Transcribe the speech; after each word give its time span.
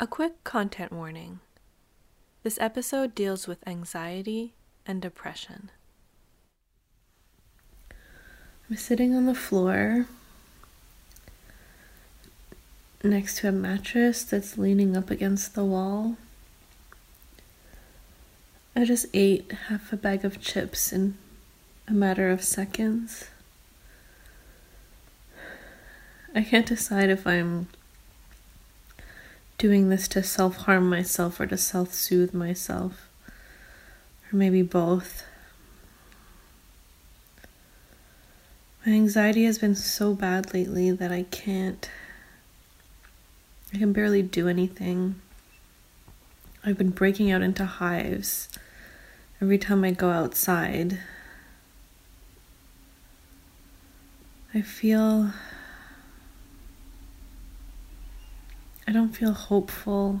A 0.00 0.08
quick 0.08 0.42
content 0.42 0.92
warning. 0.92 1.38
This 2.42 2.58
episode 2.58 3.14
deals 3.14 3.46
with 3.46 3.66
anxiety 3.66 4.52
and 4.84 5.00
depression. 5.00 5.70
I'm 8.68 8.76
sitting 8.76 9.14
on 9.14 9.26
the 9.26 9.36
floor 9.36 10.06
next 13.04 13.38
to 13.38 13.48
a 13.48 13.52
mattress 13.52 14.24
that's 14.24 14.58
leaning 14.58 14.96
up 14.96 15.12
against 15.12 15.54
the 15.54 15.64
wall. 15.64 16.16
I 18.74 18.84
just 18.84 19.06
ate 19.14 19.52
half 19.68 19.92
a 19.92 19.96
bag 19.96 20.24
of 20.24 20.40
chips 20.40 20.92
in 20.92 21.16
a 21.86 21.92
matter 21.92 22.30
of 22.30 22.42
seconds. 22.42 23.28
I 26.34 26.42
can't 26.42 26.66
decide 26.66 27.10
if 27.10 27.28
I'm 27.28 27.68
doing 29.64 29.88
this 29.88 30.06
to 30.06 30.22
self 30.22 30.56
harm 30.56 30.90
myself 30.90 31.40
or 31.40 31.46
to 31.46 31.56
self 31.56 31.94
soothe 31.94 32.34
myself, 32.34 33.08
or 34.30 34.36
maybe 34.36 34.60
both. 34.60 35.24
My 38.84 38.92
anxiety 38.92 39.44
has 39.44 39.56
been 39.56 39.74
so 39.74 40.12
bad 40.12 40.52
lately 40.52 40.90
that 40.90 41.10
I 41.10 41.22
can't, 41.22 41.88
I 43.72 43.78
can 43.78 43.94
barely 43.94 44.20
do 44.20 44.48
anything. 44.48 45.14
I've 46.62 46.76
been 46.76 46.90
breaking 46.90 47.30
out 47.30 47.40
into 47.40 47.64
hives 47.64 48.50
every 49.40 49.56
time 49.56 49.82
I 49.82 49.92
go 49.92 50.10
outside. 50.10 50.98
I 54.52 54.60
feel 54.60 55.32
I 58.86 58.92
don't 58.92 59.16
feel 59.16 59.32
hopeful. 59.32 60.20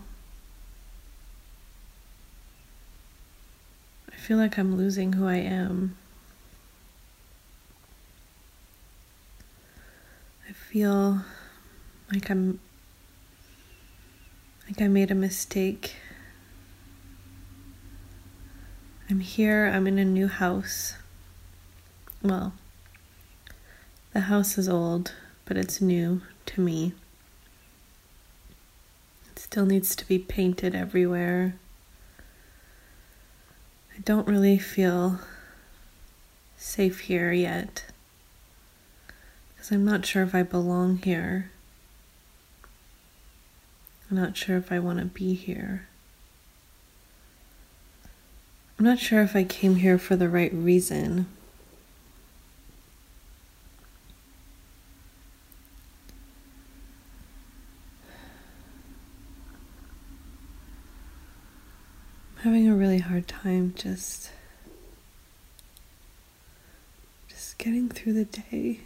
I 4.10 4.16
feel 4.16 4.38
like 4.38 4.58
I'm 4.58 4.76
losing 4.76 5.14
who 5.14 5.26
I 5.26 5.36
am. 5.36 5.96
I 10.48 10.52
feel 10.52 11.22
like 12.12 12.30
I'm 12.30 12.58
like 14.66 14.80
I 14.80 14.88
made 14.88 15.10
a 15.10 15.14
mistake. 15.14 15.96
I'm 19.10 19.20
here, 19.20 19.66
I'm 19.66 19.86
in 19.86 19.98
a 19.98 20.04
new 20.04 20.28
house. 20.28 20.94
Well, 22.22 22.54
the 24.14 24.20
house 24.20 24.56
is 24.56 24.70
old, 24.70 25.12
but 25.44 25.58
it's 25.58 25.82
new 25.82 26.22
to 26.46 26.60
me 26.62 26.94
still 29.44 29.66
needs 29.66 29.94
to 29.94 30.08
be 30.08 30.18
painted 30.18 30.74
everywhere. 30.74 31.54
I 33.94 34.00
don't 34.00 34.26
really 34.26 34.56
feel 34.56 35.20
safe 36.56 37.00
here 37.00 37.30
yet 37.30 37.84
because 39.54 39.70
I'm 39.70 39.84
not 39.84 40.06
sure 40.06 40.22
if 40.22 40.34
I 40.34 40.42
belong 40.42 40.96
here. 40.96 41.50
I'm 44.10 44.16
not 44.16 44.34
sure 44.34 44.56
if 44.56 44.72
I 44.72 44.78
want 44.78 44.98
to 45.00 45.04
be 45.04 45.34
here. 45.34 45.88
I'm 48.78 48.86
not 48.86 48.98
sure 48.98 49.20
if 49.20 49.36
I 49.36 49.44
came 49.44 49.76
here 49.76 49.98
for 49.98 50.16
the 50.16 50.30
right 50.30 50.52
reason. 50.54 51.26
Having 62.44 62.68
a 62.68 62.74
really 62.76 62.98
hard 62.98 63.26
time 63.26 63.72
just 63.74 64.30
just 67.26 67.56
getting 67.56 67.88
through 67.88 68.12
the 68.12 68.26
day. 68.26 68.80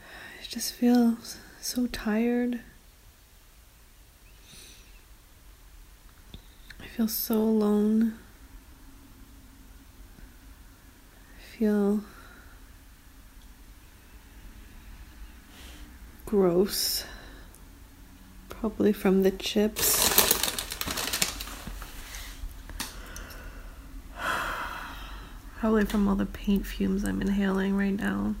I 0.00 0.44
just 0.48 0.72
feel 0.72 1.16
so 1.60 1.88
tired. 1.88 2.60
I 6.80 6.86
feel 6.86 7.08
so 7.08 7.34
alone. 7.34 8.16
I 11.36 11.58
feel 11.58 12.04
gross 16.24 17.02
probably 18.60 18.92
from 18.92 19.22
the 19.22 19.30
chips. 19.30 20.04
Probably 25.58 25.84
from 25.84 26.08
all 26.08 26.14
the 26.14 26.26
paint 26.26 26.66
fumes 26.66 27.04
I'm 27.04 27.20
inhaling 27.20 27.76
right 27.76 27.96
now. 27.96 28.34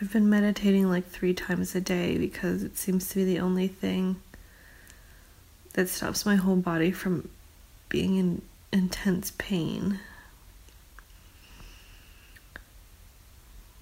I've 0.00 0.12
been 0.12 0.30
meditating 0.30 0.88
like 0.88 1.06
three 1.06 1.34
times 1.34 1.74
a 1.74 1.80
day 1.80 2.18
because 2.18 2.62
it 2.62 2.76
seems 2.76 3.08
to 3.08 3.16
be 3.16 3.24
the 3.24 3.40
only 3.40 3.68
thing 3.68 4.22
that 5.72 5.88
stops 5.88 6.24
my 6.24 6.36
whole 6.36 6.56
body 6.56 6.92
from 6.92 7.28
being 7.88 8.16
in 8.16 8.42
intense 8.72 9.32
pain. 9.38 10.00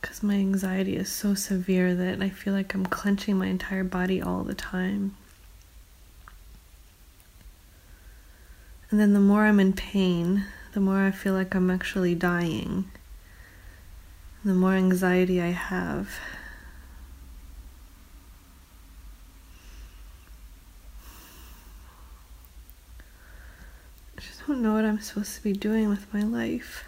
Because 0.00 0.22
my 0.22 0.34
anxiety 0.34 0.96
is 0.96 1.10
so 1.10 1.34
severe 1.34 1.94
that 1.94 2.22
I 2.22 2.28
feel 2.28 2.54
like 2.54 2.74
I'm 2.74 2.86
clenching 2.86 3.36
my 3.36 3.46
entire 3.46 3.84
body 3.84 4.22
all 4.22 4.44
the 4.44 4.54
time. 4.54 5.16
And 8.90 9.00
then 9.00 9.14
the 9.14 9.20
more 9.20 9.46
I'm 9.46 9.58
in 9.58 9.72
pain, 9.72 10.44
the 10.72 10.80
more 10.80 11.00
I 11.00 11.10
feel 11.10 11.34
like 11.34 11.54
I'm 11.54 11.70
actually 11.70 12.14
dying. 12.14 12.90
The 14.44 14.54
more 14.54 14.74
anxiety 14.74 15.40
I 15.40 15.50
have. 15.50 16.20
Don't 24.46 24.62
know 24.62 24.74
what 24.74 24.84
I'm 24.84 25.00
supposed 25.00 25.34
to 25.34 25.42
be 25.42 25.52
doing 25.52 25.88
with 25.88 26.12
my 26.14 26.22
life. 26.22 26.84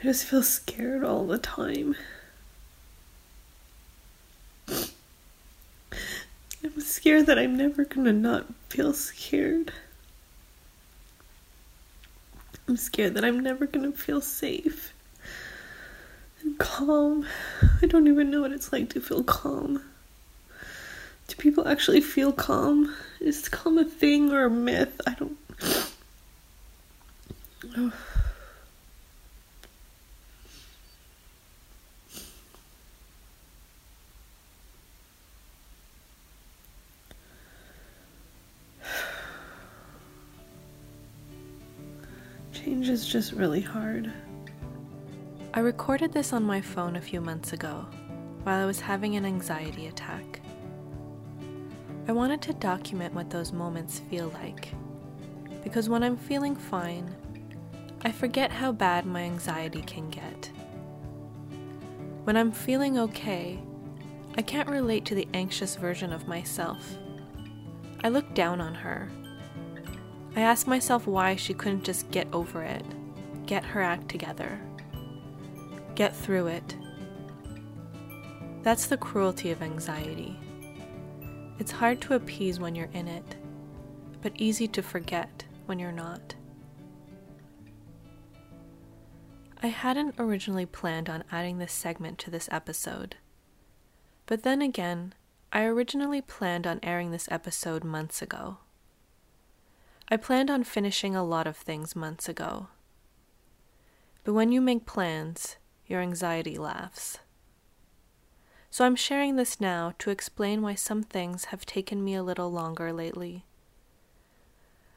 I 0.00 0.04
just 0.04 0.26
feel 0.26 0.44
scared 0.44 1.02
all 1.02 1.26
the 1.26 1.38
time. 1.38 1.96
I'm 6.62 6.80
scared 6.80 7.26
that 7.26 7.38
I'm 7.38 7.56
never 7.56 7.84
gonna 7.84 8.12
not 8.12 8.46
feel 8.68 8.92
scared. 8.92 9.72
I'm 12.68 12.76
scared 12.76 13.14
that 13.14 13.24
I'm 13.24 13.40
never 13.40 13.66
gonna 13.66 13.90
feel 13.90 14.20
safe 14.20 14.92
and 16.42 16.56
calm. 16.58 17.26
I 17.82 17.86
don't 17.86 18.06
even 18.06 18.30
know 18.30 18.42
what 18.42 18.52
it's 18.52 18.72
like 18.72 18.90
to 18.90 19.00
feel 19.00 19.24
calm. 19.24 19.82
Do 21.26 21.34
people 21.36 21.66
actually 21.66 22.02
feel 22.02 22.32
calm? 22.32 22.94
Is 23.20 23.48
calm 23.48 23.78
a 23.78 23.84
thing 23.84 24.30
or 24.30 24.44
a 24.44 24.50
myth? 24.50 25.00
I 25.08 25.14
don't. 25.14 25.38
Oh. 27.76 27.92
Is 42.98 43.06
just 43.06 43.32
really 43.32 43.60
hard. 43.60 44.12
I 45.54 45.60
recorded 45.60 46.12
this 46.12 46.32
on 46.32 46.42
my 46.42 46.60
phone 46.60 46.96
a 46.96 47.00
few 47.00 47.20
months 47.20 47.52
ago, 47.52 47.86
while 48.42 48.60
I 48.60 48.66
was 48.66 48.80
having 48.80 49.14
an 49.14 49.24
anxiety 49.24 49.86
attack. 49.86 50.40
I 52.08 52.12
wanted 52.12 52.42
to 52.42 52.54
document 52.54 53.14
what 53.14 53.30
those 53.30 53.52
moments 53.52 54.00
feel 54.10 54.30
like, 54.30 54.72
because 55.62 55.88
when 55.88 56.02
I'm 56.02 56.16
feeling 56.16 56.56
fine, 56.56 57.14
I 58.02 58.10
forget 58.10 58.50
how 58.50 58.72
bad 58.72 59.06
my 59.06 59.22
anxiety 59.22 59.82
can 59.82 60.10
get. 60.10 60.50
When 62.24 62.36
I'm 62.36 62.50
feeling 62.50 62.98
okay, 62.98 63.60
I 64.36 64.42
can't 64.42 64.68
relate 64.68 65.04
to 65.04 65.14
the 65.14 65.28
anxious 65.34 65.76
version 65.76 66.12
of 66.12 66.26
myself. 66.26 66.96
I 68.02 68.08
look 68.08 68.34
down 68.34 68.60
on 68.60 68.74
her. 68.74 69.08
I 70.36 70.40
ask 70.40 70.66
myself 70.66 71.06
why 71.06 71.36
she 71.36 71.54
couldn't 71.54 71.84
just 71.84 72.10
get 72.10 72.28
over 72.32 72.62
it, 72.62 72.84
get 73.46 73.64
her 73.64 73.82
act 73.82 74.08
together, 74.08 74.60
get 75.94 76.14
through 76.14 76.48
it. 76.48 76.76
That's 78.62 78.86
the 78.86 78.96
cruelty 78.96 79.50
of 79.50 79.62
anxiety. 79.62 80.38
It's 81.58 81.72
hard 81.72 82.00
to 82.02 82.14
appease 82.14 82.60
when 82.60 82.74
you're 82.74 82.90
in 82.92 83.08
it, 83.08 83.36
but 84.22 84.32
easy 84.36 84.68
to 84.68 84.82
forget 84.82 85.44
when 85.66 85.78
you're 85.78 85.90
not. 85.90 86.34
I 89.60 89.68
hadn't 89.68 90.14
originally 90.18 90.66
planned 90.66 91.10
on 91.10 91.24
adding 91.32 91.58
this 91.58 91.72
segment 91.72 92.18
to 92.18 92.30
this 92.30 92.48
episode. 92.52 93.16
But 94.26 94.44
then 94.44 94.62
again, 94.62 95.14
I 95.52 95.64
originally 95.64 96.20
planned 96.20 96.66
on 96.66 96.78
airing 96.82 97.10
this 97.10 97.28
episode 97.30 97.82
months 97.82 98.22
ago. 98.22 98.58
I 100.10 100.16
planned 100.16 100.50
on 100.50 100.64
finishing 100.64 101.14
a 101.14 101.24
lot 101.24 101.46
of 101.46 101.56
things 101.56 101.94
months 101.94 102.30
ago. 102.30 102.68
But 104.24 104.32
when 104.32 104.52
you 104.52 104.60
make 104.62 104.86
plans, 104.86 105.56
your 105.86 106.00
anxiety 106.00 106.56
laughs. 106.56 107.18
So 108.70 108.84
I'm 108.84 108.96
sharing 108.96 109.36
this 109.36 109.60
now 109.60 109.94
to 109.98 110.10
explain 110.10 110.62
why 110.62 110.74
some 110.74 111.02
things 111.02 111.46
have 111.46 111.66
taken 111.66 112.04
me 112.04 112.14
a 112.14 112.22
little 112.22 112.50
longer 112.50 112.92
lately. 112.92 113.44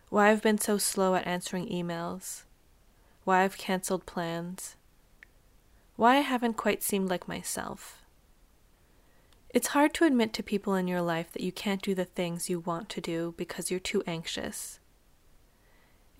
Why 0.10 0.30
I've 0.30 0.42
been 0.42 0.58
so 0.58 0.78
slow 0.78 1.16
at 1.16 1.26
answering 1.26 1.68
emails. 1.70 2.44
Why 3.24 3.44
I've 3.44 3.58
cancelled 3.58 4.06
plans. 4.06 4.76
Why 5.96 6.18
I 6.18 6.22
haven't 6.22 6.56
quite 6.56 6.84
seemed 6.84 7.10
like 7.10 7.28
myself. 7.28 8.02
It's 9.50 9.68
hard 9.68 9.94
to 9.96 10.06
admit 10.06 10.34
to 10.34 10.44
people 10.44 10.76
in 10.76 10.88
your 10.88 11.02
life 11.02 11.32
that 11.34 11.44
you 11.44 11.52
can't 11.52 11.82
do 11.82 11.96
the 11.96 12.06
things 12.06 12.50
you 12.50 12.60
want 12.60 12.90
to 12.90 13.02
do 13.02 13.34
because 13.38 13.72
you're 13.72 13.80
too 13.80 14.04
anxious. 14.06 14.81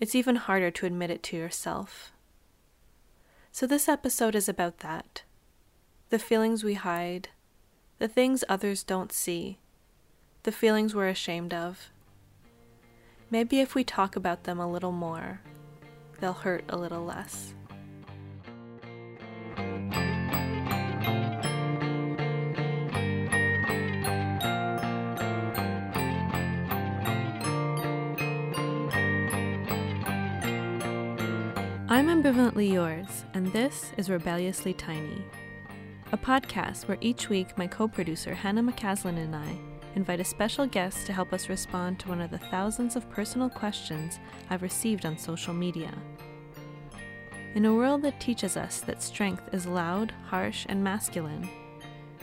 It's 0.02 0.16
even 0.16 0.34
harder 0.34 0.72
to 0.72 0.86
admit 0.86 1.10
it 1.10 1.22
to 1.22 1.36
yourself. 1.36 2.10
So, 3.52 3.68
this 3.68 3.88
episode 3.88 4.34
is 4.34 4.48
about 4.48 4.78
that 4.78 5.22
the 6.10 6.18
feelings 6.18 6.64
we 6.64 6.74
hide, 6.74 7.28
the 8.00 8.08
things 8.08 8.42
others 8.48 8.82
don't 8.82 9.12
see, 9.12 9.60
the 10.42 10.50
feelings 10.50 10.92
we're 10.92 11.06
ashamed 11.06 11.54
of. 11.54 11.92
Maybe 13.30 13.60
if 13.60 13.76
we 13.76 13.84
talk 13.84 14.16
about 14.16 14.42
them 14.42 14.58
a 14.58 14.68
little 14.68 14.90
more, 14.90 15.40
they'll 16.18 16.32
hurt 16.32 16.64
a 16.68 16.76
little 16.76 17.04
less. 17.04 17.54
I'm 31.92 32.06
ambivalently 32.06 32.72
yours, 32.72 33.26
and 33.34 33.52
this 33.52 33.92
is 33.98 34.08
Rebelliously 34.08 34.72
Tiny 34.72 35.22
a 36.12 36.16
podcast 36.16 36.88
where 36.88 36.96
each 37.02 37.28
week 37.28 37.58
my 37.58 37.66
co 37.66 37.86
producer 37.86 38.32
Hannah 38.32 38.62
McCaslin 38.62 39.18
and 39.18 39.36
I 39.36 39.58
invite 39.94 40.18
a 40.18 40.24
special 40.24 40.66
guest 40.66 41.04
to 41.04 41.12
help 41.12 41.34
us 41.34 41.50
respond 41.50 41.98
to 41.98 42.08
one 42.08 42.22
of 42.22 42.30
the 42.30 42.38
thousands 42.38 42.96
of 42.96 43.10
personal 43.10 43.50
questions 43.50 44.20
I've 44.48 44.62
received 44.62 45.04
on 45.04 45.18
social 45.18 45.52
media. 45.52 45.92
In 47.54 47.66
a 47.66 47.74
world 47.74 48.00
that 48.04 48.18
teaches 48.20 48.56
us 48.56 48.80
that 48.80 49.02
strength 49.02 49.52
is 49.52 49.66
loud, 49.66 50.14
harsh, 50.28 50.64
and 50.70 50.82
masculine, 50.82 51.46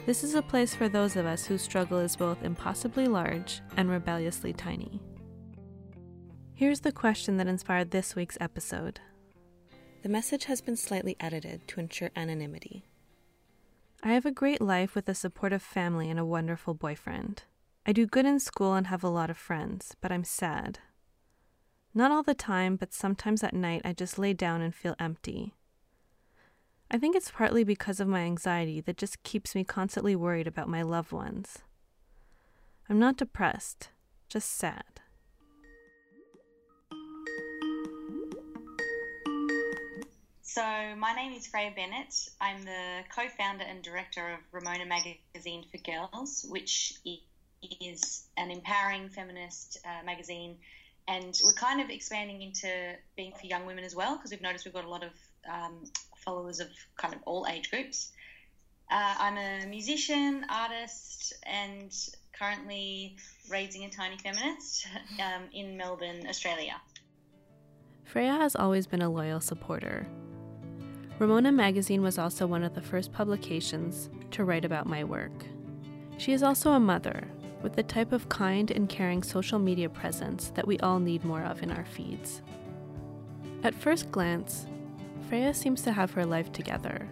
this 0.07 0.23
is 0.23 0.33
a 0.33 0.41
place 0.41 0.73
for 0.73 0.89
those 0.89 1.15
of 1.15 1.27
us 1.27 1.45
whose 1.45 1.61
struggle 1.61 1.99
is 1.99 2.15
both 2.15 2.41
impossibly 2.41 3.07
large 3.07 3.61
and 3.77 3.87
rebelliously 3.87 4.51
tiny. 4.51 4.99
Here's 6.55 6.79
the 6.79 6.91
question 6.91 7.37
that 7.37 7.45
inspired 7.45 7.91
this 7.91 8.15
week's 8.15 8.37
episode. 8.41 8.99
The 10.01 10.09
message 10.09 10.45
has 10.45 10.61
been 10.61 10.77
slightly 10.77 11.17
edited 11.19 11.67
to 11.67 11.81
ensure 11.81 12.09
anonymity. 12.15 12.85
I 14.01 14.13
have 14.13 14.25
a 14.25 14.31
great 14.31 14.61
life 14.61 14.95
with 14.95 15.09
a 15.09 15.13
supportive 15.13 15.61
family 15.61 16.09
and 16.09 16.17
a 16.17 16.25
wonderful 16.25 16.73
boyfriend. 16.73 17.43
I 17.85 17.91
do 17.91 18.05
good 18.05 18.25
in 18.25 18.39
school 18.39 18.75
and 18.75 18.87
have 18.87 19.03
a 19.03 19.09
lot 19.09 19.29
of 19.29 19.37
friends, 19.37 19.97
but 19.99 20.09
I'm 20.09 20.23
sad. 20.23 20.79
Not 21.93 22.11
all 22.11 22.23
the 22.23 22.33
time, 22.33 22.77
but 22.77 22.93
sometimes 22.93 23.43
at 23.43 23.53
night 23.53 23.81
I 23.83 23.91
just 23.91 24.17
lay 24.17 24.31
down 24.31 24.61
and 24.61 24.73
feel 24.73 24.95
empty. 24.99 25.53
I 26.89 26.97
think 26.97 27.13
it's 27.13 27.31
partly 27.31 27.65
because 27.65 27.99
of 27.99 28.07
my 28.07 28.21
anxiety 28.21 28.79
that 28.79 28.97
just 28.97 29.21
keeps 29.23 29.53
me 29.53 29.65
constantly 29.65 30.15
worried 30.15 30.47
about 30.47 30.69
my 30.69 30.81
loved 30.81 31.11
ones. 31.11 31.59
I'm 32.89 32.99
not 32.99 33.17
depressed, 33.17 33.89
just 34.29 34.49
sad. 34.49 35.01
So, 40.59 40.95
my 40.97 41.13
name 41.13 41.31
is 41.31 41.47
Freya 41.47 41.71
Bennett. 41.73 42.13
I'm 42.41 42.65
the 42.65 43.05
co 43.15 43.29
founder 43.29 43.63
and 43.63 43.81
director 43.81 44.33
of 44.33 44.39
Ramona 44.51 44.85
Magazine 44.85 45.63
for 45.71 45.77
Girls, 45.77 46.45
which 46.49 46.95
is 47.79 48.27
an 48.35 48.51
empowering 48.51 49.07
feminist 49.07 49.77
uh, 49.85 50.03
magazine. 50.05 50.57
And 51.07 51.39
we're 51.45 51.53
kind 51.53 51.79
of 51.79 51.89
expanding 51.89 52.41
into 52.41 52.69
being 53.15 53.31
for 53.39 53.45
young 53.45 53.67
women 53.67 53.85
as 53.85 53.95
well, 53.95 54.17
because 54.17 54.31
we've 54.31 54.41
noticed 54.41 54.65
we've 54.65 54.73
got 54.73 54.83
a 54.83 54.89
lot 54.89 55.01
of 55.01 55.11
um, 55.49 55.85
followers 56.25 56.59
of 56.59 56.67
kind 56.97 57.13
of 57.13 57.21
all 57.25 57.47
age 57.49 57.71
groups. 57.71 58.11
Uh, 58.91 59.15
I'm 59.17 59.37
a 59.37 59.65
musician, 59.65 60.45
artist, 60.49 61.35
and 61.43 61.89
currently 62.37 63.15
raising 63.49 63.85
a 63.85 63.89
tiny 63.89 64.17
feminist 64.17 64.87
um, 65.21 65.43
in 65.53 65.77
Melbourne, 65.77 66.27
Australia. 66.27 66.75
Freya 68.03 68.33
has 68.33 68.57
always 68.57 68.87
been 68.87 69.01
a 69.01 69.09
loyal 69.09 69.39
supporter 69.39 70.05
Ramona 71.19 71.51
Magazine 71.51 72.01
was 72.01 72.17
also 72.17 72.47
one 72.47 72.63
of 72.63 72.73
the 72.73 72.81
first 72.81 73.11
publications 73.11 74.09
to 74.31 74.45
write 74.45 74.63
about 74.63 74.87
my 74.87 75.03
work. 75.03 75.43
She 76.17 76.31
is 76.31 76.43
also 76.43 76.71
a 76.71 76.79
mother, 76.79 77.27
with 77.61 77.75
the 77.75 77.83
type 77.83 78.13
of 78.13 78.29
kind 78.29 78.71
and 78.71 78.87
caring 78.87 79.21
social 79.21 79.59
media 79.59 79.89
presence 79.89 80.51
that 80.55 80.65
we 80.65 80.79
all 80.79 80.97
need 80.97 81.25
more 81.25 81.43
of 81.43 81.61
in 81.61 81.71
our 81.71 81.83
feeds. 81.83 82.41
At 83.63 83.75
first 83.75 84.09
glance, 84.13 84.65
Freya 85.27 85.53
seems 85.53 85.81
to 85.81 85.91
have 85.91 86.11
her 86.11 86.25
life 86.25 86.53
together. 86.53 87.09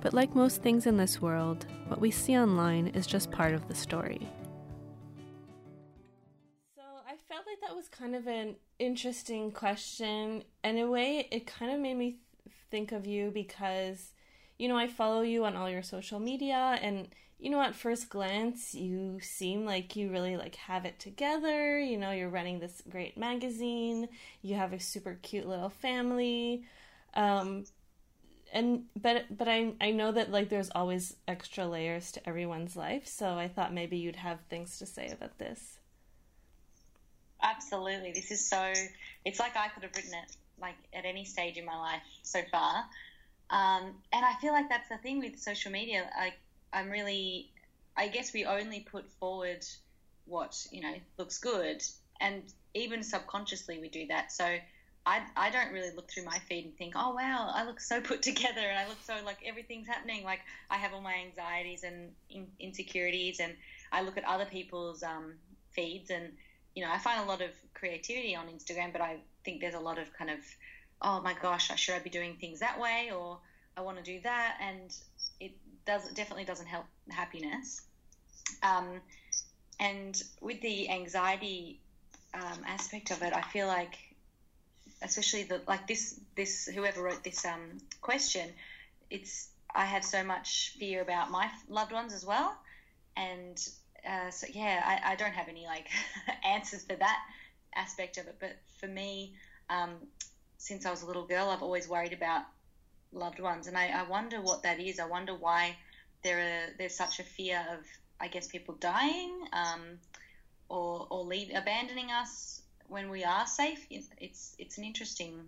But 0.00 0.12
like 0.12 0.34
most 0.34 0.60
things 0.60 0.86
in 0.86 0.96
this 0.96 1.22
world, 1.22 1.66
what 1.86 2.00
we 2.00 2.10
see 2.10 2.36
online 2.36 2.88
is 2.88 3.06
just 3.06 3.30
part 3.30 3.54
of 3.54 3.68
the 3.68 3.76
story. 3.76 4.28
So 6.74 6.82
I 7.06 7.14
felt 7.28 7.46
like 7.46 7.60
that 7.60 7.76
was 7.76 7.86
kind 7.86 8.16
of 8.16 8.26
an 8.26 8.56
interesting 8.80 9.52
question. 9.52 10.42
In 10.64 10.78
a 10.78 10.90
way, 10.90 11.28
it 11.30 11.46
kind 11.46 11.72
of 11.72 11.78
made 11.78 11.96
me 11.96 12.16
think 12.72 12.90
of 12.90 13.06
you 13.06 13.30
because 13.30 14.12
you 14.58 14.66
know 14.66 14.76
I 14.76 14.88
follow 14.88 15.20
you 15.20 15.44
on 15.44 15.54
all 15.54 15.68
your 15.68 15.82
social 15.82 16.18
media 16.18 16.78
and 16.82 17.06
you 17.38 17.50
know 17.50 17.60
at 17.60 17.76
first 17.76 18.08
glance 18.08 18.74
you 18.74 19.20
seem 19.20 19.66
like 19.66 19.94
you 19.94 20.10
really 20.10 20.36
like 20.38 20.56
have 20.56 20.86
it 20.86 20.98
together. 20.98 21.78
You 21.78 21.98
know 21.98 22.10
you're 22.10 22.30
running 22.30 22.58
this 22.58 22.82
great 22.90 23.16
magazine. 23.16 24.08
You 24.40 24.56
have 24.56 24.72
a 24.72 24.80
super 24.80 25.18
cute 25.22 25.46
little 25.46 25.68
family. 25.68 26.64
Um 27.14 27.64
and 28.54 28.84
but 29.00 29.36
but 29.36 29.48
I 29.48 29.74
I 29.78 29.90
know 29.90 30.10
that 30.10 30.30
like 30.30 30.48
there's 30.48 30.70
always 30.74 31.14
extra 31.28 31.66
layers 31.66 32.10
to 32.12 32.26
everyone's 32.26 32.74
life. 32.74 33.06
So 33.06 33.34
I 33.34 33.48
thought 33.48 33.74
maybe 33.74 33.98
you'd 33.98 34.16
have 34.16 34.40
things 34.48 34.78
to 34.78 34.86
say 34.86 35.08
about 35.10 35.38
this. 35.38 35.78
Absolutely. 37.42 38.12
This 38.12 38.30
is 38.30 38.48
so 38.48 38.72
it's 39.26 39.38
like 39.38 39.56
I 39.58 39.68
could 39.68 39.82
have 39.82 39.94
written 39.94 40.14
it 40.14 40.36
like 40.62 40.76
at 40.94 41.04
any 41.04 41.24
stage 41.24 41.58
in 41.58 41.66
my 41.66 41.76
life 41.76 42.02
so 42.22 42.40
far. 42.50 42.84
Um, 43.50 43.94
and 44.12 44.24
I 44.24 44.34
feel 44.40 44.52
like 44.52 44.70
that's 44.70 44.88
the 44.88 44.96
thing 44.98 45.18
with 45.18 45.38
social 45.38 45.70
media. 45.70 46.08
Like 46.18 46.38
I'm 46.72 46.88
really, 46.88 47.50
I 47.96 48.08
guess 48.08 48.32
we 48.32 48.46
only 48.46 48.80
put 48.80 49.10
forward 49.20 49.64
what 50.24 50.66
you 50.70 50.80
know 50.80 50.94
looks 51.18 51.38
good, 51.38 51.82
and 52.20 52.42
even 52.74 53.02
subconsciously 53.02 53.78
we 53.78 53.88
do 53.88 54.06
that. 54.06 54.32
So 54.32 54.56
I, 55.04 55.22
I 55.36 55.50
don't 55.50 55.72
really 55.72 55.94
look 55.94 56.10
through 56.10 56.24
my 56.24 56.38
feed 56.48 56.64
and 56.64 56.76
think, 56.76 56.94
oh 56.96 57.10
wow, 57.14 57.50
I 57.52 57.64
look 57.64 57.80
so 57.80 58.00
put 58.00 58.22
together 58.30 58.60
and 58.60 58.78
I 58.78 58.88
look 58.88 58.98
so 59.04 59.14
like 59.24 59.38
everything's 59.44 59.88
happening. 59.88 60.24
Like 60.24 60.40
I 60.70 60.76
have 60.76 60.94
all 60.94 61.00
my 61.00 61.14
anxieties 61.14 61.82
and 61.82 62.12
in, 62.30 62.46
insecurities, 62.60 63.40
and 63.40 63.54
I 63.90 64.02
look 64.02 64.16
at 64.16 64.24
other 64.24 64.46
people's 64.46 65.02
um, 65.02 65.34
feeds 65.72 66.10
and 66.10 66.32
you 66.74 66.84
know 66.84 66.90
I 66.90 66.98
find 66.98 67.20
a 67.20 67.24
lot 67.24 67.42
of 67.42 67.50
creativity 67.74 68.36
on 68.36 68.46
Instagram, 68.46 68.92
but 68.92 69.02
I 69.02 69.16
think 69.44 69.60
there's 69.60 69.74
a 69.74 69.80
lot 69.80 69.98
of 69.98 70.12
kind 70.14 70.30
of, 70.30 70.38
oh 71.00 71.20
my 71.20 71.34
gosh, 71.40 71.70
should 71.78 71.94
I 71.94 71.98
be 71.98 72.10
doing 72.10 72.36
things 72.40 72.60
that 72.60 72.80
way 72.80 73.10
or 73.14 73.38
I 73.76 73.80
want 73.80 73.98
to 73.98 74.04
do 74.04 74.20
that, 74.20 74.58
and 74.60 74.94
it 75.40 75.52
does 75.86 76.08
definitely 76.12 76.44
doesn't 76.44 76.66
help 76.66 76.84
happiness. 77.10 77.82
Um, 78.62 79.00
and 79.80 80.20
with 80.40 80.60
the 80.60 80.90
anxiety 80.90 81.80
um, 82.34 82.64
aspect 82.66 83.10
of 83.10 83.22
it, 83.22 83.32
I 83.32 83.42
feel 83.42 83.66
like, 83.66 83.98
especially 85.02 85.44
the 85.44 85.62
like 85.66 85.86
this 85.86 86.20
this 86.36 86.66
whoever 86.66 87.02
wrote 87.02 87.24
this 87.24 87.44
um, 87.44 87.78
question, 88.00 88.50
it's 89.10 89.48
I 89.74 89.86
have 89.86 90.04
so 90.04 90.22
much 90.22 90.74
fear 90.78 91.00
about 91.00 91.30
my 91.30 91.50
loved 91.68 91.92
ones 91.92 92.12
as 92.12 92.26
well, 92.26 92.54
and 93.16 93.56
uh, 94.06 94.30
so 94.30 94.46
yeah, 94.52 94.82
I, 94.84 95.12
I 95.12 95.16
don't 95.16 95.32
have 95.32 95.48
any 95.48 95.66
like 95.66 95.88
answers 96.44 96.84
for 96.84 96.96
that 96.96 97.18
aspect 97.74 98.18
of 98.18 98.26
it. 98.26 98.36
But 98.38 98.56
for 98.78 98.86
me, 98.86 99.34
um, 99.70 99.94
since 100.58 100.86
I 100.86 100.90
was 100.90 101.02
a 101.02 101.06
little 101.06 101.26
girl, 101.26 101.48
I've 101.50 101.62
always 101.62 101.88
worried 101.88 102.12
about 102.12 102.42
loved 103.12 103.40
ones, 103.40 103.66
and 103.66 103.76
I, 103.76 103.88
I 103.88 104.02
wonder 104.04 104.40
what 104.40 104.62
that 104.62 104.80
is. 104.80 104.98
I 104.98 105.06
wonder 105.06 105.34
why 105.34 105.76
there 106.22 106.38
are 106.38 106.74
there's 106.78 106.96
such 106.96 107.20
a 107.20 107.24
fear 107.24 107.64
of 107.72 107.84
I 108.20 108.28
guess 108.28 108.46
people 108.46 108.74
dying 108.74 109.32
um, 109.52 109.98
or 110.68 111.06
or 111.10 111.24
leave 111.24 111.50
abandoning 111.54 112.10
us 112.10 112.62
when 112.88 113.10
we 113.10 113.24
are 113.24 113.46
safe. 113.46 113.86
It's 113.90 114.54
it's 114.58 114.78
an 114.78 114.84
interesting 114.84 115.44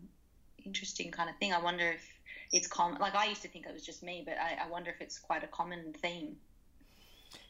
interesting 0.64 1.10
kind 1.10 1.30
of 1.30 1.36
thing. 1.36 1.52
I 1.52 1.60
wonder 1.60 1.92
if 1.92 2.04
it's 2.52 2.66
common. 2.66 3.00
Like 3.00 3.14
I 3.14 3.26
used 3.26 3.42
to 3.42 3.48
think 3.48 3.66
it 3.66 3.72
was 3.72 3.84
just 3.84 4.02
me, 4.02 4.22
but 4.24 4.36
I, 4.38 4.64
I 4.64 4.68
wonder 4.68 4.90
if 4.90 5.00
it's 5.00 5.18
quite 5.18 5.44
a 5.44 5.48
common 5.48 5.94
theme. 6.02 6.36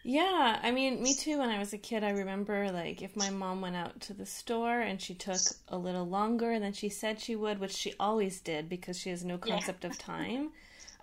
Yeah, 0.03 0.61
I 0.63 0.71
mean, 0.71 1.03
me 1.03 1.15
too. 1.15 1.39
When 1.39 1.49
I 1.49 1.59
was 1.59 1.73
a 1.73 1.79
kid, 1.79 2.05
I 2.05 2.11
remember 2.11 2.71
like 2.71 3.01
if 3.03 3.17
my 3.17 3.31
mom 3.31 3.61
went 3.63 3.77
out 3.77 4.01
to 4.03 4.15
the 4.15 4.27
store 4.27 4.81
and 4.81 5.01
she 5.01 5.15
took 5.15 5.41
a 5.69 5.79
little 5.79 6.07
longer 6.07 6.59
than 6.59 6.75
she 6.75 6.91
said 6.91 7.21
she 7.21 7.35
would, 7.35 7.59
which 7.59 7.73
she 7.73 7.95
always 7.99 8.41
did 8.41 8.69
because 8.69 8.99
she 8.99 9.11
has 9.11 9.25
no 9.25 9.39
concept 9.39 9.85
yeah. 9.85 9.91
of 9.91 9.99
time, 9.99 10.51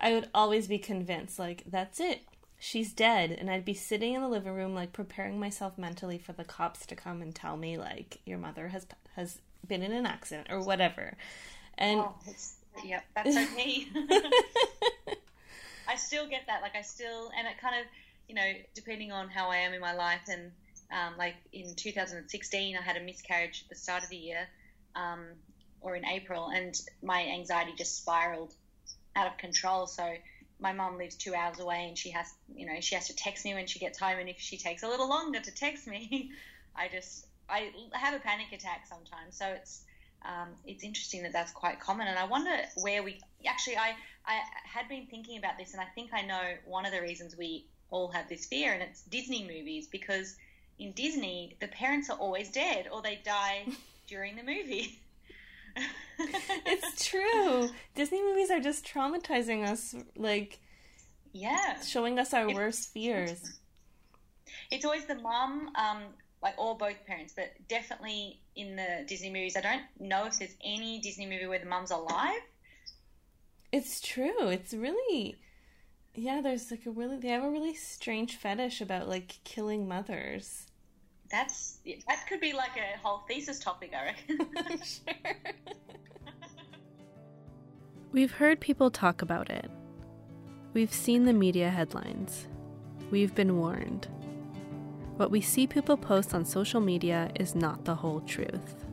I 0.00 0.12
would 0.12 0.28
always 0.34 0.68
be 0.68 0.78
convinced 0.78 1.38
like 1.38 1.64
that's 1.66 2.00
it. 2.00 2.22
She's 2.58 2.92
dead, 2.92 3.32
and 3.32 3.50
I'd 3.50 3.64
be 3.64 3.74
sitting 3.74 4.14
in 4.14 4.22
the 4.22 4.28
living 4.28 4.52
room 4.52 4.72
like 4.72 4.92
preparing 4.92 5.40
myself 5.40 5.76
mentally 5.76 6.18
for 6.18 6.32
the 6.32 6.44
cops 6.44 6.86
to 6.86 6.94
come 6.94 7.20
and 7.20 7.34
tell 7.34 7.56
me 7.56 7.76
like 7.76 8.20
your 8.24 8.38
mother 8.38 8.68
has 8.68 8.86
has 9.16 9.40
been 9.66 9.82
in 9.82 9.92
an 9.92 10.06
accident 10.06 10.46
or 10.50 10.60
whatever. 10.60 11.16
And 11.76 12.00
oh, 12.00 12.14
yep, 12.84 13.04
that's 13.14 13.36
okay. 13.36 13.86
I 15.88 15.96
still 15.96 16.28
get 16.28 16.46
that. 16.46 16.62
Like 16.62 16.76
I 16.76 16.82
still, 16.82 17.30
and 17.36 17.48
it 17.48 17.58
kind 17.60 17.74
of 17.80 17.86
you 18.28 18.34
know, 18.34 18.52
depending 18.74 19.12
on 19.12 19.28
how 19.28 19.48
I 19.48 19.58
am 19.58 19.72
in 19.72 19.80
my 19.80 19.94
life, 19.94 20.28
and 20.28 20.50
um, 20.90 21.14
like 21.18 21.34
in 21.52 21.74
2016, 21.74 22.76
I 22.76 22.82
had 22.82 22.96
a 22.96 23.00
miscarriage 23.00 23.62
at 23.64 23.68
the 23.68 23.74
start 23.74 24.02
of 24.02 24.10
the 24.10 24.16
year, 24.16 24.48
um, 24.94 25.26
or 25.80 25.96
in 25.96 26.04
April, 26.04 26.48
and 26.48 26.74
my 27.02 27.22
anxiety 27.22 27.72
just 27.76 27.96
spiraled 27.96 28.54
out 29.16 29.26
of 29.26 29.36
control. 29.38 29.86
So 29.86 30.14
my 30.60 30.72
mom 30.72 30.96
lives 30.96 31.16
two 31.16 31.34
hours 31.34 31.58
away, 31.58 31.86
and 31.88 31.98
she 31.98 32.10
has, 32.10 32.32
you 32.54 32.66
know, 32.66 32.80
she 32.80 32.94
has 32.94 33.08
to 33.08 33.16
text 33.16 33.44
me 33.44 33.54
when 33.54 33.66
she 33.66 33.78
gets 33.78 33.98
home, 33.98 34.18
and 34.18 34.28
if 34.28 34.38
she 34.38 34.58
takes 34.58 34.82
a 34.82 34.88
little 34.88 35.08
longer 35.08 35.40
to 35.40 35.50
text 35.50 35.86
me, 35.86 36.30
I 36.76 36.88
just 36.88 37.26
I 37.48 37.70
have 37.92 38.14
a 38.14 38.20
panic 38.20 38.52
attack 38.52 38.86
sometimes. 38.88 39.36
So 39.36 39.46
it's 39.46 39.82
um, 40.24 40.50
it's 40.64 40.84
interesting 40.84 41.22
that 41.24 41.32
that's 41.32 41.52
quite 41.52 41.80
common, 41.80 42.06
and 42.06 42.18
I 42.18 42.24
wonder 42.24 42.56
where 42.76 43.02
we 43.02 43.20
actually 43.46 43.76
I 43.76 43.94
I 44.24 44.40
had 44.64 44.88
been 44.88 45.06
thinking 45.06 45.38
about 45.38 45.58
this, 45.58 45.72
and 45.72 45.80
I 45.80 45.86
think 45.94 46.10
I 46.12 46.22
know 46.22 46.54
one 46.64 46.86
of 46.86 46.92
the 46.92 47.00
reasons 47.00 47.36
we 47.36 47.66
all 47.92 48.08
have 48.08 48.28
this 48.28 48.46
fear, 48.46 48.72
and 48.72 48.82
it's 48.82 49.02
Disney 49.02 49.42
movies 49.42 49.86
because 49.86 50.36
in 50.78 50.92
Disney 50.92 51.56
the 51.60 51.68
parents 51.68 52.10
are 52.10 52.16
always 52.18 52.50
dead 52.50 52.88
or 52.90 53.02
they 53.02 53.20
die 53.24 53.64
during 54.08 54.34
the 54.34 54.42
movie. 54.42 54.98
it's 56.18 57.06
true. 57.06 57.70
Disney 57.94 58.22
movies 58.22 58.50
are 58.50 58.60
just 58.60 58.84
traumatizing 58.84 59.66
us, 59.66 59.94
like 60.16 60.58
yeah, 61.32 61.80
showing 61.80 62.18
us 62.18 62.34
our 62.34 62.52
worst 62.52 62.92
fears. 62.92 63.58
It's 64.70 64.84
always 64.84 65.06
the 65.06 65.14
mom, 65.14 65.70
um, 65.76 66.02
like 66.42 66.58
or 66.58 66.76
both 66.76 67.04
parents, 67.06 67.32
but 67.34 67.52
definitely 67.68 68.40
in 68.56 68.76
the 68.76 69.04
Disney 69.06 69.28
movies. 69.28 69.56
I 69.56 69.60
don't 69.60 69.82
know 69.98 70.26
if 70.26 70.38
there's 70.38 70.54
any 70.64 71.00
Disney 71.00 71.26
movie 71.26 71.46
where 71.46 71.58
the 71.58 71.66
mum's 71.66 71.90
alive. 71.90 72.40
It's 73.70 74.00
true. 74.00 74.48
It's 74.48 74.74
really 74.74 75.36
yeah, 76.14 76.40
there's 76.42 76.70
like 76.70 76.86
a 76.86 76.90
really 76.90 77.16
they 77.16 77.28
have 77.28 77.44
a 77.44 77.50
really 77.50 77.74
strange 77.74 78.36
fetish 78.36 78.80
about 78.80 79.08
like 79.08 79.38
killing 79.44 79.88
mothers. 79.88 80.66
That's 81.30 81.78
that 82.08 82.26
could 82.28 82.40
be 82.40 82.52
like 82.52 82.76
a 82.76 82.98
whole 82.98 83.22
thesis 83.28 83.58
topic, 83.58 83.92
I 83.98 84.04
reckon. 84.04 84.78
sure. 84.84 85.36
We've 88.12 88.32
heard 88.32 88.60
people 88.60 88.90
talk 88.90 89.22
about 89.22 89.48
it. 89.48 89.70
We've 90.74 90.92
seen 90.92 91.24
the 91.24 91.32
media 91.32 91.70
headlines. 91.70 92.46
We've 93.10 93.34
been 93.34 93.56
warned. 93.56 94.08
What 95.16 95.30
we 95.30 95.40
see 95.40 95.66
people 95.66 95.96
post 95.96 96.34
on 96.34 96.44
social 96.44 96.80
media 96.80 97.30
is 97.36 97.54
not 97.54 97.86
the 97.86 97.94
whole 97.94 98.20
truth. 98.20 98.84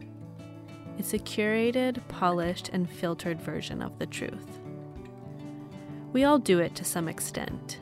It's 0.97 1.13
a 1.13 1.19
curated, 1.19 2.05
polished, 2.07 2.69
and 2.71 2.89
filtered 2.89 3.41
version 3.41 3.81
of 3.81 3.97
the 3.99 4.05
truth. 4.05 4.59
We 6.11 6.23
all 6.23 6.39
do 6.39 6.59
it 6.59 6.73
to 6.75 6.83
some 6.83 7.07
extent. 7.07 7.79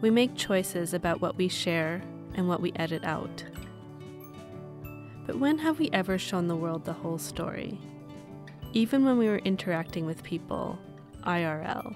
We 0.00 0.08
make 0.10 0.34
choices 0.34 0.94
about 0.94 1.20
what 1.20 1.36
we 1.36 1.46
share 1.46 2.02
and 2.34 2.48
what 2.48 2.62
we 2.62 2.72
edit 2.76 3.04
out. 3.04 3.44
But 5.26 5.38
when 5.38 5.58
have 5.58 5.78
we 5.78 5.90
ever 5.92 6.16
shown 6.16 6.48
the 6.48 6.56
world 6.56 6.84
the 6.84 6.94
whole 6.94 7.18
story? 7.18 7.78
Even 8.72 9.04
when 9.04 9.18
we 9.18 9.28
were 9.28 9.38
interacting 9.38 10.06
with 10.06 10.22
people, 10.22 10.78
IRL. 11.22 11.94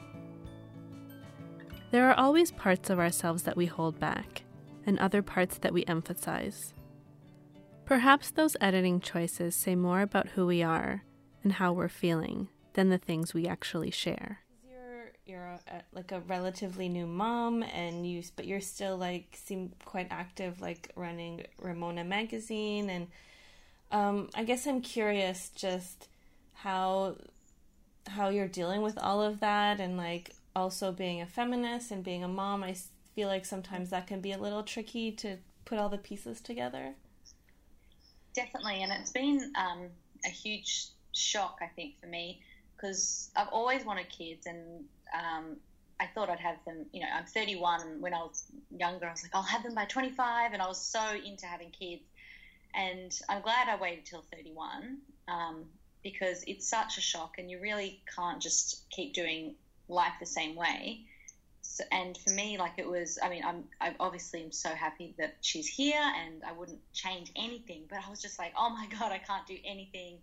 There 1.91 2.09
are 2.11 2.15
always 2.15 2.53
parts 2.53 2.91
of 2.91 2.99
ourselves 2.99 3.45
that 3.45 3.57
we 3.57 3.67
hold 3.67 3.99
back, 3.99 4.43
and 4.85 4.99
other 4.99 5.23
parts 5.23 5.57
that 5.59 5.73
we 5.73 5.85
emphasize. 5.87 6.75
Perhaps 7.87 8.33
those 8.33 8.57
editing 8.61 9.01
choices 9.01 9.57
say 9.57 9.75
more 9.75 10.03
about 10.03 10.29
who 10.29 10.47
we 10.47 10.63
are 10.63 11.05
and 11.43 11.55
how 11.55 11.73
we're 11.73 11.89
feeling 11.89 12.49
than 12.75 12.91
the 12.91 12.99
things 12.99 13.33
we 13.33 13.47
actually 13.47 13.91
share 13.91 14.41
you're 15.27 15.59
a, 15.69 15.83
like 15.93 16.13
a 16.13 16.21
relatively 16.21 16.89
new 16.89 17.07
mom 17.07 17.63
and 17.63 18.09
you 18.09 18.23
but 18.37 18.47
you're 18.47 18.61
still 18.61 18.97
like 18.97 19.37
seem 19.45 19.73
quite 19.85 20.07
active 20.11 20.61
like 20.61 20.91
running 20.95 21.45
ramona 21.59 22.05
magazine 22.05 22.89
and 22.89 23.09
um, 23.93 24.29
i 24.35 24.45
guess 24.45 24.67
i'm 24.67 24.81
curious 24.81 25.51
just 25.55 26.09
how 26.55 27.17
how 28.07 28.29
you're 28.29 28.49
dealing 28.49 28.83
with 28.83 28.97
all 28.99 29.21
of 29.21 29.41
that 29.41 29.81
and 29.81 29.97
like 29.97 30.31
also 30.55 30.93
being 30.93 31.21
a 31.21 31.27
feminist 31.27 31.91
and 31.91 32.05
being 32.05 32.23
a 32.23 32.29
mom 32.29 32.63
i 32.63 32.75
feel 33.15 33.29
like 33.29 33.45
sometimes 33.45 33.91
that 33.91 34.07
can 34.07 34.21
be 34.21 34.33
a 34.33 34.39
little 34.39 34.63
tricky 34.63 35.11
to 35.11 35.37
put 35.65 35.79
all 35.79 35.89
the 35.89 35.99
pieces 35.99 36.41
together. 36.41 36.93
Definitely 38.35 38.83
and 38.83 38.93
it's 38.93 39.11
been 39.11 39.53
um, 39.59 39.89
a 40.25 40.29
huge 40.29 40.89
shock 41.13 41.59
i 41.63 41.67
think 41.67 41.99
for 41.99 42.07
me 42.07 42.41
because 42.77 43.31
I've 43.37 43.49
always 43.49 43.85
wanted 43.85 44.09
kids, 44.09 44.47
and 44.47 44.85
um, 45.15 45.57
I 45.99 46.07
thought 46.07 46.29
I'd 46.29 46.41
have 46.41 46.57
them. 46.67 46.87
You 46.93 47.01
know, 47.01 47.09
I'm 47.15 47.25
31, 47.25 47.81
and 47.83 48.03
when 48.03 48.15
I 48.15 48.19
was 48.19 48.45
younger, 48.71 49.07
I 49.07 49.13
was 49.13 49.23
like, 49.23 49.35
I'll 49.35 49.43
have 49.43 49.63
them 49.63 49.75
by 49.75 49.87
25, 49.87 50.53
and 50.53 50.61
I 50.61 50.67
was 50.67 50.81
so 50.81 51.03
into 51.25 51.47
having 51.47 51.71
kids. 51.71 52.03
And 52.75 53.19
I'm 53.29 53.41
glad 53.41 53.69
I 53.69 53.77
waited 53.77 54.05
till 54.05 54.25
31 54.35 54.99
um, 55.29 55.65
because 56.03 56.45
it's 56.47 56.69
such 56.69 56.99
a 56.99 57.01
shock, 57.01 57.37
and 57.39 57.51
you 57.51 57.61
really 57.61 58.01
can't 58.15 58.41
just 58.41 58.89
keep 58.91 59.15
doing 59.15 59.55
life 59.89 60.13
the 60.21 60.27
same 60.27 60.55
way. 60.55 61.01
So, 61.63 61.85
and 61.91 62.17
for 62.17 62.31
me, 62.31 62.59
like 62.59 62.75
it 62.77 62.87
was, 62.87 63.19
I 63.23 63.29
mean, 63.29 63.43
I'm, 63.45 63.65
I 63.81 63.95
obviously 63.99 64.43
am 64.43 64.53
so 64.53 64.69
happy 64.69 65.15
that 65.19 65.37
she's 65.41 65.67
here, 65.67 66.01
and 66.01 66.43
I 66.45 66.53
wouldn't 66.53 66.81
change 66.93 67.33
anything. 67.37 67.85
But 67.89 68.01
I 68.07 68.11
was 68.11 68.21
just 68.21 68.39
like, 68.39 68.53
oh 68.59 68.69
my 68.69 68.87
god, 68.99 69.13
I 69.13 69.19
can't 69.19 69.47
do 69.47 69.57
anything 69.65 70.19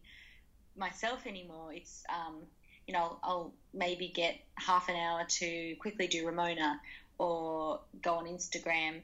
myself 0.78 1.26
anymore. 1.26 1.74
It's 1.74 2.04
um, 2.10 2.44
you 2.88 2.94
know, 2.94 3.18
I'll 3.24 3.54
maybe 3.74 4.08
get 4.08 4.36
half 4.56 4.90
an 4.90 4.96
hour 4.96 5.26
to 5.28 5.76
quickly 5.80 6.08
do 6.08 6.26
Ramona 6.26 6.80
or 7.18 7.80
go 8.02 8.16
on 8.16 8.26
Instagram. 8.26 9.02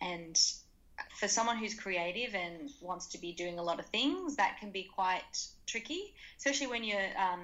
And 0.00 0.38
for 1.18 1.28
someone 1.28 1.58
who's 1.58 1.74
creative 1.74 2.34
and 2.34 2.70
wants 2.80 3.06
to 3.08 3.18
be 3.18 3.32
doing 3.32 3.58
a 3.58 3.62
lot 3.62 3.80
of 3.80 3.86
things, 3.86 4.36
that 4.36 4.58
can 4.60 4.70
be 4.70 4.84
quite 4.84 5.46
tricky, 5.66 6.14
especially 6.38 6.68
when 6.68 6.84
you're, 6.84 7.00
um, 7.18 7.40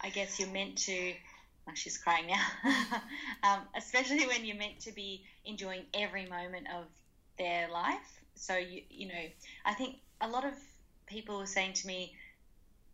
I 0.00 0.10
guess, 0.10 0.38
you're 0.38 0.48
meant 0.48 0.78
to. 0.78 1.12
Oh, 1.68 1.72
she's 1.74 1.98
crying 1.98 2.26
now. 2.26 2.44
um, 3.42 3.60
especially 3.76 4.26
when 4.26 4.44
you're 4.46 4.56
meant 4.56 4.80
to 4.80 4.92
be 4.92 5.24
enjoying 5.44 5.82
every 5.92 6.26
moment 6.26 6.66
of 6.74 6.84
their 7.36 7.68
life. 7.70 8.20
So 8.36 8.56
you, 8.56 8.82
you 8.88 9.08
know, 9.08 9.24
I 9.66 9.74
think 9.74 9.96
a 10.20 10.28
lot 10.28 10.46
of 10.46 10.54
people 11.06 11.38
were 11.38 11.46
saying 11.46 11.74
to 11.74 11.86
me, 11.86 12.14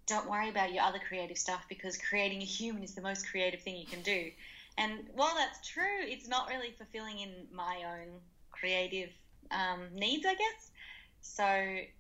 don't 0.07 0.29
worry 0.29 0.51
about 0.51 0.73
your 0.73 0.83
other 0.85 1.01
creative 1.09 1.39
stuff 1.39 1.65
because 1.69 1.97
creating 1.97 2.43
a 2.43 2.45
human 2.45 2.83
is 2.83 2.95
the 2.95 3.01
most 3.01 3.29
creative 3.29 3.61
thing 3.61 3.77
you 3.77 3.87
can 3.87 4.03
do. 4.03 4.31
And 4.77 5.07
while 5.15 5.35
that's 5.37 5.67
true, 5.67 6.01
it's 6.01 6.29
not 6.29 6.49
really 6.49 6.73
fulfilling 6.73 7.21
in 7.21 7.31
my 7.53 7.83
own 7.87 8.09
creative 8.51 9.11
um, 9.51 9.87
needs, 9.95 10.27
I 10.27 10.35
guess. 10.35 10.71
So 11.23 11.45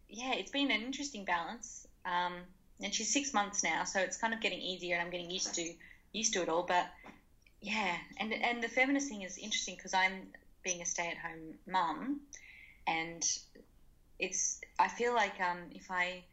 yeah, 0.09 0.35
it's 0.35 0.51
been 0.51 0.71
an 0.71 0.83
interesting 0.83 1.25
balance. 1.25 1.87
Um, 2.05 2.35
and 2.83 2.93
she's 2.93 3.13
six 3.13 3.33
months 3.33 3.63
now, 3.63 3.85
so 3.85 4.01
it's 4.01 4.17
kind 4.17 4.35
of 4.35 4.41
getting 4.41 4.61
easier, 4.61 4.97
and 4.97 5.05
I'm 5.05 5.11
getting 5.11 5.31
used 5.31 5.55
to 5.55 5.75
used 6.13 6.35
to 6.35 6.43
it 6.43 6.49
all. 6.49 6.65
But 6.65 6.87
yeah, 7.61 7.97
and 8.19 8.33
and 8.33 8.63
the 8.63 8.69
feminist 8.69 9.09
thing 9.09 9.23
is 9.23 9.39
interesting 9.39 9.77
because 9.77 9.95
I'm 9.95 10.29
being 10.63 10.83
a 10.83 10.87
stay-at-home 10.87 11.55
mum, 11.67 12.21
and 12.87 13.25
it's 14.19 14.61
I 14.79 14.89
feel 14.89 15.15
like 15.15 15.41
um, 15.41 15.59
if 15.73 15.91
I 15.91 16.25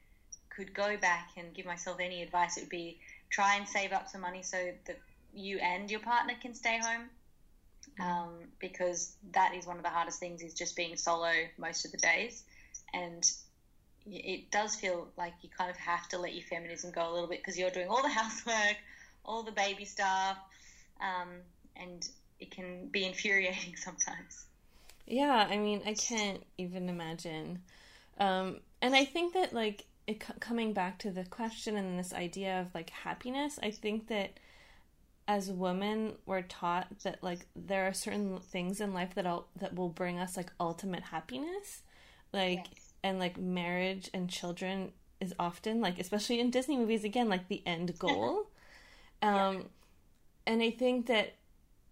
could 0.55 0.73
go 0.73 0.97
back 0.97 1.29
and 1.37 1.53
give 1.53 1.65
myself 1.65 1.97
any 1.99 2.21
advice, 2.21 2.57
it 2.57 2.61
would 2.61 2.69
be 2.69 2.99
try 3.29 3.55
and 3.55 3.67
save 3.67 3.91
up 3.91 4.09
some 4.09 4.21
money 4.21 4.43
so 4.43 4.57
that 4.85 4.99
you 5.33 5.57
and 5.59 5.89
your 5.89 6.01
partner 6.01 6.33
can 6.41 6.53
stay 6.53 6.79
home. 6.79 7.09
Um, 7.99 8.33
because 8.59 9.15
that 9.33 9.53
is 9.53 9.65
one 9.65 9.77
of 9.77 9.83
the 9.83 9.89
hardest 9.89 10.19
things 10.19 10.41
is 10.43 10.53
just 10.53 10.75
being 10.75 10.95
solo 10.95 11.31
most 11.57 11.83
of 11.83 11.91
the 11.91 11.97
days, 11.97 12.43
and 12.93 13.29
it 14.05 14.49
does 14.49 14.75
feel 14.75 15.07
like 15.17 15.33
you 15.41 15.49
kind 15.55 15.69
of 15.69 15.77
have 15.77 16.07
to 16.09 16.17
let 16.17 16.33
your 16.33 16.43
feminism 16.43 16.91
go 16.91 17.09
a 17.09 17.11
little 17.11 17.27
bit 17.27 17.39
because 17.39 17.57
you're 17.57 17.69
doing 17.69 17.87
all 17.87 18.01
the 18.01 18.09
housework, 18.21 18.77
all 19.25 19.43
the 19.43 19.51
baby 19.51 19.85
stuff, 19.85 20.37
um, 21.01 21.29
and 21.75 22.07
it 22.39 22.51
can 22.51 22.87
be 22.87 23.05
infuriating 23.05 23.75
sometimes. 23.75 24.45
Yeah, 25.07 25.47
I 25.49 25.57
mean, 25.57 25.81
I 25.85 25.93
can't 25.93 26.43
even 26.57 26.87
imagine. 26.87 27.61
Um, 28.19 28.59
and 28.81 28.95
I 28.95 29.05
think 29.05 29.33
that, 29.33 29.53
like, 29.53 29.85
it, 30.07 30.23
coming 30.39 30.73
back 30.73 30.99
to 30.99 31.11
the 31.11 31.25
question 31.25 31.77
and 31.77 31.97
this 31.97 32.13
idea 32.13 32.61
of 32.61 32.73
like 32.73 32.89
happiness, 32.89 33.59
I 33.61 33.71
think 33.71 34.07
that 34.07 34.39
as 35.27 35.51
women 35.51 36.13
we're 36.25 36.41
taught 36.41 36.87
that 37.03 37.23
like 37.23 37.45
there 37.55 37.87
are 37.87 37.93
certain 37.93 38.39
things 38.39 38.81
in 38.81 38.93
life 38.93 39.15
that 39.15 39.25
will 39.25 39.47
that 39.55 39.75
will 39.75 39.89
bring 39.89 40.19
us 40.19 40.35
like 40.35 40.51
ultimate 40.59 41.03
happiness, 41.03 41.83
like 42.33 42.65
yes. 42.71 42.93
and 43.03 43.19
like 43.19 43.37
marriage 43.37 44.09
and 44.13 44.29
children 44.29 44.91
is 45.19 45.33
often 45.39 45.81
like 45.81 45.99
especially 45.99 46.39
in 46.39 46.49
Disney 46.49 46.77
movies 46.77 47.03
again 47.03 47.29
like 47.29 47.47
the 47.47 47.61
end 47.65 47.97
goal. 47.99 48.47
um, 49.21 49.55
yeah. 49.55 49.61
and 50.47 50.61
I 50.61 50.71
think 50.71 51.05
that 51.07 51.35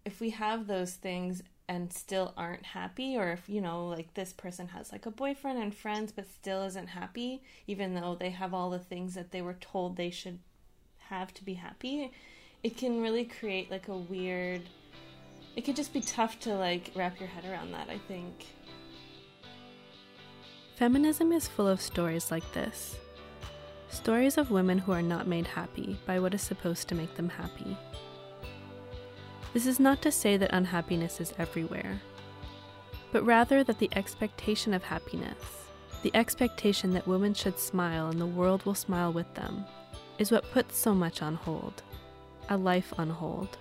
if 0.06 0.20
we 0.20 0.32
have 0.32 0.68
those 0.68 0.94
things 0.94 1.44
and 1.70 1.94
still 1.94 2.34
aren't 2.36 2.66
happy 2.66 3.16
or 3.16 3.32
if 3.32 3.48
you 3.48 3.62
know 3.62 3.88
like 3.88 4.12
this 4.16 4.34
person 4.34 4.70
has 4.70 4.92
like 4.92 5.06
a 5.06 5.12
boyfriend 5.12 5.62
and 5.62 5.74
friends 5.74 6.12
but 6.12 6.28
still 6.28 6.64
isn't 6.64 6.88
happy 6.88 7.44
even 7.68 7.94
though 7.94 8.18
they 8.20 8.32
have 8.32 8.56
all 8.56 8.72
the 8.72 8.80
things 8.80 9.14
that 9.14 9.32
they 9.32 9.42
were 9.42 9.54
told 9.54 9.96
they 9.96 10.10
should 10.10 10.40
have 10.98 11.32
to 11.32 11.46
be 11.46 11.54
happy 11.54 12.12
it 12.64 12.76
can 12.76 13.00
really 13.00 13.24
create 13.24 13.70
like 13.70 13.88
a 13.88 13.96
weird 13.96 14.64
it 15.56 15.64
could 15.64 15.76
just 15.76 15.94
be 15.94 16.02
tough 16.02 16.40
to 16.40 16.56
like 16.56 16.92
wrap 16.96 17.20
your 17.20 17.30
head 17.30 17.46
around 17.46 17.72
that 17.72 17.88
i 17.90 17.98
think. 18.08 18.46
Feminism 20.76 21.34
is 21.34 21.46
full 21.46 21.68
of 21.68 21.82
stories 21.82 22.32
like 22.32 22.54
this. 22.54 22.96
Stories 23.90 24.38
of 24.38 24.50
women 24.50 24.78
who 24.78 24.94
are 24.94 25.02
not 25.02 25.28
made 25.28 25.46
happy 25.46 26.00
by 26.06 26.20
what 26.20 26.34
is 26.34 26.42
supposed 26.42 26.88
to 26.88 26.96
make 26.96 27.14
them 27.16 27.28
happy 27.28 27.76
this 29.54 29.66
is 29.66 29.80
not 29.80 30.02
to 30.04 30.12
say 30.12 30.38
that 30.38 30.54
unhappiness 30.54 31.20
is 31.20 31.34
everywhere, 31.40 32.00
but 33.12 33.26
rather 33.26 33.64
that 33.64 33.80
the 33.80 33.90
expectation 33.96 34.74
of 34.74 34.84
happiness, 34.84 35.68
the 36.04 36.16
expectation 36.16 36.94
that 36.94 37.08
women 37.08 37.34
should 37.34 37.60
smile 37.60 38.10
and 38.10 38.22
the 38.22 38.26
world 38.26 38.66
will 38.66 38.76
smile 38.76 39.12
with 39.12 39.34
them, 39.34 39.66
is 40.20 40.32
what 40.32 40.52
puts 40.52 40.78
so 40.78 40.94
much 40.94 41.22
on 41.22 41.34
hold, 41.34 41.82
a 42.50 42.58
life 42.58 42.94
on 42.98 43.10
hold. 43.10 43.58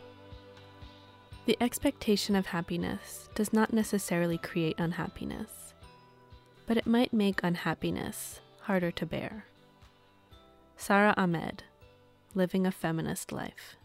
The 1.46 1.56
expectation 1.62 2.36
of 2.36 2.46
happiness 2.46 3.30
does 3.34 3.54
not 3.54 3.72
necessarily 3.72 4.36
create 4.36 4.78
unhappiness, 4.78 5.72
but 6.66 6.76
it 6.76 6.86
might 6.86 7.14
make 7.14 7.40
unhappiness 7.42 8.40
harder 8.60 8.90
to 8.90 9.06
bear. 9.06 9.46
Sara 10.76 11.14
Ahmed, 11.16 11.62
Living 12.34 12.66
a 12.66 12.70
Feminist 12.70 13.32
Life 13.32 13.77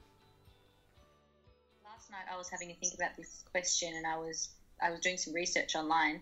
I 2.34 2.38
was 2.38 2.50
having 2.50 2.70
to 2.70 2.76
think 2.76 2.94
about 2.96 3.16
this 3.16 3.44
question, 3.52 3.94
and 3.96 4.08
I 4.08 4.18
was 4.18 4.50
I 4.82 4.92
was 4.92 5.00
doing 5.00 5.18
some 5.18 5.34
research 5.34 5.76
online, 5.76 6.22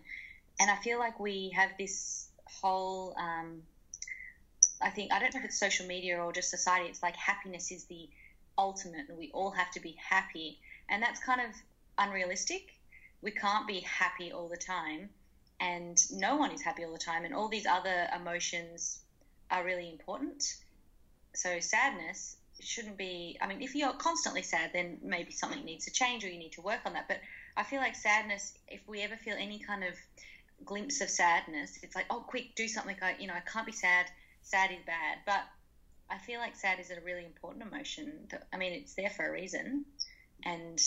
and 0.60 0.70
I 0.70 0.76
feel 0.76 0.98
like 0.98 1.18
we 1.18 1.50
have 1.56 1.70
this 1.78 2.28
whole. 2.44 3.14
Um, 3.18 3.62
I 4.80 4.90
think 4.90 5.12
I 5.12 5.20
don't 5.20 5.32
know 5.34 5.40
if 5.40 5.46
it's 5.46 5.58
social 5.58 5.86
media 5.86 6.22
or 6.22 6.32
just 6.32 6.50
society. 6.50 6.88
It's 6.88 7.02
like 7.02 7.16
happiness 7.16 7.72
is 7.72 7.84
the 7.84 8.08
ultimate, 8.58 9.08
and 9.08 9.18
we 9.18 9.30
all 9.32 9.50
have 9.52 9.70
to 9.72 9.80
be 9.80 9.96
happy, 9.98 10.58
and 10.88 11.02
that's 11.02 11.20
kind 11.20 11.40
of 11.40 11.50
unrealistic. 11.98 12.74
We 13.22 13.30
can't 13.30 13.66
be 13.66 13.80
happy 13.80 14.32
all 14.32 14.48
the 14.48 14.56
time, 14.56 15.08
and 15.60 15.96
no 16.10 16.36
one 16.36 16.52
is 16.52 16.60
happy 16.60 16.84
all 16.84 16.92
the 16.92 16.98
time, 16.98 17.24
and 17.24 17.34
all 17.34 17.48
these 17.48 17.66
other 17.66 18.08
emotions 18.14 19.00
are 19.50 19.64
really 19.64 19.88
important. 19.88 20.42
So 21.34 21.60
sadness 21.60 22.36
shouldn't 22.62 22.96
be. 22.96 23.38
I 23.40 23.46
mean, 23.46 23.62
if 23.62 23.74
you're 23.74 23.92
constantly 23.92 24.42
sad, 24.42 24.70
then 24.72 24.98
maybe 25.02 25.32
something 25.32 25.64
needs 25.64 25.84
to 25.86 25.90
change 25.90 26.24
or 26.24 26.28
you 26.28 26.38
need 26.38 26.52
to 26.52 26.62
work 26.62 26.80
on 26.84 26.94
that. 26.94 27.08
But 27.08 27.18
I 27.56 27.62
feel 27.62 27.80
like 27.80 27.94
sadness, 27.94 28.54
if 28.68 28.80
we 28.86 29.02
ever 29.02 29.16
feel 29.16 29.36
any 29.38 29.58
kind 29.58 29.84
of 29.84 29.94
glimpse 30.64 31.00
of 31.00 31.10
sadness, 31.10 31.78
it's 31.82 31.94
like, 31.94 32.06
oh, 32.10 32.24
quick, 32.26 32.54
do 32.54 32.68
something. 32.68 32.96
I, 33.02 33.16
you 33.18 33.26
know, 33.26 33.34
I 33.34 33.40
can't 33.40 33.66
be 33.66 33.72
sad. 33.72 34.06
Sad 34.42 34.70
is 34.70 34.78
bad. 34.86 35.18
But 35.26 35.42
I 36.10 36.18
feel 36.18 36.40
like 36.40 36.56
sad 36.56 36.78
is 36.80 36.90
a 36.90 37.00
really 37.04 37.24
important 37.24 37.64
emotion. 37.64 38.28
I 38.52 38.56
mean, 38.56 38.72
it's 38.72 38.94
there 38.94 39.10
for 39.10 39.26
a 39.26 39.32
reason. 39.32 39.84
And 40.44 40.80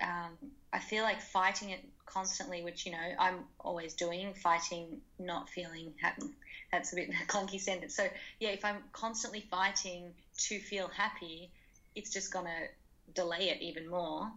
um, 0.00 0.36
I 0.72 0.78
feel 0.78 1.04
like 1.04 1.20
fighting 1.20 1.70
it 1.70 1.84
constantly, 2.12 2.62
which, 2.62 2.86
you 2.86 2.92
know, 2.92 3.14
I'm 3.18 3.44
always 3.60 3.94
doing, 3.94 4.34
fighting 4.34 5.00
not 5.18 5.48
feeling 5.48 5.94
happy. 6.00 6.30
That's 6.72 6.92
a 6.92 6.96
bit 6.96 7.10
clunky 7.26 7.60
sentence. 7.60 7.94
So, 7.94 8.06
yeah, 8.38 8.50
if 8.50 8.64
I'm 8.64 8.82
constantly 8.92 9.46
fighting 9.50 10.12
to 10.48 10.58
feel 10.58 10.88
happy, 10.88 11.50
it's 11.94 12.12
just 12.12 12.32
to 12.46 13.12
delay 13.14 13.50
it 13.50 13.60
even 13.62 13.88
more. 13.88 14.30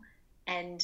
And 0.47 0.83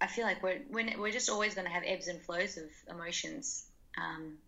I 0.00 0.06
feel 0.06 0.24
like 0.24 0.42
we're, 0.42 0.60
we're 0.70 1.12
just 1.12 1.28
always 1.28 1.54
to 1.66 1.72
have 1.72 1.82
ebbs 1.84 2.08
and 2.08 2.20
flows 2.22 2.56
of 2.56 2.64
emotions. 2.88 3.64
Um, 3.98 4.38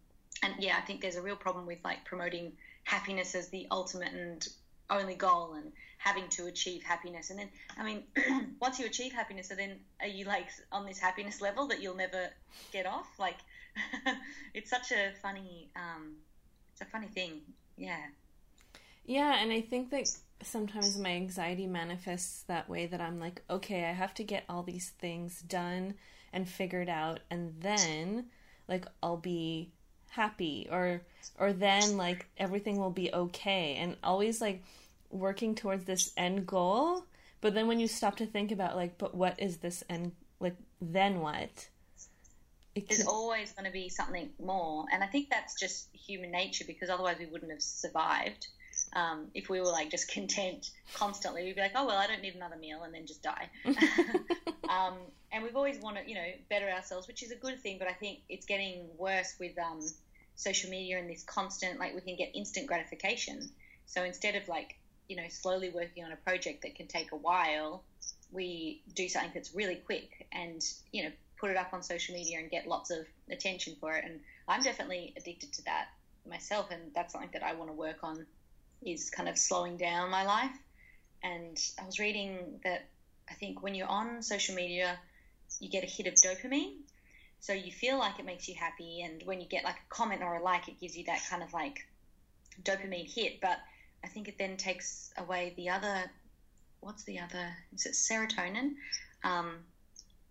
and 0.43 0.55
yeah, 0.59 0.77
I 0.77 0.81
think 0.81 1.01
there's 1.01 1.17
a 1.17 1.23
real 1.23 1.37
problem 1.37 1.67
with 1.67 1.79
like 1.85 2.05
promoting 2.05 2.53
happiness 2.85 3.35
as 3.35 3.49
the 3.49 3.67
ultimate 3.71 4.13
and 4.13 4.47
only 5.01 5.15
goal 5.15 5.55
and 5.55 5.73
having 5.99 6.29
to 6.29 6.47
achieve 6.47 6.83
happiness. 6.83 7.31
And 7.31 7.39
then, 7.39 7.49
I 7.79 7.85
mean, 7.85 8.05
once 8.61 8.79
you 8.79 8.87
achieve 8.87 9.13
happiness, 9.13 9.49
so 9.49 9.55
then 9.55 9.81
are 10.01 10.09
you 10.09 10.25
like 10.25 10.49
on 10.71 10.87
this 10.87 10.99
happiness 10.99 11.41
level 11.41 11.69
that 11.69 11.81
you'll 11.81 11.97
never 11.97 12.29
get 12.73 12.87
off? 12.87 13.09
Like, 13.19 13.37
it's 14.55 14.71
such 14.71 14.93
a 14.93 15.13
funny, 15.23 15.71
um, 15.77 16.17
it's 16.73 16.81
a 16.81 16.87
funny 16.87 17.09
thing. 17.09 17.41
Yeah. 17.77 17.99
Yeah, 19.05 19.37
and 19.41 19.53
I 19.53 19.61
think 19.61 19.91
that 19.91 20.09
sometimes 20.43 20.99
my 20.99 21.11
anxiety 21.11 21.67
manifests 21.67 22.43
that 22.43 22.69
way 22.69 22.87
that 22.87 23.01
I'm 23.01 23.21
like, 23.21 23.43
okay, 23.49 23.85
I 23.85 23.93
have 23.93 24.15
to 24.15 24.25
get 24.25 24.45
all 24.49 24.63
these 24.63 24.91
things 24.91 25.41
done 25.43 25.95
and 26.33 26.49
figured 26.49 26.89
out 26.89 27.21
and 27.31 27.55
then 27.61 28.27
like 28.69 28.87
I'll 29.03 29.17
be 29.17 29.71
happy 30.11 30.69
or 30.71 31.03
or 31.39 31.53
then 31.53 31.97
like 31.97 32.27
everything 32.39 32.79
will 32.79 32.91
be 32.91 33.13
okay 33.13 33.77
and 33.79 33.97
always 34.03 34.41
like 34.41 34.63
working 35.13 35.55
towards 35.55 35.85
this 35.85 36.13
end 36.17 36.47
goal 36.47 37.05
but 37.41 37.55
then 37.55 37.67
when 37.67 37.79
you 37.79 37.87
stop 37.87 38.17
to 38.17 38.27
think 38.27 38.51
about 38.51 38.77
like 38.77 38.99
but 38.99 39.15
what 39.15 39.39
is 39.39 39.59
this 39.59 39.85
end 39.89 40.13
like 40.41 40.57
then 40.81 41.21
what 41.21 41.69
it 42.75 42.89
there's 42.89 43.07
always 43.07 43.53
going 43.53 43.67
to 43.67 43.73
be 43.73 43.89
something 43.89 44.31
more 44.43 44.85
and 44.93 45.05
i 45.05 45.07
think 45.07 45.29
that's 45.31 45.59
just 45.61 45.89
human 45.93 46.31
nature 46.31 46.65
because 46.67 46.89
otherwise 46.89 47.17
we 47.19 47.27
wouldn't 47.27 47.51
have 47.51 47.63
survived 47.63 48.49
um, 48.95 49.29
if 49.35 49.49
we 49.49 49.61
were 49.61 49.67
like 49.67 49.91
just 49.91 50.11
content 50.15 50.71
constantly, 50.95 51.45
we'd 51.45 51.57
be 51.57 51.61
like, 51.61 51.73
oh 51.75 51.87
well, 51.87 51.97
I 51.97 52.07
don't 52.07 52.23
need 52.23 52.35
another 52.35 52.57
meal, 52.57 52.83
and 52.83 52.93
then 52.93 53.07
just 53.07 53.23
die. 53.23 53.49
um, 54.69 54.95
and 55.33 55.43
we've 55.43 55.57
always 55.57 55.79
wanted, 55.79 56.09
you 56.09 56.15
know, 56.15 56.27
better 56.51 56.69
ourselves, 56.69 57.07
which 57.07 57.23
is 57.23 57.31
a 57.31 57.37
good 57.37 57.61
thing. 57.61 57.79
But 57.79 57.89
I 57.89 57.93
think 57.93 58.21
it's 58.29 58.47
getting 58.47 58.87
worse 58.99 59.35
with 59.41 59.59
um, 59.59 59.81
social 60.37 60.71
media 60.71 60.99
and 60.99 61.09
this 61.09 61.23
constant, 61.25 61.79
like 61.79 61.95
we 61.95 62.01
can 62.01 62.17
get 62.17 62.35
instant 62.35 62.67
gratification. 62.67 63.51
So 63.87 64.05
instead 64.05 64.37
of 64.37 64.49
like, 64.49 64.79
you 65.13 65.19
know, 65.19 65.29
slowly 65.29 65.69
working 65.69 66.05
on 66.05 66.11
a 66.11 66.17
project 66.17 66.63
that 66.63 66.75
can 66.75 66.87
take 66.87 67.13
a 67.13 67.17
while, 67.17 67.83
we 68.31 68.81
do 68.95 69.11
something 69.11 69.31
that's 69.35 69.55
really 69.55 69.75
quick 69.75 70.27
and 70.33 70.65
you 70.91 71.03
know 71.03 71.11
put 71.39 71.51
it 71.51 71.57
up 71.59 71.75
on 71.75 71.83
social 71.83 72.15
media 72.15 72.39
and 72.39 72.51
get 72.51 72.67
lots 72.67 72.91
of 72.91 73.05
attention 73.31 73.77
for 73.79 73.95
it. 73.95 74.07
And 74.07 74.21
I'm 74.49 74.63
definitely 74.63 75.13
addicted 75.15 75.53
to 75.53 75.65
that 75.67 75.89
myself, 76.27 76.71
and 76.71 76.81
that's 76.95 77.13
something 77.13 77.29
that 77.35 77.43
I 77.43 77.53
want 77.53 77.69
to 77.69 77.75
work 77.75 77.99
on 78.03 78.25
is 78.87 79.11
kind 79.11 79.29
of 79.29 79.37
slowing 79.37 79.77
down 79.77 80.11
my 80.11 80.25
life. 80.25 80.57
And 81.23 81.63
I 81.79 81.85
was 81.85 81.99
reading 81.99 82.59
that 82.65 82.87
I 83.29 83.35
think 83.35 83.63
when 83.63 83.75
you're 83.75 83.89
on 83.89 84.23
social 84.23 84.55
media, 84.55 84.99
you 85.61 85.69
get 85.69 85.85
a 85.85 85.87
hit 85.87 86.07
of 86.07 86.15
dopamine. 86.15 86.77
So 87.41 87.53
you 87.53 87.71
feel 87.71 87.99
like 87.99 88.19
it 88.19 88.25
makes 88.25 88.49
you 88.49 88.55
happy. 88.55 89.03
And 89.03 89.23
when 89.25 89.43
you 89.43 89.47
get 89.47 89.63
like 89.63 89.77
a 89.77 89.95
comment 89.95 90.23
or 90.23 90.37
a 90.37 90.43
like, 90.43 90.69
it 90.69 90.81
gives 90.81 90.97
you 90.97 91.05
that 91.05 91.21
kind 91.29 91.43
of 91.43 91.53
like 91.53 91.87
dopamine 92.63 93.13
hit. 93.13 93.43
But 93.43 93.59
I 94.05 94.09
think 94.09 94.29
it 94.29 94.39
then 94.39 94.57
takes 94.57 95.13
away 95.17 95.55
the 95.57 95.71
other, 95.71 96.11
what's 96.81 97.05
the 97.05 97.21
other? 97.21 97.49
Is 97.75 97.87
it 97.87 97.93
serotonin? 97.93 98.75
Um, 99.25 99.59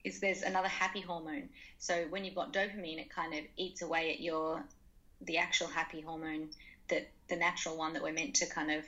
is 0.03 0.19
there's 0.19 0.41
another 0.41 0.67
happy 0.67 1.01
hormone. 1.01 1.49
So 1.77 2.05
when 2.09 2.25
you've 2.25 2.35
got 2.35 2.53
dopamine, 2.53 2.99
it 2.99 3.09
kind 3.09 3.33
of 3.33 3.41
eats 3.55 3.81
away 3.81 4.13
at 4.13 4.19
your 4.19 4.63
the 5.23 5.37
actual 5.37 5.67
happy 5.67 6.01
hormone 6.01 6.49
that 6.89 7.07
the 7.27 7.35
natural 7.35 7.77
one 7.77 7.93
that 7.93 8.01
we're 8.01 8.11
meant 8.11 8.33
to 8.33 8.47
kind 8.47 8.71
of 8.71 8.83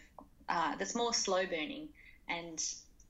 uh, 0.49 0.75
that's 0.77 0.95
more 0.95 1.13
slow 1.13 1.45
burning 1.45 1.89
and 2.27 2.59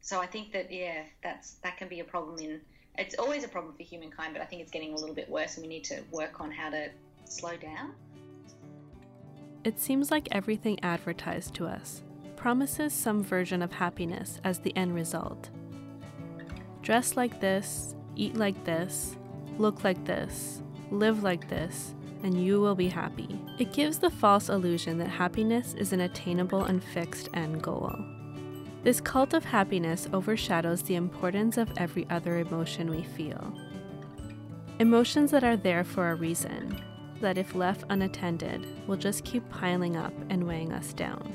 so 0.04 0.20
I 0.20 0.26
think 0.26 0.52
that 0.52 0.72
yeah, 0.72 1.04
that's 1.24 1.54
that 1.64 1.78
can 1.78 1.88
be 1.88 2.02
a 2.02 2.04
problem 2.04 2.38
in. 2.40 2.60
It's 2.98 3.16
always 3.18 3.44
a 3.44 3.48
problem 3.48 3.74
for 3.76 3.84
humankind, 3.84 4.34
but 4.34 4.42
I 4.42 4.46
think 4.46 4.62
it's 4.62 4.70
getting 4.70 4.94
a 4.94 4.98
little 4.98 5.16
bit 5.16 5.30
worse, 5.30 5.56
and 5.56 5.64
we 5.64 5.70
need 5.70 5.86
to 5.86 6.02
work 6.12 6.42
on 6.42 6.52
how 6.52 6.70
to 6.70 6.90
slow 7.26 7.56
down. 7.56 7.94
It 9.64 9.80
seems 9.80 10.12
like 10.12 10.28
everything 10.32 10.78
advertised 10.84 11.54
to 11.56 11.68
us 11.68 12.04
promises 12.36 12.92
some 12.92 13.24
version 13.24 13.62
of 13.62 13.72
happiness 13.72 14.42
as 14.44 14.60
the 14.60 14.76
end 14.76 14.94
result. 14.94 15.50
Dress 16.82 17.16
like 17.16 17.40
this, 17.40 17.96
eat 18.18 18.36
like 18.36 18.62
this, 18.66 19.16
look 19.58 19.86
like 19.86 20.04
this, 20.04 20.62
live 20.92 21.24
like 21.24 21.48
this, 21.48 21.96
and 22.24 22.44
you 22.44 22.60
will 22.60 22.76
be 22.76 22.90
happy. 22.90 23.40
It 23.58 23.72
gives 23.72 24.00
the 24.00 24.10
false 24.10 24.50
illusion 24.50 24.98
that 24.98 25.08
happiness 25.08 25.74
is 25.76 25.94
an 25.94 26.02
attainable 26.02 26.66
and 26.66 26.84
fixed 26.84 27.30
end 27.34 27.62
goal. 27.62 27.98
This 28.84 29.00
cult 29.00 29.34
of 29.34 29.46
happiness 29.46 30.10
overshadows 30.12 30.84
the 30.84 30.96
importance 30.96 31.58
of 31.58 31.72
every 31.78 32.06
other 32.10 32.40
emotion 32.40 32.90
we 32.90 33.04
feel. 33.04 33.54
Emotions 34.80 35.32
that 35.32 35.46
are 35.46 35.56
there 35.56 35.86
for 35.86 36.12
a 36.12 36.16
reason, 36.16 36.83
that 37.24 37.38
if 37.38 37.56
left 37.56 37.86
unattended, 37.90 38.68
will 38.86 38.98
just 38.98 39.24
keep 39.24 39.48
piling 39.50 39.96
up 39.96 40.14
and 40.30 40.46
weighing 40.46 40.74
us 40.74 40.92
down. 40.92 41.34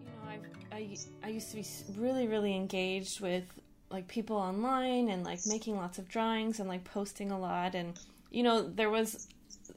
You 0.00 0.06
know, 0.06 0.26
I've, 0.26 0.40
I, 0.72 0.96
I 1.22 1.28
used 1.28 1.50
to 1.50 1.56
be 1.56 1.66
really, 2.00 2.26
really 2.26 2.56
engaged 2.56 3.20
with 3.20 3.44
like 3.90 4.08
people 4.08 4.36
online 4.36 5.10
and 5.10 5.22
like 5.22 5.40
making 5.46 5.76
lots 5.76 5.98
of 5.98 6.08
drawings 6.08 6.60
and 6.60 6.68
like 6.68 6.82
posting 6.84 7.30
a 7.30 7.38
lot 7.38 7.74
and 7.74 7.98
you 8.30 8.42
know 8.42 8.68
there 8.68 8.90
was 8.90 9.28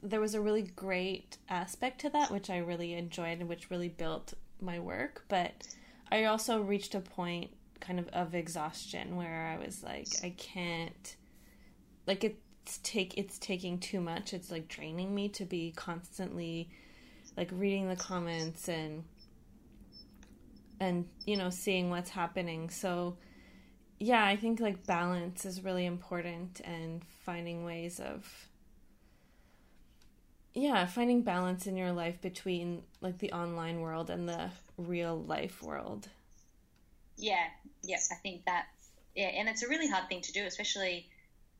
there 0.02 0.20
was 0.20 0.34
a 0.34 0.40
really 0.40 0.62
great 0.62 1.36
aspect 1.48 2.00
to 2.00 2.10
that 2.10 2.30
which 2.30 2.50
I 2.50 2.58
really 2.58 2.94
enjoyed 2.94 3.38
and 3.38 3.48
which 3.48 3.70
really 3.70 3.88
built 3.88 4.34
my 4.60 4.80
work 4.80 5.24
but 5.28 5.52
I 6.10 6.24
also 6.24 6.60
reached 6.60 6.94
a 6.94 7.00
point 7.00 7.50
kind 7.80 7.98
of 7.98 8.08
of 8.08 8.34
exhaustion 8.34 9.16
where 9.16 9.56
I 9.58 9.64
was 9.64 9.82
like 9.82 10.08
I 10.22 10.30
can't 10.30 11.16
like 12.06 12.24
it's 12.24 12.78
take 12.82 13.16
it's 13.18 13.38
taking 13.38 13.78
too 13.78 14.00
much. 14.00 14.32
It's 14.32 14.50
like 14.50 14.68
draining 14.68 15.14
me 15.14 15.28
to 15.30 15.44
be 15.44 15.72
constantly 15.76 16.70
like 17.36 17.48
reading 17.52 17.88
the 17.88 17.96
comments 17.96 18.68
and 18.68 19.04
and 20.78 21.06
you 21.26 21.36
know 21.36 21.50
seeing 21.50 21.90
what's 21.90 22.10
happening. 22.10 22.70
So 22.70 23.16
yeah, 23.98 24.24
I 24.24 24.36
think 24.36 24.60
like 24.60 24.86
balance 24.86 25.44
is 25.44 25.62
really 25.62 25.86
important 25.86 26.60
and 26.64 27.02
finding 27.24 27.64
ways 27.64 28.00
of 28.00 28.48
yeah, 30.54 30.84
finding 30.86 31.22
balance 31.22 31.66
in 31.66 31.76
your 31.76 31.92
life 31.92 32.20
between 32.20 32.82
like 33.00 33.18
the 33.18 33.32
online 33.32 33.80
world 33.80 34.10
and 34.10 34.28
the 34.28 34.50
real 34.76 35.22
life 35.22 35.62
world. 35.62 36.08
Yeah, 37.16 37.46
yeah, 37.82 37.98
I 38.10 38.16
think 38.16 38.44
that 38.46 38.66
yeah, 39.14 39.26
and 39.26 39.48
it's 39.48 39.62
a 39.62 39.68
really 39.68 39.88
hard 39.88 40.08
thing 40.08 40.20
to 40.22 40.32
do, 40.32 40.44
especially 40.44 41.08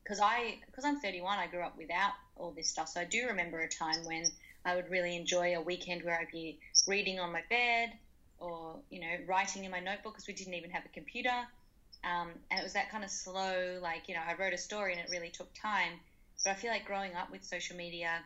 because 0.03 0.21
I 0.21 0.59
because 0.67 0.85
I'm 0.85 1.01
31, 1.01 1.39
I 1.39 1.47
grew 1.47 1.63
up 1.63 1.77
without 1.77 2.13
all 2.37 2.53
this 2.53 2.69
stuff, 2.69 2.89
so 2.89 3.01
I 3.01 3.05
do 3.05 3.27
remember 3.27 3.61
a 3.61 3.69
time 3.69 4.05
when 4.05 4.25
I 4.65 4.77
would 4.77 4.91
really 4.91 5.17
enjoy 5.17 5.57
a 5.57 5.61
weekend 5.61 6.03
where 6.03 6.19
I'd 6.19 6.31
be 6.31 6.59
reading 6.87 7.19
on 7.19 7.33
my 7.33 7.43
bed 7.49 7.93
or 8.39 8.77
you 8.91 9.01
know 9.01 9.17
writing 9.27 9.65
in 9.65 9.71
my 9.71 9.81
notebook 9.81 10.15
because 10.15 10.27
we 10.27 10.35
didn't 10.35 10.55
even 10.55 10.71
have 10.71 10.85
a 10.85 10.89
computer 10.89 11.47
um, 12.05 12.31
and 12.51 12.61
it 12.61 12.63
was 12.63 12.73
that 12.73 12.91
kind 12.91 13.05
of 13.05 13.11
slow, 13.11 13.79
like, 13.83 14.09
you 14.09 14.15
know, 14.15 14.23
I 14.27 14.35
wrote 14.35 14.53
a 14.53 14.59
story 14.59 14.93
and 14.93 15.01
it 15.01 15.09
really 15.11 15.31
took 15.31 15.53
time. 15.55 15.93
But 16.45 16.53
I 16.53 16.55
feel 16.55 16.71
like 16.71 16.87
growing 16.87 17.15
up 17.15 17.31
with 17.31 17.45
social 17.45 17.77
media 17.77 18.21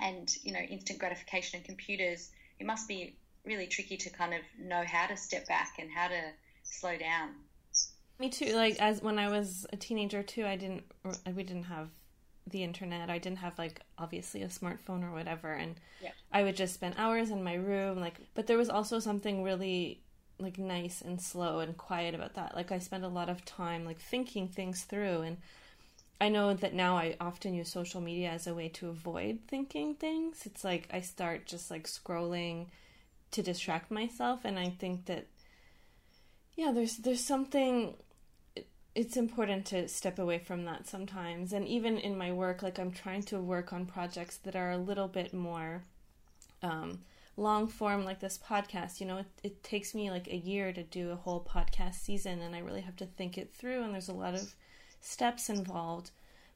and, 0.00 0.34
you 0.42 0.52
know, 0.52 0.60
instant 0.60 0.98
gratification 0.98 1.58
and 1.58 1.66
computers, 1.66 2.30
it 2.58 2.66
must 2.66 2.88
be 2.88 3.16
really 3.44 3.66
tricky 3.66 3.96
to 3.98 4.10
kind 4.10 4.32
of 4.32 4.40
know 4.58 4.82
how 4.86 5.06
to 5.06 5.16
step 5.16 5.46
back 5.46 5.74
and 5.78 5.90
how 5.90 6.08
to 6.08 6.22
slow 6.72 6.96
down. 6.96 7.30
Me 8.18 8.28
too. 8.28 8.54
Like 8.54 8.80
as 8.80 9.02
when 9.02 9.18
I 9.18 9.28
was 9.28 9.66
a 9.72 9.76
teenager 9.76 10.22
too, 10.22 10.46
I 10.46 10.56
didn't 10.56 10.84
we 11.34 11.42
didn't 11.42 11.64
have 11.64 11.88
the 12.46 12.62
internet. 12.62 13.10
I 13.10 13.18
didn't 13.18 13.38
have 13.38 13.58
like 13.58 13.80
obviously 13.98 14.42
a 14.42 14.48
smartphone 14.48 15.04
or 15.04 15.12
whatever 15.12 15.52
and 15.52 15.76
yep. 16.00 16.14
I 16.32 16.42
would 16.42 16.56
just 16.56 16.74
spend 16.74 16.94
hours 16.98 17.30
in 17.30 17.42
my 17.42 17.54
room 17.54 18.00
like 18.00 18.20
but 18.34 18.46
there 18.46 18.58
was 18.58 18.70
also 18.70 18.98
something 18.98 19.42
really 19.42 20.02
like 20.38 20.58
nice 20.58 21.00
and 21.02 21.20
slow 21.20 21.60
and 21.60 21.76
quiet 21.76 22.14
about 22.14 22.34
that. 22.34 22.54
Like 22.54 22.72
I 22.72 22.78
spend 22.78 23.04
a 23.04 23.08
lot 23.08 23.28
of 23.28 23.44
time 23.44 23.84
like 23.84 23.98
thinking 23.98 24.48
things 24.48 24.82
through 24.82 25.22
and 25.22 25.36
I 26.20 26.28
know 26.28 26.54
that 26.54 26.74
now 26.74 26.96
I 26.96 27.16
often 27.20 27.54
use 27.54 27.68
social 27.68 28.00
media 28.00 28.30
as 28.30 28.46
a 28.46 28.54
way 28.54 28.68
to 28.68 28.88
avoid 28.88 29.40
thinking 29.48 29.96
things. 29.96 30.46
It's 30.46 30.62
like 30.62 30.88
I 30.92 31.00
start 31.00 31.46
just 31.46 31.70
like 31.70 31.88
scrolling 31.88 32.66
to 33.32 33.42
distract 33.42 33.90
myself 33.90 34.44
and 34.44 34.58
I 34.58 34.68
think 34.68 35.06
that 35.06 35.26
yeah, 36.56 36.72
there's 36.72 36.98
there's 36.98 37.24
something 37.24 37.94
it's 38.94 39.16
important 39.16 39.64
to 39.66 39.88
step 39.88 40.18
away 40.18 40.38
from 40.38 40.64
that 40.66 40.86
sometimes. 40.86 41.52
And 41.52 41.66
even 41.66 41.98
in 41.98 42.16
my 42.16 42.32
work 42.32 42.62
like 42.62 42.78
I'm 42.78 42.92
trying 42.92 43.22
to 43.24 43.40
work 43.40 43.72
on 43.72 43.86
projects 43.86 44.36
that 44.38 44.56
are 44.56 44.70
a 44.70 44.78
little 44.78 45.08
bit 45.08 45.32
more 45.32 45.82
um 46.62 47.00
long 47.36 47.66
form 47.66 48.04
like 48.04 48.20
this 48.20 48.38
podcast 48.38 49.00
you 49.00 49.06
know 49.06 49.16
it, 49.18 49.26
it 49.42 49.62
takes 49.62 49.94
me 49.94 50.10
like 50.10 50.28
a 50.28 50.36
year 50.36 50.72
to 50.72 50.82
do 50.82 51.10
a 51.10 51.16
whole 51.16 51.42
podcast 51.42 51.94
season 51.94 52.42
and 52.42 52.54
i 52.54 52.58
really 52.58 52.82
have 52.82 52.96
to 52.96 53.06
think 53.06 53.38
it 53.38 53.52
through 53.54 53.82
and 53.82 53.94
there's 53.94 54.08
a 54.08 54.14
lot 54.14 54.34
of 54.34 54.54
steps 55.00 55.48
involved 55.48 56.10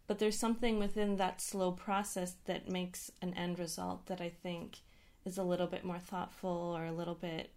but 0.07 0.19
there's 0.19 0.39
something 0.39 0.79
within 0.79 1.17
that 1.17 1.41
slow 1.41 1.73
process 1.73 2.35
that 2.45 2.69
makes 2.69 3.11
an 3.23 3.33
end 3.35 3.59
result 3.59 4.05
that 4.07 4.21
i 4.21 4.29
think 4.29 4.81
is 5.25 5.39
a 5.39 5.43
little 5.43 5.67
bit 5.67 5.85
more 5.85 5.99
thoughtful 5.99 6.77
or 6.77 6.85
a 6.85 6.93
little 6.93 7.15
bit 7.15 7.51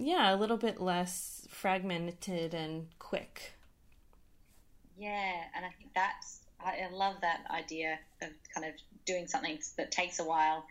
yeah 0.00 0.34
a 0.34 0.36
little 0.36 0.56
bit 0.56 0.80
less 0.80 1.46
fragmented 1.50 2.54
and 2.54 2.86
quick 2.98 3.52
yeah 4.98 5.42
and 5.54 5.64
i 5.64 5.70
think 5.78 5.90
that's 5.94 6.40
i 6.64 6.86
love 6.92 7.16
that 7.20 7.40
idea 7.50 7.98
of 8.22 8.28
kind 8.54 8.66
of 8.66 8.74
doing 9.06 9.26
something 9.26 9.58
that 9.76 9.90
takes 9.90 10.18
a 10.18 10.24
while 10.24 10.64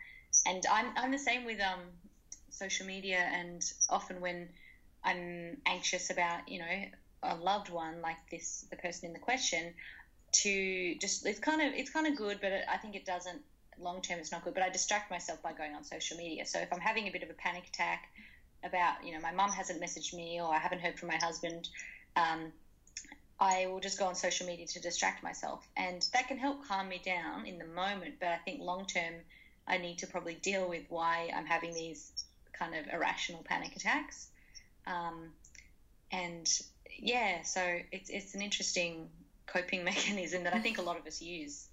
and 0.46 0.64
I'm 0.70 0.86
I'm 0.96 1.10
the 1.10 1.18
same 1.18 1.44
with 1.44 1.60
um, 1.60 1.80
social 2.50 2.86
media, 2.86 3.18
and 3.18 3.62
often 3.88 4.20
when 4.20 4.48
I'm 5.04 5.56
anxious 5.66 6.10
about 6.10 6.48
you 6.48 6.60
know 6.60 6.84
a 7.22 7.36
loved 7.36 7.70
one 7.70 8.00
like 8.02 8.18
this, 8.30 8.66
the 8.70 8.76
person 8.76 9.06
in 9.06 9.12
the 9.12 9.18
question, 9.18 9.74
to 10.32 10.94
just 11.00 11.26
it's 11.26 11.38
kind 11.38 11.60
of 11.60 11.74
it's 11.74 11.90
kind 11.90 12.06
of 12.06 12.16
good, 12.16 12.38
but 12.40 12.52
I 12.68 12.76
think 12.78 12.94
it 12.94 13.04
doesn't 13.04 13.40
long 13.78 14.02
term. 14.02 14.18
It's 14.18 14.32
not 14.32 14.44
good, 14.44 14.54
but 14.54 14.62
I 14.62 14.70
distract 14.70 15.10
myself 15.10 15.42
by 15.42 15.52
going 15.52 15.74
on 15.74 15.84
social 15.84 16.16
media. 16.16 16.46
So 16.46 16.58
if 16.58 16.72
I'm 16.72 16.80
having 16.80 17.08
a 17.08 17.10
bit 17.10 17.22
of 17.22 17.30
a 17.30 17.34
panic 17.34 17.64
attack 17.68 18.08
about 18.64 19.04
you 19.04 19.12
know 19.12 19.20
my 19.20 19.32
mum 19.32 19.50
hasn't 19.50 19.80
messaged 19.82 20.14
me 20.14 20.40
or 20.40 20.52
I 20.52 20.58
haven't 20.58 20.80
heard 20.80 20.98
from 20.98 21.08
my 21.08 21.16
husband. 21.16 21.68
Um, 22.16 22.52
I 23.38 23.66
will 23.68 23.80
just 23.80 23.98
go 23.98 24.04
on 24.04 24.14
social 24.14 24.46
media 24.46 24.66
to 24.66 24.80
distract 24.80 25.22
myself, 25.22 25.66
and 25.76 26.06
that 26.12 26.28
can 26.28 26.36
help 26.36 26.66
calm 26.66 26.88
me 26.88 27.00
down 27.02 27.46
in 27.46 27.58
the 27.58 27.66
moment. 27.66 28.16
But 28.20 28.28
I 28.28 28.36
think 28.38 28.60
long 28.60 28.86
term, 28.86 29.14
I 29.66 29.78
need 29.78 29.98
to 29.98 30.06
probably 30.06 30.34
deal 30.34 30.68
with 30.68 30.82
why 30.90 31.30
I'm 31.34 31.46
having 31.46 31.72
these 31.72 32.12
kind 32.52 32.74
of 32.74 32.92
irrational 32.92 33.42
panic 33.42 33.74
attacks. 33.74 34.28
Um, 34.86 35.30
and 36.12 36.46
yeah, 36.98 37.42
so 37.42 37.78
it's 37.92 38.10
it's 38.10 38.34
an 38.34 38.42
interesting 38.42 39.08
coping 39.46 39.84
mechanism 39.90 40.44
that 40.44 40.54
I 40.54 40.58
think 40.58 40.78
a 40.78 40.82
lot 40.82 40.98
of 40.98 41.06
us 41.06 41.22
use. 41.22 41.68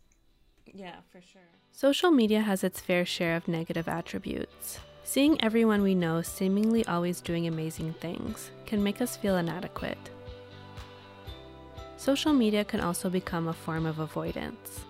Yeah, 0.74 0.96
for 1.12 1.22
sure. 1.22 1.42
Social 1.72 2.12
media 2.12 2.42
has 2.42 2.64
its 2.64 2.80
fair 2.80 3.06
share 3.06 3.36
of 3.36 3.48
negative 3.48 3.88
attributes. 3.88 4.80
Seeing 5.08 5.42
everyone 5.42 5.84
we 5.84 5.96
know 5.96 6.22
seemingly 6.22 6.86
always 6.86 7.22
doing 7.22 7.48
amazing 7.48 7.94
things 7.94 8.52
can 8.66 8.84
make 8.84 9.02
us 9.02 9.16
feel 9.16 9.38
inadequate. 9.38 10.10
Social 11.96 12.34
media 12.34 12.66
can 12.66 12.82
also 12.82 13.10
become 13.10 13.48
a 13.48 13.54
form 13.54 13.86
of 13.86 14.00
avoidance. 14.00 14.82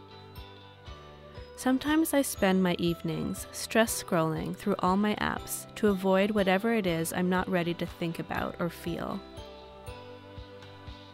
Sometimes 1.56 2.16
I 2.16 2.24
spend 2.24 2.64
my 2.64 2.74
evenings 2.80 3.46
stress 3.52 4.02
scrolling 4.02 4.56
through 4.58 4.76
all 4.80 4.98
my 4.98 5.14
apps 5.18 5.72
to 5.76 5.90
avoid 5.90 6.32
whatever 6.32 6.74
it 6.74 6.88
is 6.88 7.14
I'm 7.14 7.30
not 7.30 7.48
ready 7.48 7.76
to 7.76 7.86
think 7.86 8.18
about 8.18 8.56
or 8.58 8.72
feel. 8.72 9.20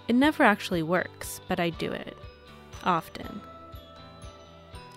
It 0.08 0.16
never 0.16 0.44
actually 0.44 0.84
works, 0.84 1.42
but 1.50 1.60
I 1.60 1.72
do 1.72 1.92
it. 1.92 2.16
Often. 2.86 3.42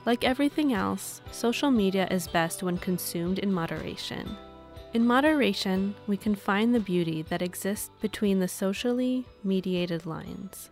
Like 0.06 0.22
everything 0.22 0.72
else, 0.72 1.20
social 1.32 1.72
media 1.72 2.06
is 2.12 2.28
best 2.28 2.62
when 2.62 2.78
consumed 2.78 3.40
in 3.40 3.52
moderation. 3.52 4.36
In 4.94 5.04
moderation, 5.04 5.96
we 6.06 6.16
can 6.16 6.36
find 6.36 6.72
the 6.72 6.78
beauty 6.78 7.22
that 7.22 7.42
exists 7.42 7.90
between 8.00 8.38
the 8.38 8.46
socially 8.46 9.24
mediated 9.42 10.06
lines. 10.06 10.70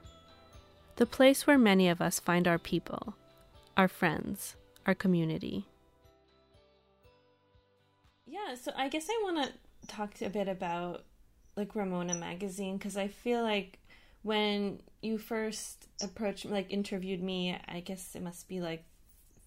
The 0.95 1.07
place 1.07 1.49
where 1.49 1.59
many 1.59 1.89
of 1.89 2.01
us 2.01 2.21
find 2.21 2.47
our 2.47 2.61
people, 2.61 3.17
our 3.77 3.89
friends, 3.89 4.55
our 4.87 4.95
community. 4.95 5.67
Yeah, 8.27 8.55
so 8.55 8.71
I 8.77 8.89
guess 8.89 9.09
I 9.11 9.21
want 9.25 9.45
to 9.45 9.89
talk 9.89 10.23
a 10.23 10.31
bit 10.31 10.47
about 10.47 11.07
like 11.57 11.75
Ramona 11.75 12.15
magazine 12.15 12.79
because 12.79 12.97
I 12.97 13.09
feel 13.09 13.43
like 13.43 13.81
when 14.23 14.81
you 15.03 15.19
first 15.19 15.89
approached 16.01 16.45
like 16.45 16.73
interviewed 16.73 17.21
me, 17.21 17.59
I 17.67 17.81
guess 17.81 18.15
it 18.15 18.23
must 18.23 18.49
be 18.49 18.61
like 18.61 18.85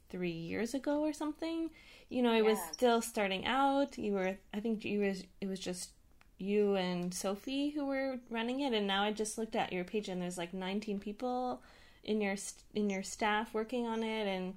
three 0.09 0.31
years 0.31 0.73
ago 0.73 1.01
or 1.01 1.13
something. 1.13 1.69
You 2.09 2.21
know, 2.21 2.33
it 2.33 2.45
was 2.45 2.59
still 2.71 3.01
starting 3.01 3.45
out. 3.45 3.97
You 3.97 4.13
were, 4.13 4.37
I 4.53 4.59
think, 4.59 4.85
you 4.85 5.01
was 5.01 5.23
it 5.41 5.47
was 5.47 5.59
just 5.59 5.91
you 6.37 6.75
and 6.75 7.13
Sophie 7.13 7.69
who 7.71 7.85
were 7.85 8.19
running 8.29 8.61
it, 8.61 8.73
and 8.73 8.87
now 8.87 9.03
I 9.03 9.11
just 9.11 9.37
looked 9.37 9.55
at 9.55 9.73
your 9.73 9.83
page 9.83 10.07
and 10.07 10.21
there's 10.21 10.37
like 10.37 10.53
19 10.53 10.99
people 10.99 11.61
in 12.03 12.21
your 12.21 12.35
in 12.73 12.89
your 12.89 13.03
staff 13.03 13.53
working 13.53 13.85
on 13.87 14.03
it, 14.03 14.27
and 14.27 14.53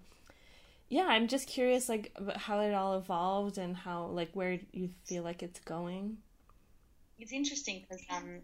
yeah, 0.89 1.07
I'm 1.07 1.29
just 1.29 1.49
curious 1.49 1.89
like 1.89 2.13
how 2.37 2.61
it 2.61 2.75
all 2.75 2.97
evolved 2.99 3.59
and 3.59 3.77
how 3.77 4.07
like 4.07 4.31
where 4.33 4.59
you 4.73 4.91
feel 5.05 5.23
like 5.23 5.43
it's 5.43 5.61
going. 5.61 6.19
It's 7.19 7.33
interesting 7.33 7.85
because 7.89 8.05
um, 8.11 8.41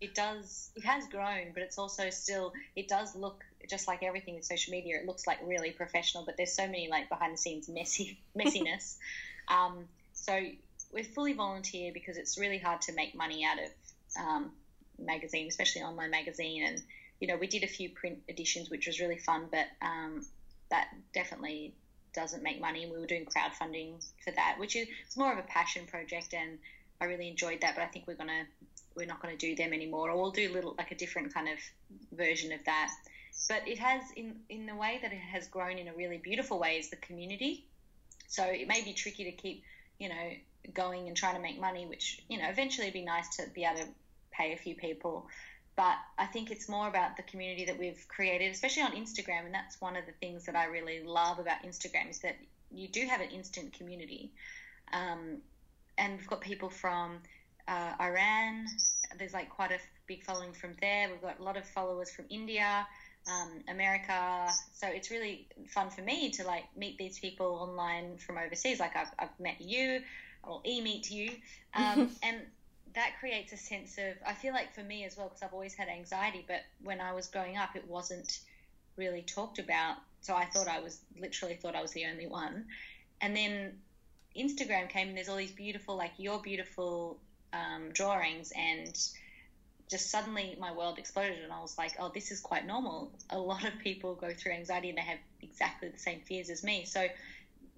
it 0.00 0.14
does 0.14 0.70
it 0.76 0.84
has 0.84 1.06
grown, 1.08 1.52
but 1.54 1.62
it's 1.62 1.78
also 1.78 2.10
still 2.10 2.52
it 2.76 2.88
does 2.88 3.16
look 3.16 3.44
just 3.68 3.88
like 3.88 4.02
everything 4.02 4.36
with 4.36 4.44
social 4.44 4.70
media. 4.70 4.98
It 5.00 5.06
looks 5.06 5.26
like 5.26 5.38
really 5.44 5.70
professional, 5.70 6.24
but 6.24 6.36
there's 6.36 6.52
so 6.52 6.66
many 6.66 6.88
like 6.88 7.08
behind 7.08 7.34
the 7.34 7.38
scenes 7.38 7.68
messy 7.68 8.18
messiness. 8.36 8.96
um, 9.48 9.86
so 10.12 10.38
we're 10.92 11.04
fully 11.04 11.32
volunteer 11.32 11.90
because 11.92 12.16
it's 12.16 12.38
really 12.38 12.58
hard 12.58 12.80
to 12.82 12.92
make 12.92 13.14
money 13.14 13.44
out 13.44 13.58
of 13.58 13.70
um, 14.18 14.52
magazine, 14.98 15.48
especially 15.48 15.82
online 15.82 16.10
magazine. 16.10 16.64
And 16.64 16.82
you 17.20 17.28
know, 17.28 17.36
we 17.36 17.46
did 17.46 17.64
a 17.64 17.68
few 17.68 17.90
print 17.90 18.18
editions, 18.28 18.70
which 18.70 18.86
was 18.86 19.00
really 19.00 19.18
fun, 19.18 19.48
but 19.50 19.66
um, 19.82 20.24
that 20.70 20.88
definitely 21.12 21.74
doesn't 22.14 22.42
make 22.42 22.60
money. 22.60 22.88
We 22.90 22.98
were 22.98 23.06
doing 23.06 23.26
crowdfunding 23.26 24.04
for 24.24 24.30
that, 24.32 24.56
which 24.58 24.76
is 24.76 24.86
it's 25.06 25.16
more 25.16 25.32
of 25.32 25.38
a 25.38 25.42
passion 25.42 25.86
project, 25.86 26.34
and 26.34 26.58
I 27.00 27.06
really 27.06 27.28
enjoyed 27.28 27.60
that. 27.62 27.74
But 27.74 27.82
I 27.82 27.86
think 27.86 28.06
we're 28.06 28.14
gonna 28.14 28.46
we're 28.98 29.06
not 29.06 29.22
going 29.22 29.36
to 29.36 29.46
do 29.46 29.54
them 29.54 29.72
anymore, 29.72 30.10
or 30.10 30.16
we'll 30.20 30.32
do 30.32 30.50
a 30.50 30.52
little 30.52 30.74
like 30.76 30.90
a 30.90 30.96
different 30.96 31.32
kind 31.32 31.48
of 31.48 31.58
version 32.12 32.52
of 32.52 32.62
that. 32.66 32.90
But 33.48 33.66
it 33.66 33.78
has 33.78 34.02
in 34.16 34.36
in 34.50 34.66
the 34.66 34.74
way 34.74 34.98
that 35.00 35.12
it 35.12 35.20
has 35.32 35.46
grown 35.46 35.78
in 35.78 35.88
a 35.88 35.94
really 35.94 36.18
beautiful 36.18 36.58
way 36.58 36.78
is 36.78 36.90
the 36.90 36.96
community. 36.96 37.64
So 38.26 38.42
it 38.44 38.68
may 38.68 38.82
be 38.82 38.92
tricky 38.92 39.24
to 39.24 39.32
keep 39.32 39.62
you 39.98 40.08
know 40.08 40.30
going 40.74 41.06
and 41.06 41.16
trying 41.16 41.36
to 41.36 41.40
make 41.40 41.58
money, 41.58 41.86
which 41.86 42.20
you 42.28 42.38
know 42.38 42.48
eventually 42.48 42.88
it'd 42.88 42.94
be 42.94 43.04
nice 43.04 43.36
to 43.36 43.44
be 43.54 43.64
able 43.64 43.78
to 43.78 43.86
pay 44.32 44.52
a 44.52 44.56
few 44.56 44.74
people. 44.74 45.28
But 45.76 45.96
I 46.18 46.26
think 46.26 46.50
it's 46.50 46.68
more 46.68 46.88
about 46.88 47.16
the 47.16 47.22
community 47.22 47.64
that 47.66 47.78
we've 47.78 48.04
created, 48.08 48.50
especially 48.50 48.82
on 48.82 48.92
Instagram, 48.92 49.46
and 49.46 49.54
that's 49.54 49.80
one 49.80 49.96
of 49.96 50.06
the 50.06 50.12
things 50.12 50.44
that 50.46 50.56
I 50.56 50.64
really 50.64 51.04
love 51.04 51.38
about 51.38 51.62
Instagram 51.62 52.10
is 52.10 52.18
that 52.20 52.36
you 52.72 52.88
do 52.88 53.06
have 53.06 53.20
an 53.20 53.30
instant 53.30 53.74
community, 53.74 54.32
um, 54.92 55.36
and 55.96 56.18
we've 56.18 56.26
got 56.26 56.40
people 56.40 56.68
from 56.68 57.20
uh, 57.68 57.92
Iran. 58.00 58.66
There's 59.18 59.34
like 59.34 59.50
quite 59.50 59.70
a 59.70 59.78
big 60.06 60.24
following 60.24 60.52
from 60.52 60.74
there. 60.80 61.08
We've 61.10 61.20
got 61.20 61.38
a 61.38 61.42
lot 61.42 61.56
of 61.56 61.64
followers 61.68 62.10
from 62.10 62.24
India, 62.30 62.86
um, 63.30 63.62
America. 63.68 64.48
So 64.74 64.88
it's 64.88 65.10
really 65.10 65.46
fun 65.68 65.90
for 65.90 66.00
me 66.00 66.30
to 66.32 66.44
like 66.44 66.64
meet 66.76 66.98
these 66.98 67.18
people 67.18 67.46
online 67.46 68.16
from 68.16 68.38
overseas. 68.38 68.80
Like 68.80 68.96
I've, 68.96 69.12
I've 69.18 69.38
met 69.38 69.60
you, 69.60 70.00
or 70.42 70.60
e-meet 70.64 71.10
you, 71.10 71.32
um, 71.74 72.10
and 72.22 72.38
that 72.94 73.12
creates 73.20 73.52
a 73.52 73.56
sense 73.56 73.98
of. 73.98 74.14
I 74.26 74.32
feel 74.32 74.54
like 74.54 74.74
for 74.74 74.82
me 74.82 75.04
as 75.04 75.16
well, 75.16 75.28
because 75.28 75.42
I've 75.42 75.52
always 75.52 75.74
had 75.74 75.88
anxiety, 75.88 76.44
but 76.48 76.60
when 76.82 77.00
I 77.00 77.12
was 77.12 77.28
growing 77.28 77.56
up, 77.56 77.76
it 77.76 77.86
wasn't 77.86 78.40
really 78.96 79.22
talked 79.22 79.58
about. 79.58 79.96
So 80.20 80.34
I 80.34 80.46
thought 80.46 80.66
I 80.66 80.80
was 80.80 81.00
literally 81.20 81.54
thought 81.54 81.76
I 81.76 81.82
was 81.82 81.92
the 81.92 82.06
only 82.06 82.26
one, 82.26 82.64
and 83.20 83.36
then 83.36 83.78
Instagram 84.36 84.88
came 84.88 85.08
and 85.08 85.16
there's 85.16 85.28
all 85.28 85.36
these 85.36 85.52
beautiful, 85.52 85.96
like 85.96 86.12
your 86.16 86.40
beautiful 86.40 87.18
um, 87.52 87.90
drawings 87.92 88.52
and 88.56 88.98
just 89.88 90.10
suddenly 90.10 90.56
my 90.60 90.72
world 90.72 90.98
exploded 90.98 91.38
and 91.42 91.52
I 91.52 91.60
was 91.60 91.78
like, 91.78 91.92
oh, 91.98 92.10
this 92.12 92.30
is 92.30 92.40
quite 92.40 92.66
normal. 92.66 93.10
A 93.30 93.38
lot 93.38 93.64
of 93.64 93.78
people 93.78 94.14
go 94.14 94.32
through 94.34 94.52
anxiety 94.52 94.90
and 94.90 94.98
they 94.98 95.02
have 95.02 95.18
exactly 95.40 95.88
the 95.88 95.98
same 95.98 96.20
fears 96.20 96.50
as 96.50 96.62
me. 96.62 96.84
So 96.84 97.06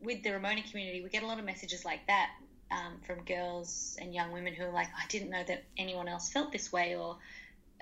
with 0.02 0.22
the 0.22 0.32
Ramona 0.32 0.62
community, 0.62 1.02
we 1.02 1.08
get 1.08 1.22
a 1.22 1.26
lot 1.26 1.38
of 1.38 1.44
messages 1.44 1.84
like 1.84 2.06
that 2.08 2.30
um, 2.70 2.98
from 3.06 3.24
girls 3.24 3.96
and 4.00 4.14
young 4.14 4.32
women 4.32 4.54
who 4.54 4.64
are 4.64 4.72
like, 4.72 4.88
I 4.88 5.06
didn't 5.08 5.30
know 5.30 5.42
that 5.46 5.64
anyone 5.76 6.08
else 6.08 6.30
felt 6.30 6.52
this 6.52 6.72
way, 6.72 6.96
or 6.96 7.18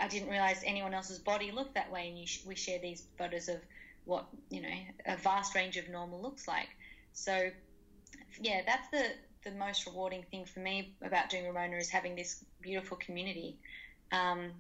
I 0.01 0.09
didn't 0.09 0.29
realize 0.29 0.63
anyone 0.65 0.95
else's 0.95 1.19
body 1.19 1.53
looked 1.53 1.75
that 1.75 1.91
way. 1.91 2.09
And 2.09 2.29
sh- 2.29 2.45
we 2.47 2.55
share 2.55 2.79
these 2.79 3.03
photos 3.17 3.49
of 3.49 3.59
what 4.05 4.27
you 4.49 4.63
know 4.63 4.69
a 5.07 5.17
vast 5.17 5.55
range 5.55 5.77
of 5.77 5.89
normal 5.89 6.23
looks 6.23 6.49
like. 6.49 6.69
So 7.13 7.51
yeah, 8.41 8.63
that's 8.67 8.89
the 8.91 9.05
the 9.45 9.51
most 9.53 9.87
rewarding 9.87 10.25
thing 10.31 10.45
for 10.45 10.61
me 10.61 10.95
about 11.03 11.31
doing 11.31 11.47
Ramona 11.47 11.77
is 11.77 11.89
having 11.89 12.17
this 12.17 12.45
beautiful 12.61 12.97
community. 12.97 13.57
Um, 14.13 14.51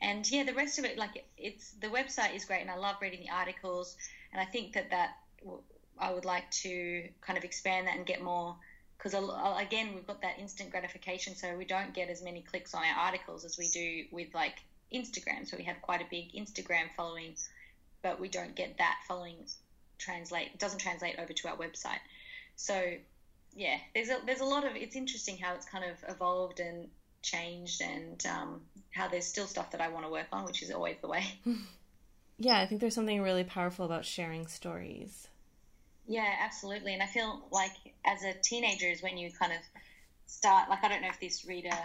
and 0.00 0.28
yeah, 0.30 0.44
the 0.44 0.54
rest 0.54 0.78
of 0.78 0.84
it, 0.84 0.98
like 0.98 1.24
it's 1.36 1.70
the 1.72 1.88
website 1.88 2.34
is 2.34 2.44
great, 2.44 2.60
and 2.60 2.70
I 2.70 2.76
love 2.76 2.96
reading 3.00 3.20
the 3.20 3.30
articles. 3.30 3.96
And 4.32 4.40
I 4.40 4.44
think 4.44 4.74
that 4.74 4.90
that 4.90 5.16
I 5.98 6.12
would 6.12 6.24
like 6.24 6.50
to 6.62 7.08
kind 7.20 7.38
of 7.38 7.44
expand 7.44 7.86
that 7.86 7.96
and 7.96 8.04
get 8.04 8.22
more 8.22 8.56
because 8.96 9.14
again, 9.58 9.94
we've 9.94 10.06
got 10.06 10.22
that 10.22 10.38
instant 10.38 10.70
gratification, 10.70 11.34
so 11.34 11.56
we 11.56 11.64
don't 11.64 11.92
get 11.92 12.08
as 12.08 12.22
many 12.22 12.42
clicks 12.42 12.74
on 12.74 12.82
our 12.82 13.04
articles 13.04 13.44
as 13.44 13.58
we 13.58 13.68
do 13.68 14.04
with 14.10 14.28
like 14.34 14.56
Instagram. 14.92 15.48
So 15.48 15.56
we 15.56 15.64
have 15.64 15.80
quite 15.82 16.00
a 16.00 16.06
big 16.10 16.32
Instagram 16.32 16.88
following, 16.96 17.34
but 18.02 18.18
we 18.18 18.28
don't 18.28 18.54
get 18.54 18.78
that 18.78 18.96
following 19.06 19.36
translate 19.98 20.58
doesn't 20.58 20.80
translate 20.80 21.18
over 21.18 21.32
to 21.32 21.48
our 21.48 21.56
website. 21.56 22.00
So 22.56 22.94
yeah, 23.54 23.76
there's 23.94 24.08
a 24.08 24.18
there's 24.26 24.40
a 24.40 24.44
lot 24.44 24.64
of 24.64 24.76
it's 24.76 24.96
interesting 24.96 25.38
how 25.38 25.54
it's 25.54 25.66
kind 25.66 25.84
of 25.84 25.96
evolved 26.08 26.60
and 26.60 26.88
changed, 27.22 27.80
and 27.82 28.24
um, 28.26 28.60
how 28.90 29.08
there's 29.08 29.26
still 29.26 29.46
stuff 29.46 29.70
that 29.72 29.80
I 29.80 29.88
want 29.88 30.04
to 30.04 30.10
work 30.10 30.26
on, 30.32 30.44
which 30.44 30.62
is 30.62 30.70
always 30.70 30.96
the 31.00 31.08
way. 31.08 31.24
Yeah, 32.36 32.58
I 32.58 32.66
think 32.66 32.80
there's 32.80 32.94
something 32.94 33.22
really 33.22 33.44
powerful 33.44 33.84
about 33.84 34.04
sharing 34.04 34.48
stories. 34.48 35.28
Yeah, 36.06 36.34
absolutely, 36.40 36.92
and 36.92 37.02
I 37.02 37.06
feel 37.06 37.46
like 37.50 37.70
as 38.04 38.24
a 38.24 38.34
teenager 38.42 38.88
is 38.88 39.02
when 39.02 39.16
you 39.16 39.30
kind 39.30 39.52
of 39.52 39.58
start. 40.26 40.68
Like 40.68 40.82
I 40.82 40.88
don't 40.88 41.02
know 41.02 41.08
if 41.08 41.20
this 41.20 41.46
reader, 41.46 41.76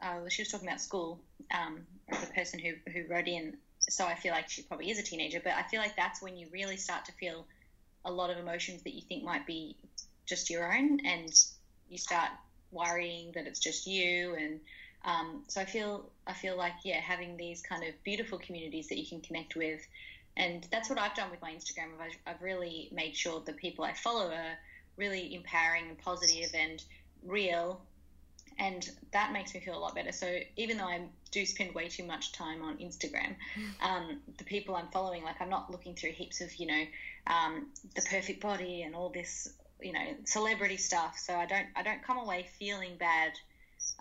uh, 0.00 0.20
she 0.28 0.42
was 0.42 0.48
talking 0.48 0.66
about 0.66 0.80
school, 0.80 1.20
um, 1.54 1.82
the 2.08 2.26
person 2.34 2.58
who 2.58 2.72
who 2.90 3.06
wrote 3.06 3.28
in. 3.28 3.58
So 3.80 4.06
I 4.06 4.14
feel 4.14 4.32
like 4.32 4.48
she 4.48 4.62
probably 4.62 4.90
is 4.90 4.98
a 4.98 5.02
teenager, 5.02 5.40
but 5.44 5.52
I 5.52 5.62
feel 5.64 5.80
like 5.80 5.94
that's 5.94 6.22
when 6.22 6.36
you 6.36 6.48
really 6.52 6.76
start 6.76 7.04
to 7.04 7.12
feel 7.12 7.46
a 8.04 8.10
lot 8.10 8.30
of 8.30 8.38
emotions 8.38 8.82
that 8.84 8.94
you 8.94 9.02
think 9.02 9.24
might 9.24 9.46
be 9.46 9.76
just 10.28 10.50
your 10.50 10.72
own, 10.72 11.00
and 11.04 11.32
you 11.88 11.98
start 11.98 12.30
worrying 12.70 13.32
that 13.34 13.46
it's 13.46 13.60
just 13.60 13.86
you. 13.86 14.34
And 14.38 14.60
um, 15.04 15.44
so 15.48 15.60
I 15.60 15.64
feel 15.64 16.10
I 16.26 16.32
feel 16.32 16.56
like 16.56 16.74
yeah, 16.84 17.00
having 17.00 17.36
these 17.36 17.62
kind 17.62 17.84
of 17.84 17.94
beautiful 18.04 18.38
communities 18.38 18.88
that 18.88 18.98
you 18.98 19.06
can 19.06 19.20
connect 19.20 19.56
with, 19.56 19.80
and 20.36 20.66
that's 20.70 20.88
what 20.90 20.98
I've 20.98 21.14
done 21.14 21.30
with 21.30 21.42
my 21.42 21.52
Instagram. 21.52 21.88
I've, 22.00 22.34
I've 22.34 22.42
really 22.42 22.88
made 22.92 23.16
sure 23.16 23.40
the 23.44 23.52
people 23.52 23.84
I 23.84 23.94
follow 23.94 24.30
are 24.30 24.58
really 24.96 25.34
empowering 25.34 25.88
and 25.88 25.98
positive 25.98 26.50
and 26.54 26.82
real 27.24 27.80
and 28.58 28.90
that 29.12 29.32
makes 29.32 29.54
me 29.54 29.60
feel 29.60 29.76
a 29.76 29.78
lot 29.78 29.94
better. 29.94 30.12
So 30.12 30.38
even 30.56 30.78
though 30.78 30.84
I 30.84 31.02
do 31.30 31.46
spend 31.46 31.74
way 31.74 31.88
too 31.88 32.04
much 32.04 32.32
time 32.32 32.62
on 32.62 32.78
Instagram, 32.78 33.36
um, 33.82 34.20
the 34.36 34.44
people 34.44 34.74
I'm 34.74 34.88
following, 34.88 35.22
like 35.22 35.40
I'm 35.40 35.50
not 35.50 35.70
looking 35.70 35.94
through 35.94 36.12
heaps 36.12 36.40
of 36.40 36.54
you 36.56 36.66
know 36.66 36.84
um, 37.26 37.68
the 37.94 38.02
perfect 38.02 38.40
body 38.40 38.82
and 38.82 38.94
all 38.94 39.10
this 39.10 39.52
you 39.80 39.92
know 39.92 40.04
celebrity 40.24 40.76
stuff. 40.76 41.18
So 41.18 41.34
I 41.34 41.46
don't 41.46 41.66
I 41.76 41.82
don't 41.82 42.02
come 42.02 42.18
away 42.18 42.46
feeling 42.58 42.96
bad. 42.98 43.32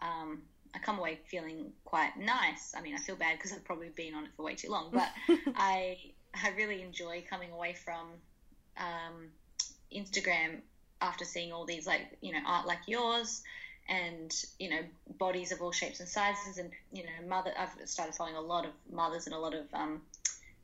Um, 0.01 0.41
I 0.75 0.79
come 0.79 0.99
away 0.99 1.19
feeling 1.27 1.71
quite 1.85 2.17
nice. 2.17 2.73
I 2.77 2.81
mean, 2.81 2.93
I 2.93 2.97
feel 2.97 3.15
bad 3.15 3.37
because 3.37 3.53
I've 3.53 3.65
probably 3.65 3.89
been 3.89 4.13
on 4.13 4.25
it 4.25 4.31
for 4.35 4.43
way 4.43 4.55
too 4.55 4.69
long, 4.69 4.89
but 4.91 5.09
I 5.55 5.97
I 6.33 6.49
really 6.55 6.81
enjoy 6.81 7.23
coming 7.29 7.51
away 7.51 7.73
from 7.73 8.07
um, 8.77 9.29
Instagram 9.93 10.61
after 11.01 11.25
seeing 11.25 11.51
all 11.51 11.65
these 11.65 11.87
like 11.87 12.17
you 12.21 12.33
know 12.33 12.39
art 12.45 12.65
like 12.65 12.79
yours 12.87 13.43
and 13.87 14.33
you 14.59 14.69
know 14.69 14.79
bodies 15.17 15.51
of 15.51 15.61
all 15.61 15.71
shapes 15.71 15.99
and 15.99 16.09
sizes 16.09 16.57
and 16.57 16.71
you 16.91 17.03
know 17.03 17.27
mother 17.27 17.51
I've 17.57 17.87
started 17.87 18.15
following 18.15 18.35
a 18.35 18.41
lot 18.41 18.65
of 18.65 18.71
mothers 18.91 19.27
and 19.27 19.35
a 19.35 19.39
lot 19.39 19.53
of 19.53 19.65
um, 19.73 20.01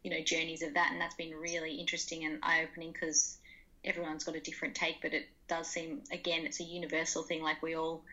you 0.04 0.12
know 0.12 0.21
journeys 0.23 0.62
of 0.63 0.73
that 0.73 0.91
and 0.91 0.99
that's 0.99 1.15
been 1.15 1.34
really 1.34 1.76
interesting 1.76 2.26
and 2.26 2.39
eye 2.43 2.67
opening 2.69 2.91
because 2.91 3.38
everyone's 3.86 4.24
got 4.24 4.36
a 4.36 4.39
different 4.39 4.76
take, 4.76 5.02
but 5.02 5.13
it 5.13 5.28
does 5.48 5.67
seem 5.67 6.02
again 6.12 6.46
it's 6.46 6.60
a 6.60 6.63
universal 6.63 7.24
thing. 7.24 7.43
Like 7.43 7.62
we 7.62 7.76
all, 7.76 8.04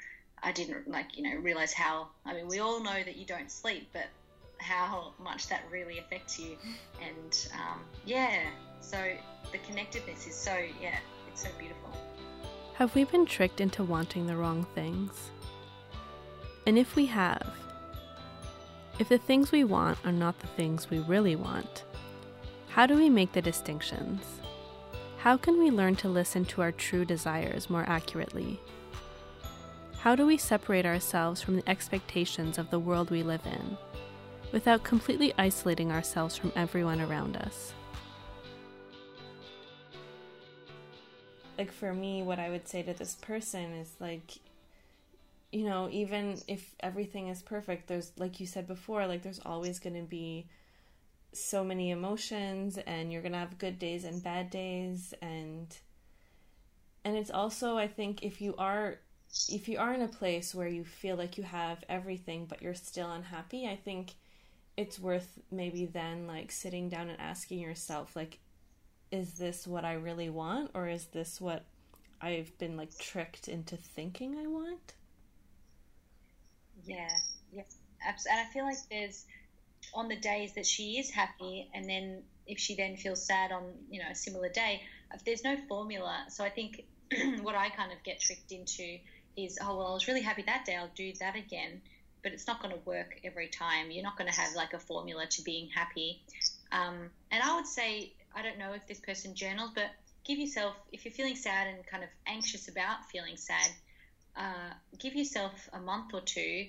I 0.43 0.53
didn't 0.53 0.89
like 0.89 1.17
you 1.17 1.23
know 1.23 1.41
realize 1.41 1.73
how. 1.73 2.09
I 2.25 2.35
mean, 2.35 2.49
we 2.49 2.59
all 2.61 2.83
know 2.83 3.03
that 3.03 3.17
you 3.17 3.27
don't 3.27 3.51
sleep, 3.51 3.89
but 3.93 4.07
how 4.59 5.15
much 5.23 5.49
that 5.49 5.63
really 5.71 5.99
affects 5.99 6.39
you, 6.39 6.57
and 7.01 7.49
um, 7.55 7.81
yeah. 8.05 8.47
So 8.81 8.99
the 9.53 9.59
connectedness 9.59 10.27
is 10.27 10.35
so 10.35 10.57
yeah, 10.81 10.99
it's 11.29 11.43
so 11.43 11.49
beautiful. 11.59 11.91
Have 12.75 12.95
we 12.95 13.05
been 13.05 13.27
tricked 13.27 13.61
into 13.61 13.85
wanting 13.85 14.27
the 14.27 14.37
wrong 14.37 14.67
things? 14.75 15.31
And 16.67 16.79
if 16.79 16.97
we 16.97 17.07
have, 17.07 17.47
if 18.99 19.09
the 19.09 19.19
things 19.19 19.53
we 19.53 19.65
want 19.65 19.99
are 20.05 20.13
not 20.13 20.39
the 20.41 20.47
things 20.47 20.89
we 20.89 20.99
really 21.01 21.37
want, 21.37 21.85
how 22.69 22.87
do 22.87 22.95
we 22.95 23.11
make 23.11 23.33
the 23.33 23.43
distinctions? 23.43 24.23
How 25.21 25.37
can 25.37 25.59
we 25.59 25.71
learn 25.71 25.97
to 25.97 26.09
listen 26.09 26.45
to 26.47 26.63
our 26.63 26.73
true 26.73 27.05
desires 27.05 27.71
more 27.71 27.85
accurately? 27.89 28.61
How 29.99 30.15
do 30.15 30.27
we 30.27 30.37
separate 30.37 30.87
ourselves 30.87 31.43
from 31.43 31.57
the 31.57 31.69
expectations 31.69 32.59
of 32.59 32.71
the 32.71 32.79
world 32.79 33.11
we 33.11 33.23
live 33.23 33.47
in 33.47 33.77
without 34.53 34.83
completely 34.83 35.33
isolating 35.39 35.93
ourselves 35.93 36.37
from 36.37 36.53
everyone 36.57 37.01
around 37.01 37.37
us? 37.37 37.75
like 41.61 41.71
for 41.71 41.93
me, 41.93 42.23
what 42.23 42.39
I 42.39 42.49
would 42.49 42.67
say 42.67 42.83
to 42.83 42.95
this 42.95 43.17
person 43.17 43.75
is 43.75 43.93
like, 44.01 44.39
you 45.53 45.65
know, 45.65 45.91
even 45.93 46.39
if 46.49 46.75
everything 46.81 47.29
is 47.29 47.43
perfect, 47.43 47.87
there's, 47.87 48.13
like 48.17 48.41
you 48.41 48.47
said 48.47 48.67
before, 48.67 49.07
like 49.07 49.23
there's 49.23 49.43
always 49.45 49.79
going 49.79 49.97
to 49.97 50.09
be 50.09 50.47
so 51.33 51.63
many 51.63 51.91
emotions 51.91 52.79
and 52.87 53.13
you're 53.13 53.23
going 53.23 53.33
to 53.33 53.39
have 53.39 53.59
good 53.59 53.79
days 53.79 54.05
and 54.05 54.23
bad 54.23 54.51
days 54.51 55.15
and 55.23 55.79
and 57.05 57.17
it's 57.17 57.31
also 57.31 57.77
i 57.77 57.87
think 57.87 58.23
if 58.23 58.41
you 58.41 58.55
are 58.59 58.99
if 59.49 59.69
you 59.69 59.79
are 59.79 59.95
in 59.95 60.03
a 60.03 60.09
place 60.09 60.55
where 60.55 60.67
you 60.67 60.85
feel 60.85 61.17
like 61.17 61.39
you 61.39 61.45
have 61.45 61.85
everything 61.89 62.47
but 62.47 62.61
you're 62.61 62.75
still 62.75 63.11
unhappy 63.13 63.67
i 63.69 63.77
think 63.77 64.15
it's 64.77 64.99
worth 64.99 65.39
maybe 65.51 65.87
then 65.87 66.27
like 66.27 66.51
sitting 66.51 66.89
down 66.89 67.09
and 67.09 67.21
asking 67.21 67.59
yourself 67.61 68.17
like 68.17 68.39
is 69.13 69.35
this 69.35 69.67
what 69.67 69.85
i 69.85 69.93
really 69.93 70.31
want 70.31 70.71
or 70.75 70.89
is 70.89 71.07
this 71.07 71.41
what 71.41 71.65
i've 72.21 72.57
been 72.59 72.77
like 72.77 72.97
tricked 72.99 73.49
into 73.49 73.77
thinking 73.77 74.37
i 74.37 74.47
want? 74.47 74.95
Yeah 76.85 77.09
yeah 77.53 77.63
and 78.05 78.41
i 78.41 78.53
feel 78.53 78.65
like 78.65 78.77
there's 78.91 79.27
on 79.95 80.09
the 80.09 80.17
days 80.17 80.55
that 80.55 80.67
she 80.67 80.99
is 80.99 81.11
happy 81.11 81.69
and 81.75 81.89
then 81.89 82.23
if 82.47 82.59
she 82.59 82.75
then 82.75 82.97
feels 82.97 83.25
sad 83.25 83.53
on 83.53 83.65
you 83.91 84.01
know 84.01 84.09
a 84.11 84.15
similar 84.15 84.49
day 84.49 84.81
there's 85.25 85.45
no 85.45 85.57
formula. 85.69 86.25
So 86.29 86.45
i 86.45 86.51
think 86.51 86.85
what 87.43 87.55
i 87.55 87.71
kind 87.71 87.93
of 87.93 88.03
get 88.05 88.21
tricked 88.21 88.53
into 88.53 88.99
is 89.37 89.59
oh 89.63 89.77
well 89.77 89.89
i 89.89 89.93
was 89.93 90.09
really 90.09 90.23
happy 90.23 90.43
that 90.43 90.65
day 90.65 90.77
i'll 90.77 90.91
do 90.95 91.13
that 91.21 91.37
again. 91.37 91.81
But 92.23 92.33
it's 92.33 92.47
not 92.47 92.61
going 92.63 92.75
to 92.75 92.81
work 92.85 93.19
every 93.25 93.49
time. 93.49 93.91
You're 93.91 94.03
not 94.03 94.19
going 94.19 94.31
to 94.31 94.39
have 94.39 94.55
like 94.55 94.75
a 94.75 94.79
formula 94.79 95.25
to 95.27 95.43
being 95.43 95.71
happy. 95.75 96.21
Um, 96.71 97.11
and 97.31 97.43
i 97.43 97.57
would 97.57 97.67
say 97.67 98.13
i 98.35 98.43
don't 98.43 98.59
know 98.59 98.73
if 98.73 98.87
this 98.87 99.01
person 99.01 99.35
journals 99.35 99.71
but 99.75 99.91
give 100.25 100.39
yourself 100.39 100.75
if 100.93 101.05
you're 101.05 101.15
feeling 101.15 101.35
sad 101.35 101.67
and 101.67 101.85
kind 101.87 102.05
of 102.05 102.11
anxious 102.27 102.69
about 102.69 103.05
feeling 103.11 103.37
sad 103.37 103.71
uh, 104.37 104.71
give 104.99 105.15
yourself 105.17 105.69
a 105.73 105.81
month 105.81 106.15
or 106.15 106.21
two 106.21 106.67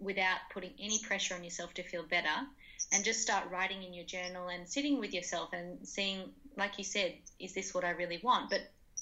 without 0.00 0.38
putting 0.52 0.72
any 0.78 0.98
pressure 1.00 1.34
on 1.34 1.44
yourself 1.44 1.74
to 1.74 1.82
feel 1.82 2.02
better 2.04 2.46
and 2.92 3.04
just 3.04 3.20
start 3.20 3.50
writing 3.50 3.82
in 3.82 3.92
your 3.92 4.04
journal 4.04 4.48
and 4.48 4.68
sitting 4.68 5.00
with 5.00 5.12
yourself 5.12 5.50
and 5.52 5.86
seeing 5.86 6.30
like 6.56 6.78
you 6.78 6.84
said 6.84 7.14
is 7.38 7.54
this 7.54 7.74
what 7.74 7.84
i 7.84 7.90
really 7.90 8.20
want? 8.22 8.50
But 8.50 8.60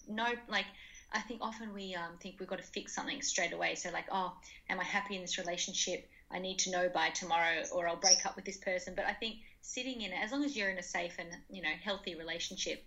no 0.09 0.27
like 0.49 0.67
i 1.13 1.21
think 1.21 1.41
often 1.43 1.73
we 1.75 1.95
um, 1.95 2.17
think 2.21 2.37
we've 2.39 2.49
got 2.49 2.59
to 2.59 2.65
fix 2.65 2.95
something 2.95 3.23
straight 3.23 3.53
away. 3.53 3.75
So 3.75 3.91
like 3.91 4.07
oh 4.11 4.33
am 4.69 4.81
i 4.81 4.85
happy 4.85 5.17
in 5.17 5.23
this 5.23 5.39
relationship? 5.39 6.09
I 6.31 6.39
need 6.39 6.59
to 6.61 6.71
know 6.71 6.89
by 6.93 7.11
tomorrow 7.11 7.63
or 7.73 7.89
i'll 7.89 7.97
break 7.97 8.25
up 8.25 8.37
with 8.37 8.45
this 8.45 8.59
person. 8.59 8.95
But 8.97 9.07
i 9.07 9.13
think 9.13 9.37
sitting 9.61 10.01
in 10.01 10.13
it 10.13 10.19
as 10.23 10.33
long 10.33 10.45
as 10.45 10.57
you're 10.57 10.71
in 10.71 10.79
a 10.79 10.83
safe 10.83 11.17
and 11.19 11.29
you 11.51 11.63
know 11.63 11.75
healthy 11.83 12.15
relationship 12.15 12.85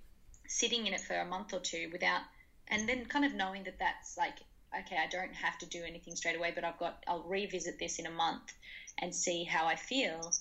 sitting 0.48 0.88
in 0.88 0.94
it 0.94 1.02
for 1.02 1.16
a 1.16 1.26
month 1.26 1.54
or 1.54 1.60
two 1.60 1.90
without 1.92 2.22
and 2.70 2.88
then 2.88 3.06
kind 3.06 3.26
of 3.26 3.34
knowing 3.34 3.64
that 3.64 3.78
that's 3.80 4.18
like 4.18 4.40
okay, 4.78 4.98
I 4.98 5.08
don't 5.08 5.34
have 5.34 5.58
to 5.60 5.66
do 5.66 5.84
anything 5.84 6.16
straight 6.16 6.38
away, 6.38 6.52
but 6.54 6.64
I've 6.64 6.80
got 6.80 7.04
I'll 7.08 7.24
revisit 7.24 7.80
this 7.80 8.00
in 8.00 8.06
a 8.06 8.12
month 8.12 8.54
and 8.98 9.14
see 9.14 9.44
how 9.44 9.66
I 9.66 9.76
feel. 9.76 10.32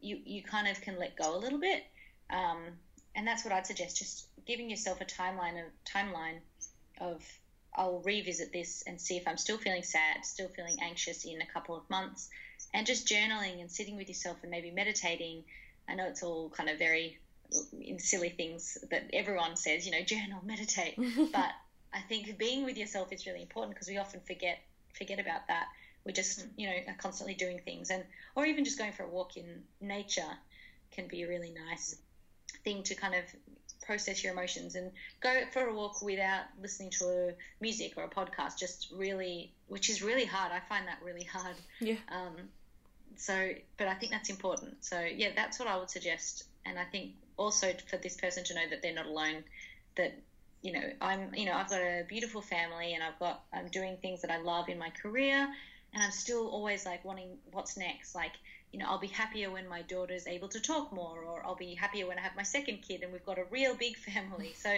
You 0.00 0.20
you 0.24 0.42
kind 0.42 0.68
of 0.68 0.80
can 0.80 0.98
let 0.98 1.16
go 1.16 1.36
a 1.36 1.38
little 1.38 1.60
bit, 1.60 1.84
um, 2.30 2.58
and 3.14 3.26
that's 3.26 3.44
what 3.44 3.52
I'd 3.52 3.66
suggest. 3.66 3.98
Just 3.98 4.26
giving 4.46 4.70
yourself 4.70 5.00
a 5.00 5.04
timeline 5.04 5.58
of 5.58 5.66
timeline 5.84 6.38
of 7.00 7.22
I'll 7.74 8.00
revisit 8.00 8.52
this 8.52 8.82
and 8.86 9.00
see 9.00 9.16
if 9.16 9.28
I'm 9.28 9.38
still 9.38 9.58
feeling 9.58 9.82
sad, 9.82 10.24
still 10.24 10.48
feeling 10.48 10.76
anxious 10.82 11.24
in 11.24 11.40
a 11.40 11.46
couple 11.46 11.76
of 11.76 11.88
months, 11.90 12.28
and 12.74 12.86
just 12.86 13.06
journaling 13.06 13.60
and 13.60 13.70
sitting 13.70 13.96
with 13.96 14.08
yourself 14.08 14.38
and 14.42 14.50
maybe 14.50 14.70
meditating. 14.70 15.44
I 15.88 15.94
know 15.94 16.06
it's 16.06 16.22
all 16.22 16.50
kind 16.50 16.68
of 16.68 16.78
very 16.78 17.18
in 17.80 17.98
silly 17.98 18.28
things 18.28 18.76
that 18.90 19.08
everyone 19.12 19.56
says, 19.56 19.86
you 19.86 19.92
know, 19.92 20.02
journal, 20.02 20.40
meditate, 20.44 20.98
but 21.32 21.50
I 21.92 22.00
think 22.00 22.38
being 22.38 22.64
with 22.64 22.76
yourself 22.76 23.12
is 23.12 23.26
really 23.26 23.42
important 23.42 23.74
because 23.74 23.88
we 23.88 23.98
often 23.98 24.20
forget 24.20 24.58
forget 24.94 25.18
about 25.20 25.46
that. 25.48 25.68
We 26.04 26.12
just 26.12 26.40
mm. 26.40 26.50
you 26.56 26.68
know 26.68 26.74
are 26.88 26.96
constantly 26.98 27.34
doing 27.34 27.60
things, 27.64 27.90
and 27.90 28.04
or 28.34 28.44
even 28.46 28.64
just 28.64 28.78
going 28.78 28.92
for 28.92 29.04
a 29.04 29.08
walk 29.08 29.36
in 29.36 29.62
nature 29.80 30.36
can 30.90 31.06
be 31.08 31.22
a 31.22 31.28
really 31.28 31.54
nice 31.68 31.96
thing 32.64 32.82
to 32.84 32.94
kind 32.94 33.14
of 33.14 33.24
process 33.82 34.22
your 34.22 34.32
emotions 34.32 34.74
and 34.74 34.90
go 35.20 35.42
for 35.52 35.66
a 35.66 35.74
walk 35.74 36.02
without 36.02 36.44
listening 36.60 36.90
to 36.90 37.04
a 37.06 37.34
music 37.60 37.94
or 37.96 38.04
a 38.04 38.08
podcast. 38.08 38.58
Just 38.58 38.92
really, 38.94 39.52
which 39.68 39.88
is 39.88 40.02
really 40.02 40.24
hard. 40.26 40.52
I 40.52 40.60
find 40.68 40.86
that 40.88 40.98
really 41.02 41.24
hard. 41.24 41.56
Yeah. 41.80 41.96
Um, 42.10 42.36
so, 43.16 43.50
but 43.78 43.88
I 43.88 43.94
think 43.94 44.12
that's 44.12 44.30
important. 44.30 44.84
So 44.84 45.00
yeah, 45.00 45.30
that's 45.34 45.58
what 45.58 45.68
I 45.68 45.76
would 45.78 45.90
suggest, 45.90 46.44
and 46.64 46.78
I 46.78 46.84
think 46.84 47.12
also 47.36 47.72
for 47.88 47.96
this 47.96 48.16
person 48.16 48.44
to 48.44 48.54
know 48.54 48.68
that 48.70 48.82
they're 48.82 48.94
not 48.94 49.06
alone. 49.06 49.44
That 49.96 50.14
you 50.62 50.72
know, 50.72 50.90
I'm, 51.00 51.34
you 51.34 51.46
know, 51.46 51.52
I've 51.52 51.68
got 51.68 51.80
a 51.80 52.04
beautiful 52.08 52.40
family 52.40 52.94
and 52.94 53.02
I've 53.02 53.18
got, 53.18 53.44
I'm 53.52 53.68
doing 53.68 53.96
things 53.96 54.22
that 54.22 54.30
I 54.30 54.38
love 54.38 54.68
in 54.68 54.78
my 54.78 54.90
career 54.90 55.48
and 55.94 56.02
I'm 56.02 56.10
still 56.10 56.48
always 56.48 56.84
like 56.84 57.04
wanting 57.04 57.38
what's 57.52 57.76
next. 57.76 58.14
Like, 58.14 58.32
you 58.72 58.78
know, 58.78 58.86
I'll 58.88 58.98
be 58.98 59.06
happier 59.06 59.50
when 59.50 59.68
my 59.68 59.82
daughter's 59.82 60.26
able 60.26 60.48
to 60.48 60.60
talk 60.60 60.92
more, 60.92 61.24
or 61.24 61.44
I'll 61.46 61.56
be 61.56 61.74
happier 61.74 62.06
when 62.06 62.18
I 62.18 62.22
have 62.22 62.36
my 62.36 62.42
second 62.42 62.82
kid 62.86 63.02
and 63.02 63.12
we've 63.12 63.24
got 63.24 63.38
a 63.38 63.44
real 63.50 63.74
big 63.74 63.96
family. 64.12 64.54
So, 64.56 64.74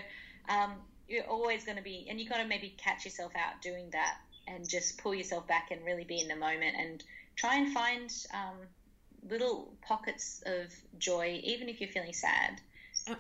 um, 0.49 0.73
you're 1.09 1.27
always 1.27 1.65
going 1.65 1.77
to 1.77 1.83
be, 1.83 2.07
and 2.09 2.21
you've 2.21 2.31
got 2.31 2.39
to 2.39 2.47
maybe 2.47 2.73
catch 2.79 3.05
yourself 3.05 3.33
out 3.35 3.61
doing 3.61 3.91
that 3.91 4.19
and 4.47 4.69
just 4.69 4.99
pull 4.99 5.15
yourself 5.15 5.47
back 5.49 5.71
and 5.73 5.85
really 5.85 6.05
be 6.05 6.21
in 6.21 6.29
the 6.29 6.37
moment 6.37 6.77
and 6.79 7.03
try 7.37 7.57
and 7.57 7.73
find 7.73 8.13
um, 8.33 8.57
little 9.29 9.73
pockets 9.83 10.43
of 10.47 10.73
joy, 10.99 11.41
even 11.43 11.69
if 11.69 11.81
you're 11.81 11.91
feeling 11.91 12.13
sad. 12.13 12.61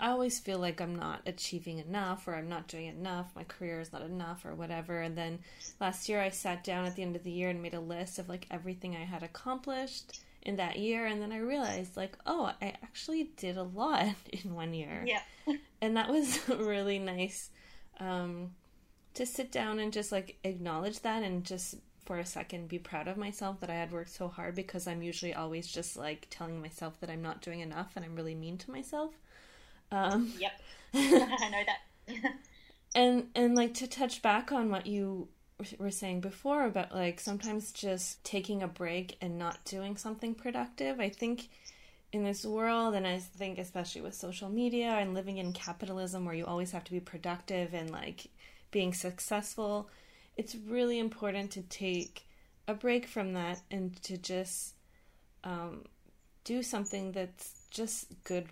I 0.01 0.11
always 0.11 0.39
feel 0.39 0.59
like 0.59 0.81
I'm 0.81 0.95
not 0.95 1.23
achieving 1.27 1.79
enough 1.79 2.29
or 2.29 2.35
I'm 2.35 2.49
not 2.49 2.69
doing 2.69 2.87
enough, 2.87 3.31
my 3.35 3.45
career 3.45 3.81
is 3.81 3.93
not 3.93 4.03
enough 4.03 4.45
or 4.45 4.55
whatever. 4.55 5.01
And 5.01 5.17
then 5.17 5.41
last 5.81 6.09
year 6.09 6.21
I 6.21 6.31
sat 6.31 6.65
down 6.65 6.85
at 6.85 6.97
the 6.97 7.03
end 7.03 7.17
of 7.17 7.25
the 7.25 7.31
year 7.31 7.51
and 7.51 7.63
made 7.63 7.75
a 7.75 7.81
list 7.81 8.19
of 8.19 8.29
like 8.29 8.47
everything 8.51 8.97
I 8.97 9.05
had 9.05 9.23
accomplished 9.23 10.21
in 10.43 10.57
that 10.57 10.79
year 10.79 11.07
and 11.07 11.21
then 11.21 11.33
I 11.33 11.39
realized 11.39 11.97
like, 11.97 12.17
oh, 12.27 12.53
I 12.63 12.69
actually 12.83 13.31
did 13.37 13.57
a 13.57 13.63
lot 13.63 14.15
in 14.33 14.55
one 14.55 14.75
year. 14.75 15.05
Yeah. 15.07 15.23
and 15.81 15.97
that 15.97 16.11
was 16.11 16.39
really 16.49 16.99
nice 16.99 17.51
um, 17.99 18.53
to 19.15 19.27
sit 19.27 19.53
down 19.53 19.79
and 19.79 19.93
just 19.93 20.13
like 20.13 20.39
acknowledge 20.45 21.01
that 21.01 21.23
and 21.23 21.45
just 21.45 21.77
for 22.05 22.19
a 22.19 22.27
second 22.27 22.69
be 22.69 22.79
proud 22.79 23.07
of 23.07 23.17
myself 23.17 23.61
that 23.61 23.71
I 23.71 23.75
had 23.75 23.93
worked 23.93 24.11
so 24.11 24.27
hard 24.29 24.55
because 24.55 24.89
I'm 24.89 25.03
usually 25.03 25.35
always 25.35 25.69
just 25.69 25.97
like 25.97 26.27
telling 26.31 26.61
myself 26.61 26.99
that 27.01 27.11
I'm 27.11 27.23
not 27.23 27.43
doing 27.43 27.61
enough 27.61 27.93
and 27.95 28.05
I'm 28.05 28.17
really 28.17 28.35
mean 28.35 28.59
to 28.59 28.71
myself. 28.71 29.13
Um, 29.93 30.33
yep, 30.39 30.53
I 30.95 31.49
know 31.51 31.63
that. 31.67 32.33
and 32.95 33.29
and 33.35 33.55
like 33.55 33.75
to 33.75 33.87
touch 33.87 34.23
back 34.23 34.53
on 34.53 34.71
what 34.71 34.87
you 34.87 35.29
were 35.79 35.91
saying 35.91 36.21
before 36.21 36.65
about 36.65 36.95
like 36.95 37.21
sometimes 37.21 37.73
just 37.73 38.23
taking 38.25 38.63
a 38.63 38.69
break 38.69 39.17
and 39.21 39.39
not 39.39 39.65
doing 39.65 39.97
something 39.97 40.35
productive. 40.35 41.01
I 41.01 41.09
think 41.09 41.49
in 42.13 42.25
this 42.25 42.45
world, 42.45 42.95
and 42.95 43.07
I 43.07 43.19
think 43.19 43.59
especially 43.59 44.01
with 44.01 44.15
social 44.15 44.49
media 44.49 44.89
and 44.89 45.15
living 45.15 45.39
in 45.39 45.53
capitalism 45.53 46.25
where 46.25 46.35
you 46.35 46.45
always 46.45 46.73
have 46.73 46.85
to 46.85 46.93
be 46.93 47.01
productive 47.01 47.75
and 47.75 47.91
like 47.91 48.27
being 48.71 48.93
successful, 48.93 49.89
it's 50.37 50.55
really 50.55 50.99
important 50.99 51.51
to 51.53 51.63
take 51.63 52.27
a 52.67 52.75
break 52.75 53.07
from 53.07 53.35
that 53.35 53.61
and 53.71 54.01
to 54.03 54.17
just 54.17 54.75
um, 55.45 55.85
do 56.45 56.63
something 56.63 57.13
that's 57.13 57.67
just 57.71 58.07
good 58.25 58.47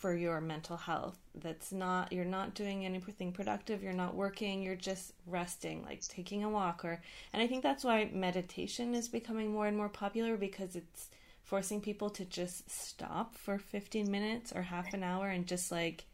for 0.00 0.14
your 0.14 0.40
mental 0.40 0.76
health. 0.78 1.18
That's 1.34 1.70
not 1.70 2.12
you're 2.12 2.24
not 2.24 2.54
doing 2.54 2.84
anything 2.84 3.32
productive 3.32 3.82
you're 3.82 3.92
not 3.92 4.14
working 4.16 4.62
you're 4.62 4.74
just 4.74 5.12
resting 5.26 5.84
like 5.84 6.00
taking 6.08 6.42
a 6.42 6.48
walk 6.48 6.84
or 6.84 7.00
and 7.32 7.40
i 7.40 7.46
think 7.46 7.62
that's 7.62 7.84
why 7.84 8.10
meditation 8.12 8.94
is 8.96 9.08
becoming 9.08 9.52
more 9.52 9.68
and 9.68 9.76
more 9.76 9.88
popular 9.88 10.36
because 10.36 10.74
it's 10.74 11.08
forcing 11.44 11.80
people 11.80 12.10
to 12.10 12.24
just 12.24 12.68
stop 12.70 13.36
for 13.36 13.58
15 13.58 14.10
minutes 14.10 14.52
or 14.52 14.62
half 14.62 14.92
an 14.92 15.02
hour 15.04 15.28
and 15.28 15.46
just 15.46 15.70
like 15.70 16.04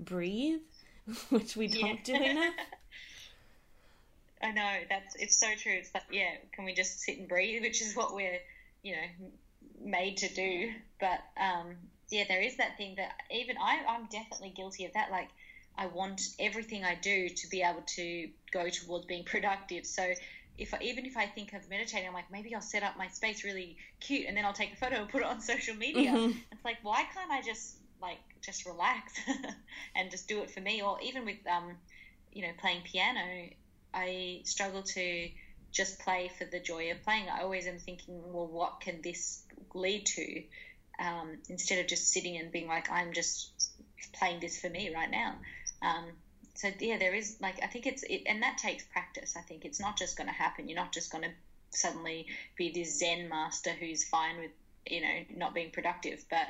breathe 0.00 0.60
which 1.30 1.56
we 1.56 1.68
don't 1.68 2.06
yeah. 2.08 2.18
do 2.18 2.24
enough. 2.24 2.54
I 4.42 4.50
know 4.50 4.72
that's 4.88 5.14
it's 5.16 5.38
so 5.38 5.46
true. 5.56 5.72
It's 5.72 5.94
like 5.94 6.04
yeah 6.10 6.34
can 6.52 6.64
we 6.64 6.74
just 6.74 7.00
sit 7.00 7.18
and 7.18 7.28
breathe 7.28 7.62
which 7.62 7.80
is 7.80 7.96
what 7.96 8.14
we're 8.14 8.38
you 8.82 8.96
know 8.96 9.28
made 9.84 10.18
to 10.18 10.34
do. 10.34 10.72
But 11.00 11.20
um 11.40 11.76
yeah, 12.10 12.24
there 12.28 12.40
is 12.40 12.56
that 12.56 12.76
thing 12.76 12.96
that 12.96 13.12
even 13.30 13.56
I, 13.58 13.82
I'm 13.88 14.06
definitely 14.06 14.50
guilty 14.50 14.84
of 14.84 14.92
that. 14.94 15.10
Like, 15.10 15.28
I 15.76 15.86
want 15.86 16.20
everything 16.38 16.84
I 16.84 16.94
do 16.94 17.28
to 17.28 17.48
be 17.48 17.62
able 17.62 17.82
to 17.82 18.28
go 18.52 18.68
towards 18.68 19.06
being 19.06 19.24
productive. 19.24 19.86
So, 19.86 20.12
if 20.58 20.72
I, 20.72 20.78
even 20.82 21.04
if 21.04 21.16
I 21.16 21.26
think 21.26 21.52
of 21.52 21.68
meditating, 21.68 22.08
I'm 22.08 22.14
like, 22.14 22.30
maybe 22.30 22.54
I'll 22.54 22.62
set 22.62 22.82
up 22.82 22.96
my 22.96 23.08
space 23.08 23.44
really 23.44 23.76
cute, 24.00 24.26
and 24.26 24.36
then 24.36 24.44
I'll 24.44 24.54
take 24.54 24.72
a 24.72 24.76
photo 24.76 24.96
and 24.96 25.08
put 25.08 25.20
it 25.20 25.26
on 25.26 25.40
social 25.52 25.74
media. 25.74 26.12
Mm-hmm. 26.12 26.38
It's 26.52 26.64
like, 26.64 26.78
why 26.82 27.04
can't 27.14 27.30
I 27.30 27.42
just 27.42 27.76
like 28.00 28.18
just 28.42 28.66
relax 28.66 29.12
and 29.96 30.10
just 30.10 30.28
do 30.28 30.40
it 30.40 30.50
for 30.50 30.60
me? 30.60 30.82
Or 30.82 30.98
even 31.02 31.24
with 31.24 31.38
um, 31.50 31.72
you 32.32 32.42
know, 32.42 32.52
playing 32.60 32.82
piano, 32.82 33.48
I 33.92 34.42
struggle 34.44 34.82
to 34.82 35.28
just 35.72 35.98
play 36.00 36.30
for 36.38 36.44
the 36.44 36.60
joy 36.60 36.90
of 36.90 37.02
playing. 37.02 37.28
I 37.28 37.42
always 37.42 37.66
am 37.66 37.78
thinking, 37.78 38.20
well, 38.32 38.46
what 38.46 38.80
can 38.80 39.00
this 39.02 39.42
lead 39.74 40.06
to? 40.06 40.42
Um, 40.98 41.38
instead 41.48 41.78
of 41.78 41.86
just 41.86 42.10
sitting 42.12 42.36
and 42.38 42.50
being 42.50 42.68
like, 42.68 42.90
I'm 42.90 43.12
just 43.12 43.70
playing 44.12 44.40
this 44.40 44.58
for 44.58 44.68
me 44.68 44.94
right 44.94 45.10
now. 45.10 45.34
Um, 45.82 46.04
so 46.54 46.68
yeah, 46.80 46.96
there 46.98 47.14
is 47.14 47.36
like 47.40 47.62
I 47.62 47.66
think 47.66 47.86
it's 47.86 48.02
it, 48.02 48.22
and 48.26 48.42
that 48.42 48.58
takes 48.58 48.84
practice. 48.84 49.36
I 49.36 49.42
think 49.42 49.64
it's 49.64 49.80
not 49.80 49.98
just 49.98 50.16
going 50.16 50.28
to 50.28 50.34
happen. 50.34 50.68
You're 50.68 50.78
not 50.78 50.92
just 50.92 51.12
going 51.12 51.24
to 51.24 51.30
suddenly 51.70 52.26
be 52.56 52.72
this 52.72 52.98
Zen 52.98 53.28
master 53.28 53.70
who's 53.70 54.04
fine 54.04 54.38
with 54.38 54.50
you 54.86 55.02
know 55.02 55.24
not 55.36 55.54
being 55.54 55.70
productive, 55.70 56.24
but 56.30 56.46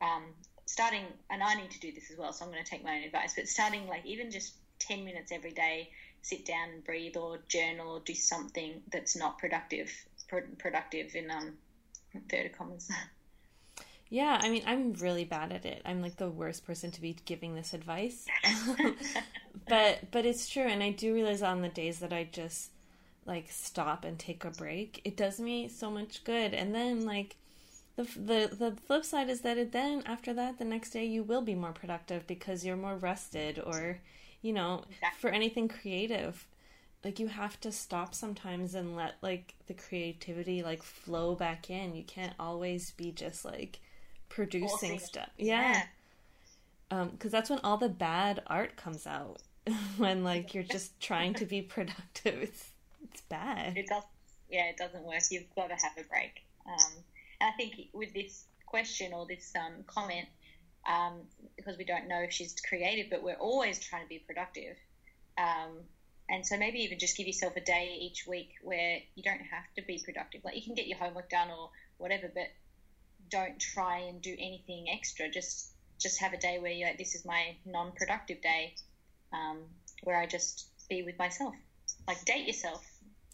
um, 0.00 0.22
starting 0.66 1.04
and 1.30 1.42
I 1.42 1.54
need 1.54 1.72
to 1.72 1.80
do 1.80 1.92
this 1.92 2.10
as 2.10 2.16
well. 2.16 2.32
So 2.32 2.44
I'm 2.44 2.52
going 2.52 2.62
to 2.62 2.70
take 2.70 2.84
my 2.84 2.98
own 2.98 3.02
advice. 3.02 3.34
But 3.34 3.48
starting 3.48 3.88
like 3.88 4.06
even 4.06 4.30
just 4.30 4.54
ten 4.78 5.04
minutes 5.04 5.32
every 5.32 5.52
day, 5.52 5.90
sit 6.22 6.44
down 6.44 6.70
and 6.70 6.84
breathe, 6.84 7.16
or 7.16 7.38
journal, 7.48 7.96
or 7.96 8.00
do 8.00 8.14
something 8.14 8.80
that's 8.92 9.16
not 9.16 9.38
productive. 9.38 9.90
Pro- 10.28 10.42
productive 10.58 11.16
in 11.16 11.30
um, 11.30 11.54
inverted 12.14 12.56
commas. 12.56 12.90
Yeah, 14.10 14.38
I 14.40 14.48
mean, 14.48 14.62
I'm 14.66 14.94
really 14.94 15.24
bad 15.24 15.52
at 15.52 15.66
it. 15.66 15.82
I'm 15.84 16.00
like 16.00 16.16
the 16.16 16.30
worst 16.30 16.64
person 16.66 16.90
to 16.92 17.00
be 17.00 17.16
giving 17.26 17.54
this 17.54 17.74
advice. 17.74 18.26
but 19.68 20.10
but 20.10 20.24
it's 20.26 20.48
true 20.48 20.62
and 20.62 20.82
I 20.82 20.90
do 20.90 21.12
realize 21.14 21.42
on 21.42 21.62
the 21.62 21.68
days 21.68 21.98
that 22.00 22.12
I 22.12 22.24
just 22.30 22.70
like 23.26 23.50
stop 23.50 24.04
and 24.04 24.18
take 24.18 24.44
a 24.44 24.50
break, 24.50 25.00
it 25.04 25.16
does 25.16 25.38
me 25.40 25.68
so 25.68 25.90
much 25.90 26.24
good. 26.24 26.54
And 26.54 26.74
then 26.74 27.04
like 27.04 27.36
the 27.96 28.04
the 28.04 28.56
the 28.56 28.76
flip 28.86 29.04
side 29.04 29.28
is 29.30 29.42
that 29.42 29.58
it 29.58 29.72
then 29.72 30.02
after 30.06 30.32
that 30.34 30.58
the 30.58 30.64
next 30.64 30.90
day 30.90 31.04
you 31.04 31.22
will 31.22 31.42
be 31.42 31.54
more 31.54 31.72
productive 31.72 32.26
because 32.26 32.64
you're 32.64 32.76
more 32.76 32.96
rested 32.96 33.58
or 33.64 33.98
you 34.42 34.52
know, 34.52 34.84
exactly. 34.90 35.18
for 35.20 35.30
anything 35.30 35.68
creative 35.68 36.46
like 37.04 37.18
you 37.18 37.28
have 37.28 37.60
to 37.60 37.70
stop 37.72 38.14
sometimes 38.14 38.74
and 38.74 38.96
let 38.96 39.14
like 39.22 39.54
the 39.66 39.74
creativity 39.74 40.62
like 40.62 40.82
flow 40.82 41.34
back 41.34 41.70
in. 41.70 41.94
You 41.94 42.04
can't 42.04 42.34
always 42.40 42.90
be 42.92 43.12
just 43.12 43.44
like 43.44 43.80
producing 44.28 44.98
stuff. 44.98 45.30
Yeah. 45.36 45.72
yeah. 45.72 45.82
Um, 46.90 47.16
cuz 47.18 47.30
that's 47.30 47.50
when 47.50 47.58
all 47.60 47.76
the 47.76 47.88
bad 47.88 48.42
art 48.46 48.76
comes 48.76 49.06
out. 49.06 49.42
when 49.96 50.24
like 50.24 50.54
you're 50.54 50.62
just 50.62 50.98
trying 51.00 51.34
to 51.34 51.44
be 51.44 51.62
productive. 51.62 52.42
It's 52.42 52.70
it's 53.02 53.20
bad. 53.22 53.76
It 53.76 53.86
does 53.86 54.04
yeah, 54.50 54.66
it 54.66 54.76
doesn't 54.76 55.02
work. 55.02 55.20
You've 55.30 55.54
got 55.54 55.68
to 55.68 55.74
have 55.74 55.92
a 55.98 56.08
break. 56.08 56.42
Um, 56.66 56.92
and 57.40 57.50
I 57.52 57.56
think 57.56 57.88
with 57.92 58.12
this 58.14 58.44
question 58.66 59.12
or 59.12 59.26
this 59.26 59.52
um, 59.56 59.84
comment, 59.86 60.26
um, 60.86 61.20
because 61.56 61.76
we 61.76 61.84
don't 61.84 62.08
know 62.08 62.20
if 62.20 62.32
she's 62.32 62.54
creative, 62.66 63.10
but 63.10 63.22
we're 63.22 63.34
always 63.34 63.78
trying 63.78 64.02
to 64.04 64.08
be 64.08 64.18
productive. 64.18 64.76
Um, 65.36 65.80
and 66.30 66.46
so 66.46 66.56
maybe 66.56 66.80
even 66.80 66.98
just 66.98 67.16
give 67.16 67.26
yourself 67.26 67.56
a 67.56 67.60
day 67.60 67.96
each 68.00 68.26
week 68.26 68.54
where 68.62 68.98
you 69.14 69.22
don't 69.22 69.40
have 69.40 69.64
to 69.76 69.82
be 69.82 70.00
productive. 70.04 70.42
Like 70.44 70.56
you 70.56 70.62
can 70.62 70.74
get 70.74 70.86
your 70.86 70.98
homework 70.98 71.30
done 71.30 71.48
or 71.50 71.70
whatever, 71.98 72.30
but 72.32 72.48
don't 73.30 73.58
try 73.58 73.98
and 73.98 74.20
do 74.22 74.32
anything 74.32 74.86
extra. 74.90 75.30
Just 75.30 75.72
just 75.98 76.20
have 76.20 76.32
a 76.32 76.38
day 76.38 76.58
where 76.60 76.70
you're 76.70 76.88
like, 76.88 76.98
this 76.98 77.14
is 77.14 77.24
my 77.24 77.56
non-productive 77.66 78.40
day, 78.40 78.74
um, 79.32 79.58
where 80.04 80.16
I 80.16 80.26
just 80.26 80.68
be 80.88 81.02
with 81.02 81.18
myself. 81.18 81.54
Like 82.06 82.24
date 82.24 82.46
yourself. 82.46 82.84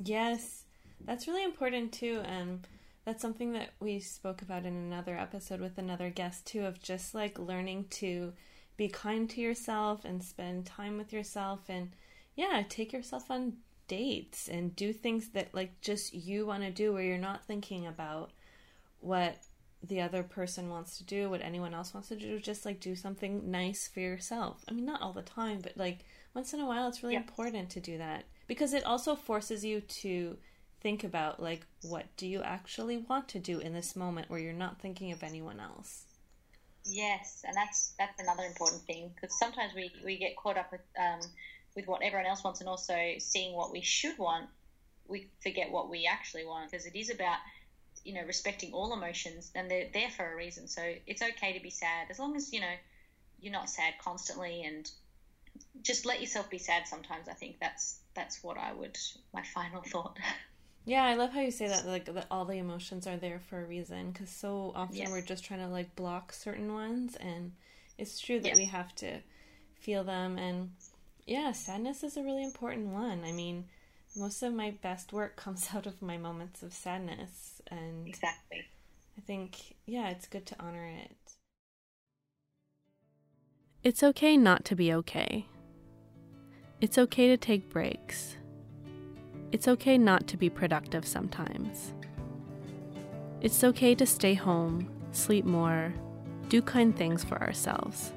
Yes, 0.03 0.65
that's 1.05 1.29
really 1.29 1.45
important 1.45 1.93
too, 1.93 2.23
and 2.25 2.67
that's 3.05 3.21
something 3.23 3.53
that 3.53 3.71
we 3.81 4.01
spoke 4.01 4.43
about 4.43 4.65
in 4.65 4.75
another 4.75 5.17
episode 5.17 5.61
with 5.61 5.79
another 5.79 6.11
guest 6.11 6.47
too. 6.47 6.65
Of 6.65 6.83
just 6.83 7.15
like 7.15 7.39
learning 7.39 7.87
to 7.91 8.33
be 8.77 8.89
kind 8.89 9.31
to 9.31 9.41
yourself 9.41 10.05
and 10.05 10.23
spend 10.23 10.67
time 10.67 10.97
with 10.97 11.13
yourself, 11.13 11.61
and 11.69 11.93
yeah, 12.35 12.63
take 12.69 12.93
yourself 12.93 13.31
on 13.31 13.55
dates 13.87 14.49
and 14.49 14.75
do 14.75 14.93
things 14.93 15.29
that 15.29 15.55
like 15.55 15.81
just 15.81 16.15
you 16.15 16.47
want 16.47 16.63
to 16.63 16.71
do, 16.71 16.93
where 16.93 17.03
you're 17.03 17.19
not 17.19 17.45
thinking 17.45 17.87
about 17.87 18.33
what 19.01 19.37
the 19.89 20.01
other 20.01 20.23
person 20.23 20.71
wants 20.71 20.97
to 20.99 21.05
do, 21.05 21.29
what 21.29 21.43
anyone 21.43 21.75
else 21.75 21.93
wants 21.93 22.09
to 22.09 22.17
do, 22.17 22.39
just 22.41 22.65
like 22.65 22.81
do 22.81 22.95
something 22.95 23.51
nice 23.51 23.89
for 23.93 24.01
yourself. 24.01 24.65
I 24.69 24.73
mean, 24.73 24.87
not 24.87 25.03
all 25.03 25.13
the 25.13 25.23
time, 25.23 25.61
but 25.63 25.77
like 25.77 26.05
once 26.35 26.53
in 26.55 26.61
a 26.61 26.67
while, 26.67 26.89
it's 26.89 27.03
really 27.03 27.17
important 27.17 27.71
to 27.71 27.81
do 27.81 27.99
that 27.99 28.25
because 28.47 28.75
it 28.75 28.85
also 28.85 29.15
forces 29.15 29.65
you 29.65 29.81
to 29.81 30.37
think 30.81 31.03
about 31.03 31.43
like 31.43 31.67
what 31.83 32.05
do 32.19 32.27
you 32.27 32.43
actually 32.43 32.99
want 32.99 33.27
to 33.27 33.39
do 33.39 33.59
in 33.59 33.73
this 33.73 33.97
moment 33.97 34.29
where 34.29 34.39
you're 34.39 34.53
not 34.53 34.81
thinking 34.81 35.13
of 35.13 35.23
anyone 35.23 35.61
else. 35.61 36.05
Yes, 36.85 37.43
and 37.47 37.57
that's 37.57 37.95
that's 37.99 38.21
another 38.21 38.43
important 38.45 38.83
thing 38.83 39.11
because 39.15 39.39
sometimes 39.39 39.73
we, 39.75 39.91
we 40.05 40.19
get 40.19 40.37
caught 40.37 40.59
up 40.59 40.71
with 40.71 40.83
um, 41.01 41.21
with 41.75 41.87
what 41.87 42.03
everyone 42.03 42.27
else 42.27 42.45
wants 42.45 42.61
and 42.61 42.69
also 42.69 42.95
seeing 43.19 43.55
what 43.55 43.73
we 43.73 43.81
should 43.81 44.19
want. 44.19 44.47
We 45.09 45.29
forget 45.43 45.71
what 45.71 45.91
we 45.91 46.07
actually 46.11 46.45
want 46.47 46.71
because 46.71 46.87
it 46.87 46.99
is 46.99 47.11
about 47.11 47.39
you 48.05 48.15
know 48.15 48.23
respecting 48.27 48.73
all 48.73 48.93
emotions 48.93 49.51
and 49.55 49.71
they're 49.71 49.89
there 49.93 50.11
for 50.11 50.33
a 50.33 50.37
reason. 50.37 50.69
So 50.69 50.83
it's 51.07 51.23
okay 51.23 51.57
to 51.57 51.63
be 51.63 51.71
sad 51.71 52.09
as 52.11 52.19
long 52.19 52.37
as 52.37 52.53
you 52.53 52.61
know 52.61 52.75
you're 53.41 53.53
not 53.53 53.69
sad 53.69 53.95
constantly 54.03 54.63
and 54.65 54.91
just 55.83 56.07
let 56.07 56.21
yourself 56.21 56.49
be 56.51 56.59
sad 56.59 56.87
sometimes 56.87 57.29
i 57.29 57.33
think 57.33 57.59
that's 57.61 57.99
that's 58.15 58.43
what 58.43 58.57
i 58.57 58.73
would 58.73 58.97
my 59.33 59.43
final 59.43 59.83
thought. 59.87 60.19
Yeah 60.87 61.05
i 61.05 61.15
love 61.15 61.33
how 61.33 61.41
you 61.41 61.51
say 61.51 61.69
that 61.69 61.87
like 61.87 62.07
that 62.07 62.27
all 62.31 62.45
the 62.45 62.59
emotions 62.59 63.07
are 63.07 63.17
there 63.17 63.41
for 63.49 63.63
a 63.63 63.67
reason 63.67 64.11
because 64.11 64.31
so 64.31 64.73
often 64.75 64.97
yes. 64.97 65.11
we're 65.11 65.21
just 65.21 65.45
trying 65.45 65.61
to 65.61 65.69
like 65.69 65.95
block 65.95 66.33
certain 66.33 66.73
ones 66.73 67.17
and 67.17 67.53
it's 67.99 68.19
true 68.19 68.41
that 68.41 68.57
we 68.57 68.65
have 68.65 68.95
to 68.97 69.21
feel 69.79 70.05
them 70.05 70.39
and 70.39 70.71
yeah 71.27 71.53
sadness 71.53 72.03
is 72.03 72.17
a 72.17 72.23
really 72.23 72.45
important 72.45 72.89
one. 72.89 73.23
I 73.25 73.33
mean 73.33 73.65
most 74.17 74.43
of 74.43 74.53
my 74.53 74.71
best 74.83 75.13
work 75.13 75.37
comes 75.45 75.71
out 75.75 75.87
of 75.87 76.01
my 76.03 76.17
moments 76.17 76.63
of 76.63 76.73
sadness 76.73 77.61
and 77.69 78.07
exactly. 78.07 78.65
I 79.17 79.21
think 79.21 79.77
yeah 79.87 80.09
it's 80.11 80.27
good 80.27 80.47
to 80.47 80.57
honor 80.61 80.87
it. 80.87 81.17
It's 83.83 84.03
okay 84.03 84.37
not 84.37 84.65
to 84.67 84.77
be 84.77 84.93
okay. 84.95 85.47
It's 86.81 86.99
okay 86.99 87.29
to 87.29 87.37
take 87.37 87.69
breaks. 87.69 88.37
It's 89.53 89.69
okay 89.69 89.99
not 89.99 90.27
to 90.29 90.37
be 90.37 90.51
productive 90.51 91.07
sometimes. 91.07 91.93
It's 93.41 93.63
okay 93.63 93.95
to 93.95 94.07
stay 94.07 94.35
home 94.35 94.89
sleep 95.13 95.45
more 95.45 95.95
do 96.49 96.61
kind 96.61 96.97
things 96.97 97.25
for 97.25 97.41
ourselves. 97.41 98.13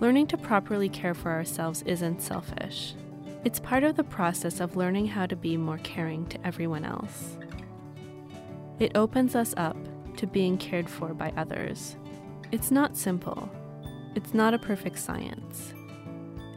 Learning 0.00 0.26
to 0.28 0.36
properly 0.36 0.88
care 0.88 1.14
for 1.14 1.30
ourselves 1.30 1.82
isn't 1.82 2.20
selfish 2.20 2.94
it's 3.44 3.60
part 3.60 3.84
of 3.84 3.96
the 3.96 4.04
process 4.04 4.58
of 4.58 4.76
learning 4.76 5.06
how 5.06 5.26
to 5.26 5.36
be 5.36 5.56
more 5.56 5.78
caring 5.78 6.26
to 6.26 6.46
everyone 6.46 6.84
else. 6.84 7.36
It 8.78 8.96
opens 8.96 9.34
us 9.34 9.52
up 9.58 9.76
to 10.16 10.26
being 10.26 10.56
cared 10.56 10.88
for 10.88 11.12
by 11.12 11.30
others. 11.36 11.96
It's 12.52 12.70
not 12.70 12.96
simple. 12.96 13.50
It's 14.14 14.32
not 14.32 14.54
a 14.54 14.58
perfect 14.58 14.98
science. 14.98 15.74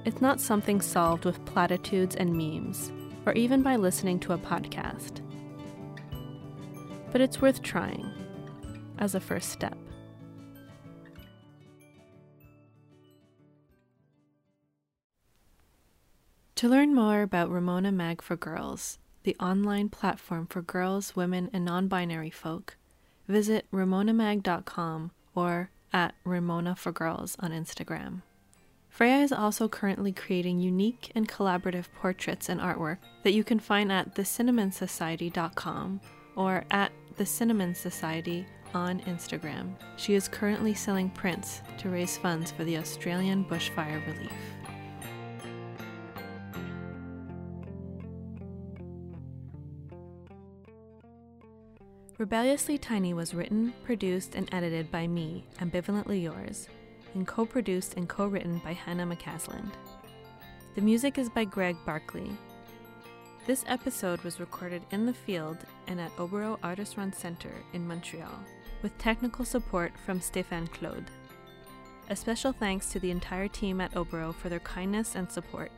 It's 0.06 0.22
not 0.22 0.40
something 0.40 0.80
solved 0.80 1.26
with 1.26 1.44
platitudes 1.46 2.16
and 2.16 2.34
memes, 2.34 2.92
or 3.26 3.34
even 3.34 3.62
by 3.62 3.76
listening 3.76 4.20
to 4.22 4.34
a 4.34 4.38
podcast. 4.38 5.22
But 7.12 7.20
it's 7.20 7.42
worth 7.42 7.62
trying 7.62 8.10
as 8.98 9.14
a 9.14 9.20
first 9.20 9.50
step. 9.50 9.78
To 16.58 16.68
learn 16.68 16.96
more 16.96 17.22
about 17.22 17.52
Ramona 17.52 17.92
Mag 17.92 18.20
for 18.20 18.36
Girls, 18.36 18.98
the 19.22 19.36
online 19.40 19.90
platform 19.90 20.48
for 20.48 20.64
girls, 20.64 21.16
women, 21.16 21.52
and 21.54 21.64
non 21.64 21.88
binary 21.88 22.32
folk, 22.32 22.78
visit 23.28 23.68
ramonamag.com 23.72 25.12
or 25.36 25.70
at 25.94 26.16
Ramona 26.24 26.76
for 26.76 26.92
Girls 26.92 27.38
on 27.40 27.52
Instagram. 27.52 28.24
Freya 28.90 29.18
is 29.18 29.32
also 29.32 29.68
currently 29.68 30.12
creating 30.12 30.60
unique 30.60 31.12
and 31.14 31.30
collaborative 31.30 31.86
portraits 31.94 32.50
and 32.50 32.60
artwork 32.60 32.98
that 33.22 33.34
you 33.34 33.44
can 33.44 33.60
find 33.60 33.92
at 33.92 34.16
thecinnamonsociety.com 34.16 36.02
or 36.36 36.66
at 36.72 36.92
the 37.18 37.26
Cinnamon 37.28 37.76
Society 37.76 38.48
on 38.74 39.00
Instagram. 39.02 39.76
She 39.98 40.16
is 40.16 40.28
currently 40.28 40.74
selling 40.74 41.12
prints 41.12 41.62
to 41.78 41.90
raise 41.90 42.18
funds 42.18 42.50
for 42.50 42.64
the 42.64 42.78
Australian 42.78 43.46
bushfire 43.46 44.04
relief. 44.08 44.32
Rebelliously 52.18 52.80
Tiny 52.80 53.14
was 53.14 53.36
written, 53.36 53.76
produced, 53.84 54.34
and 54.34 54.52
edited 54.52 54.90
by 54.90 55.06
me, 55.06 55.46
Ambivalently 55.60 56.24
Yours, 56.24 56.68
and 57.14 57.28
co 57.28 57.46
produced 57.46 57.94
and 57.94 58.10
co 58.10 58.26
written 58.26 58.58
by 58.64 58.74
Hannah 58.74 59.06
McCasland. 59.06 59.70
The 60.74 60.82
music 60.82 61.20
is 61.20 61.30
by 61.30 61.46
Greg 61.46 61.76
Barkley. 61.86 62.32
This 63.46 63.64
episode 63.68 64.20
was 64.24 64.40
recorded 64.40 64.82
in 64.90 65.06
the 65.06 65.14
field 65.14 65.60
and 65.86 66.02
at 66.02 66.16
Oboro 66.18 66.58
Artist 66.64 66.98
Run 66.98 67.14
Center 67.14 67.52
in 67.74 67.88
Montreal, 67.88 68.34
with 68.82 68.98
technical 68.98 69.46
support 69.46 69.92
from 70.04 70.20
Stéphane 70.20 70.72
Claude. 70.72 71.12
A 72.10 72.16
special 72.16 72.52
thanks 72.52 72.90
to 72.90 73.00
the 73.00 73.12
entire 73.12 73.48
team 73.48 73.80
at 73.80 73.94
Oboro 73.94 74.34
for 74.34 74.50
their 74.50 74.60
kindness 74.62 75.14
and 75.14 75.32
support. 75.32 75.72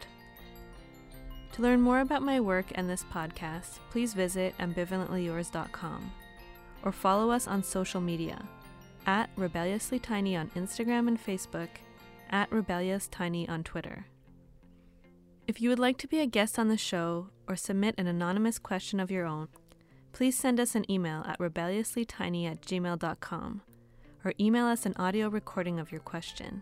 To 1.52 1.62
learn 1.62 1.82
more 1.82 2.00
about 2.00 2.22
my 2.22 2.40
work 2.40 2.68
and 2.76 2.90
this 2.90 3.04
podcast, 3.04 3.80
please 3.92 4.14
visit 4.14 4.58
ambivalentlyyours.com 4.60 6.12
or 6.84 6.92
follow 6.92 7.32
us 7.32 7.48
on 7.48 7.64
social 7.64 8.02
media 8.02 8.44
at 9.06 9.30
Rebelliously 9.36 10.00
Tiny 10.00 10.36
on 10.36 10.50
Instagram 10.50 11.08
and 11.08 11.24
Facebook, 11.24 11.70
at 12.30 12.52
Rebellious 12.52 13.08
Tiny 13.08 13.50
on 13.50 13.64
Twitter. 13.64 14.06
If 15.48 15.62
you 15.62 15.70
would 15.70 15.80
like 15.80 15.98
to 15.98 16.08
be 16.08 16.20
a 16.20 16.28
guest 16.28 16.60
on 16.60 16.68
the 16.68 16.78
show 16.78 17.30
or 17.48 17.56
submit 17.56 17.96
an 17.98 18.06
anonymous 18.06 18.60
question 18.60 19.00
of 19.00 19.10
your 19.10 19.26
own, 19.26 19.48
please 20.12 20.38
send 20.38 20.60
us 20.60 20.76
an 20.76 20.90
email 20.92 21.24
at 21.28 21.40
rebelliouslytiny 21.40 22.46
at 22.46 22.62
gmail.com 22.62 23.62
or 24.24 24.34
email 24.40 24.66
us 24.66 24.86
an 24.86 24.94
audio 24.98 25.28
recording 25.28 25.80
of 25.80 25.92
your 25.92 26.02
question. 26.02 26.62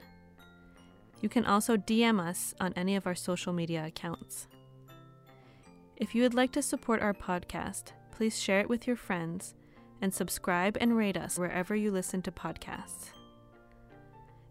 You 1.20 1.28
can 1.28 1.46
also 1.46 1.76
DM 1.76 2.26
us 2.26 2.54
on 2.62 2.72
any 2.78 2.96
of 2.96 3.08
our 3.08 3.16
social 3.16 3.52
media 3.52 3.86
accounts. 3.86 4.48
If 5.98 6.16
you 6.16 6.22
would 6.22 6.36
like 6.36 6.54
to 6.54 6.62
support 6.62 7.02
our 7.02 7.14
podcast, 7.14 7.92
please 8.12 8.40
share 8.40 8.62
it 8.62 8.70
with 8.70 8.88
your 8.88 8.96
friends 8.96 9.56
and 10.02 10.14
subscribe 10.14 10.78
and 10.80 10.98
rate 10.98 11.18
us 11.18 11.38
wherever 11.38 11.76
you 11.76 11.92
listen 11.92 12.22
to 12.24 12.32
podcasts. 12.32 13.12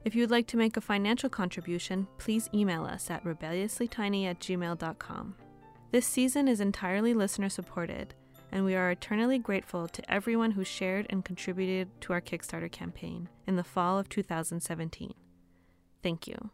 If 0.04 0.14
you 0.14 0.22
would 0.22 0.30
like 0.30 0.46
to 0.48 0.56
make 0.56 0.76
a 0.76 0.80
financial 0.80 1.28
contribution, 1.28 2.06
please 2.18 2.48
email 2.54 2.84
us 2.84 3.10
at 3.10 3.24
rebelliouslytiny 3.24 4.26
at 4.26 4.38
gmail.com. 4.38 5.34
This 5.90 6.06
season 6.06 6.46
is 6.46 6.60
entirely 6.60 7.12
listener 7.12 7.48
supported, 7.48 8.14
and 8.52 8.64
we 8.64 8.76
are 8.76 8.90
eternally 8.90 9.38
grateful 9.38 9.88
to 9.88 10.12
everyone 10.12 10.52
who 10.52 10.62
shared 10.62 11.06
and 11.10 11.24
contributed 11.24 11.88
to 12.02 12.12
our 12.12 12.20
Kickstarter 12.20 12.70
campaign 12.70 13.28
in 13.46 13.56
the 13.56 13.64
fall 13.64 13.98
of 13.98 14.08
2017. 14.08 15.12
Thank 16.02 16.28
you. 16.28 16.50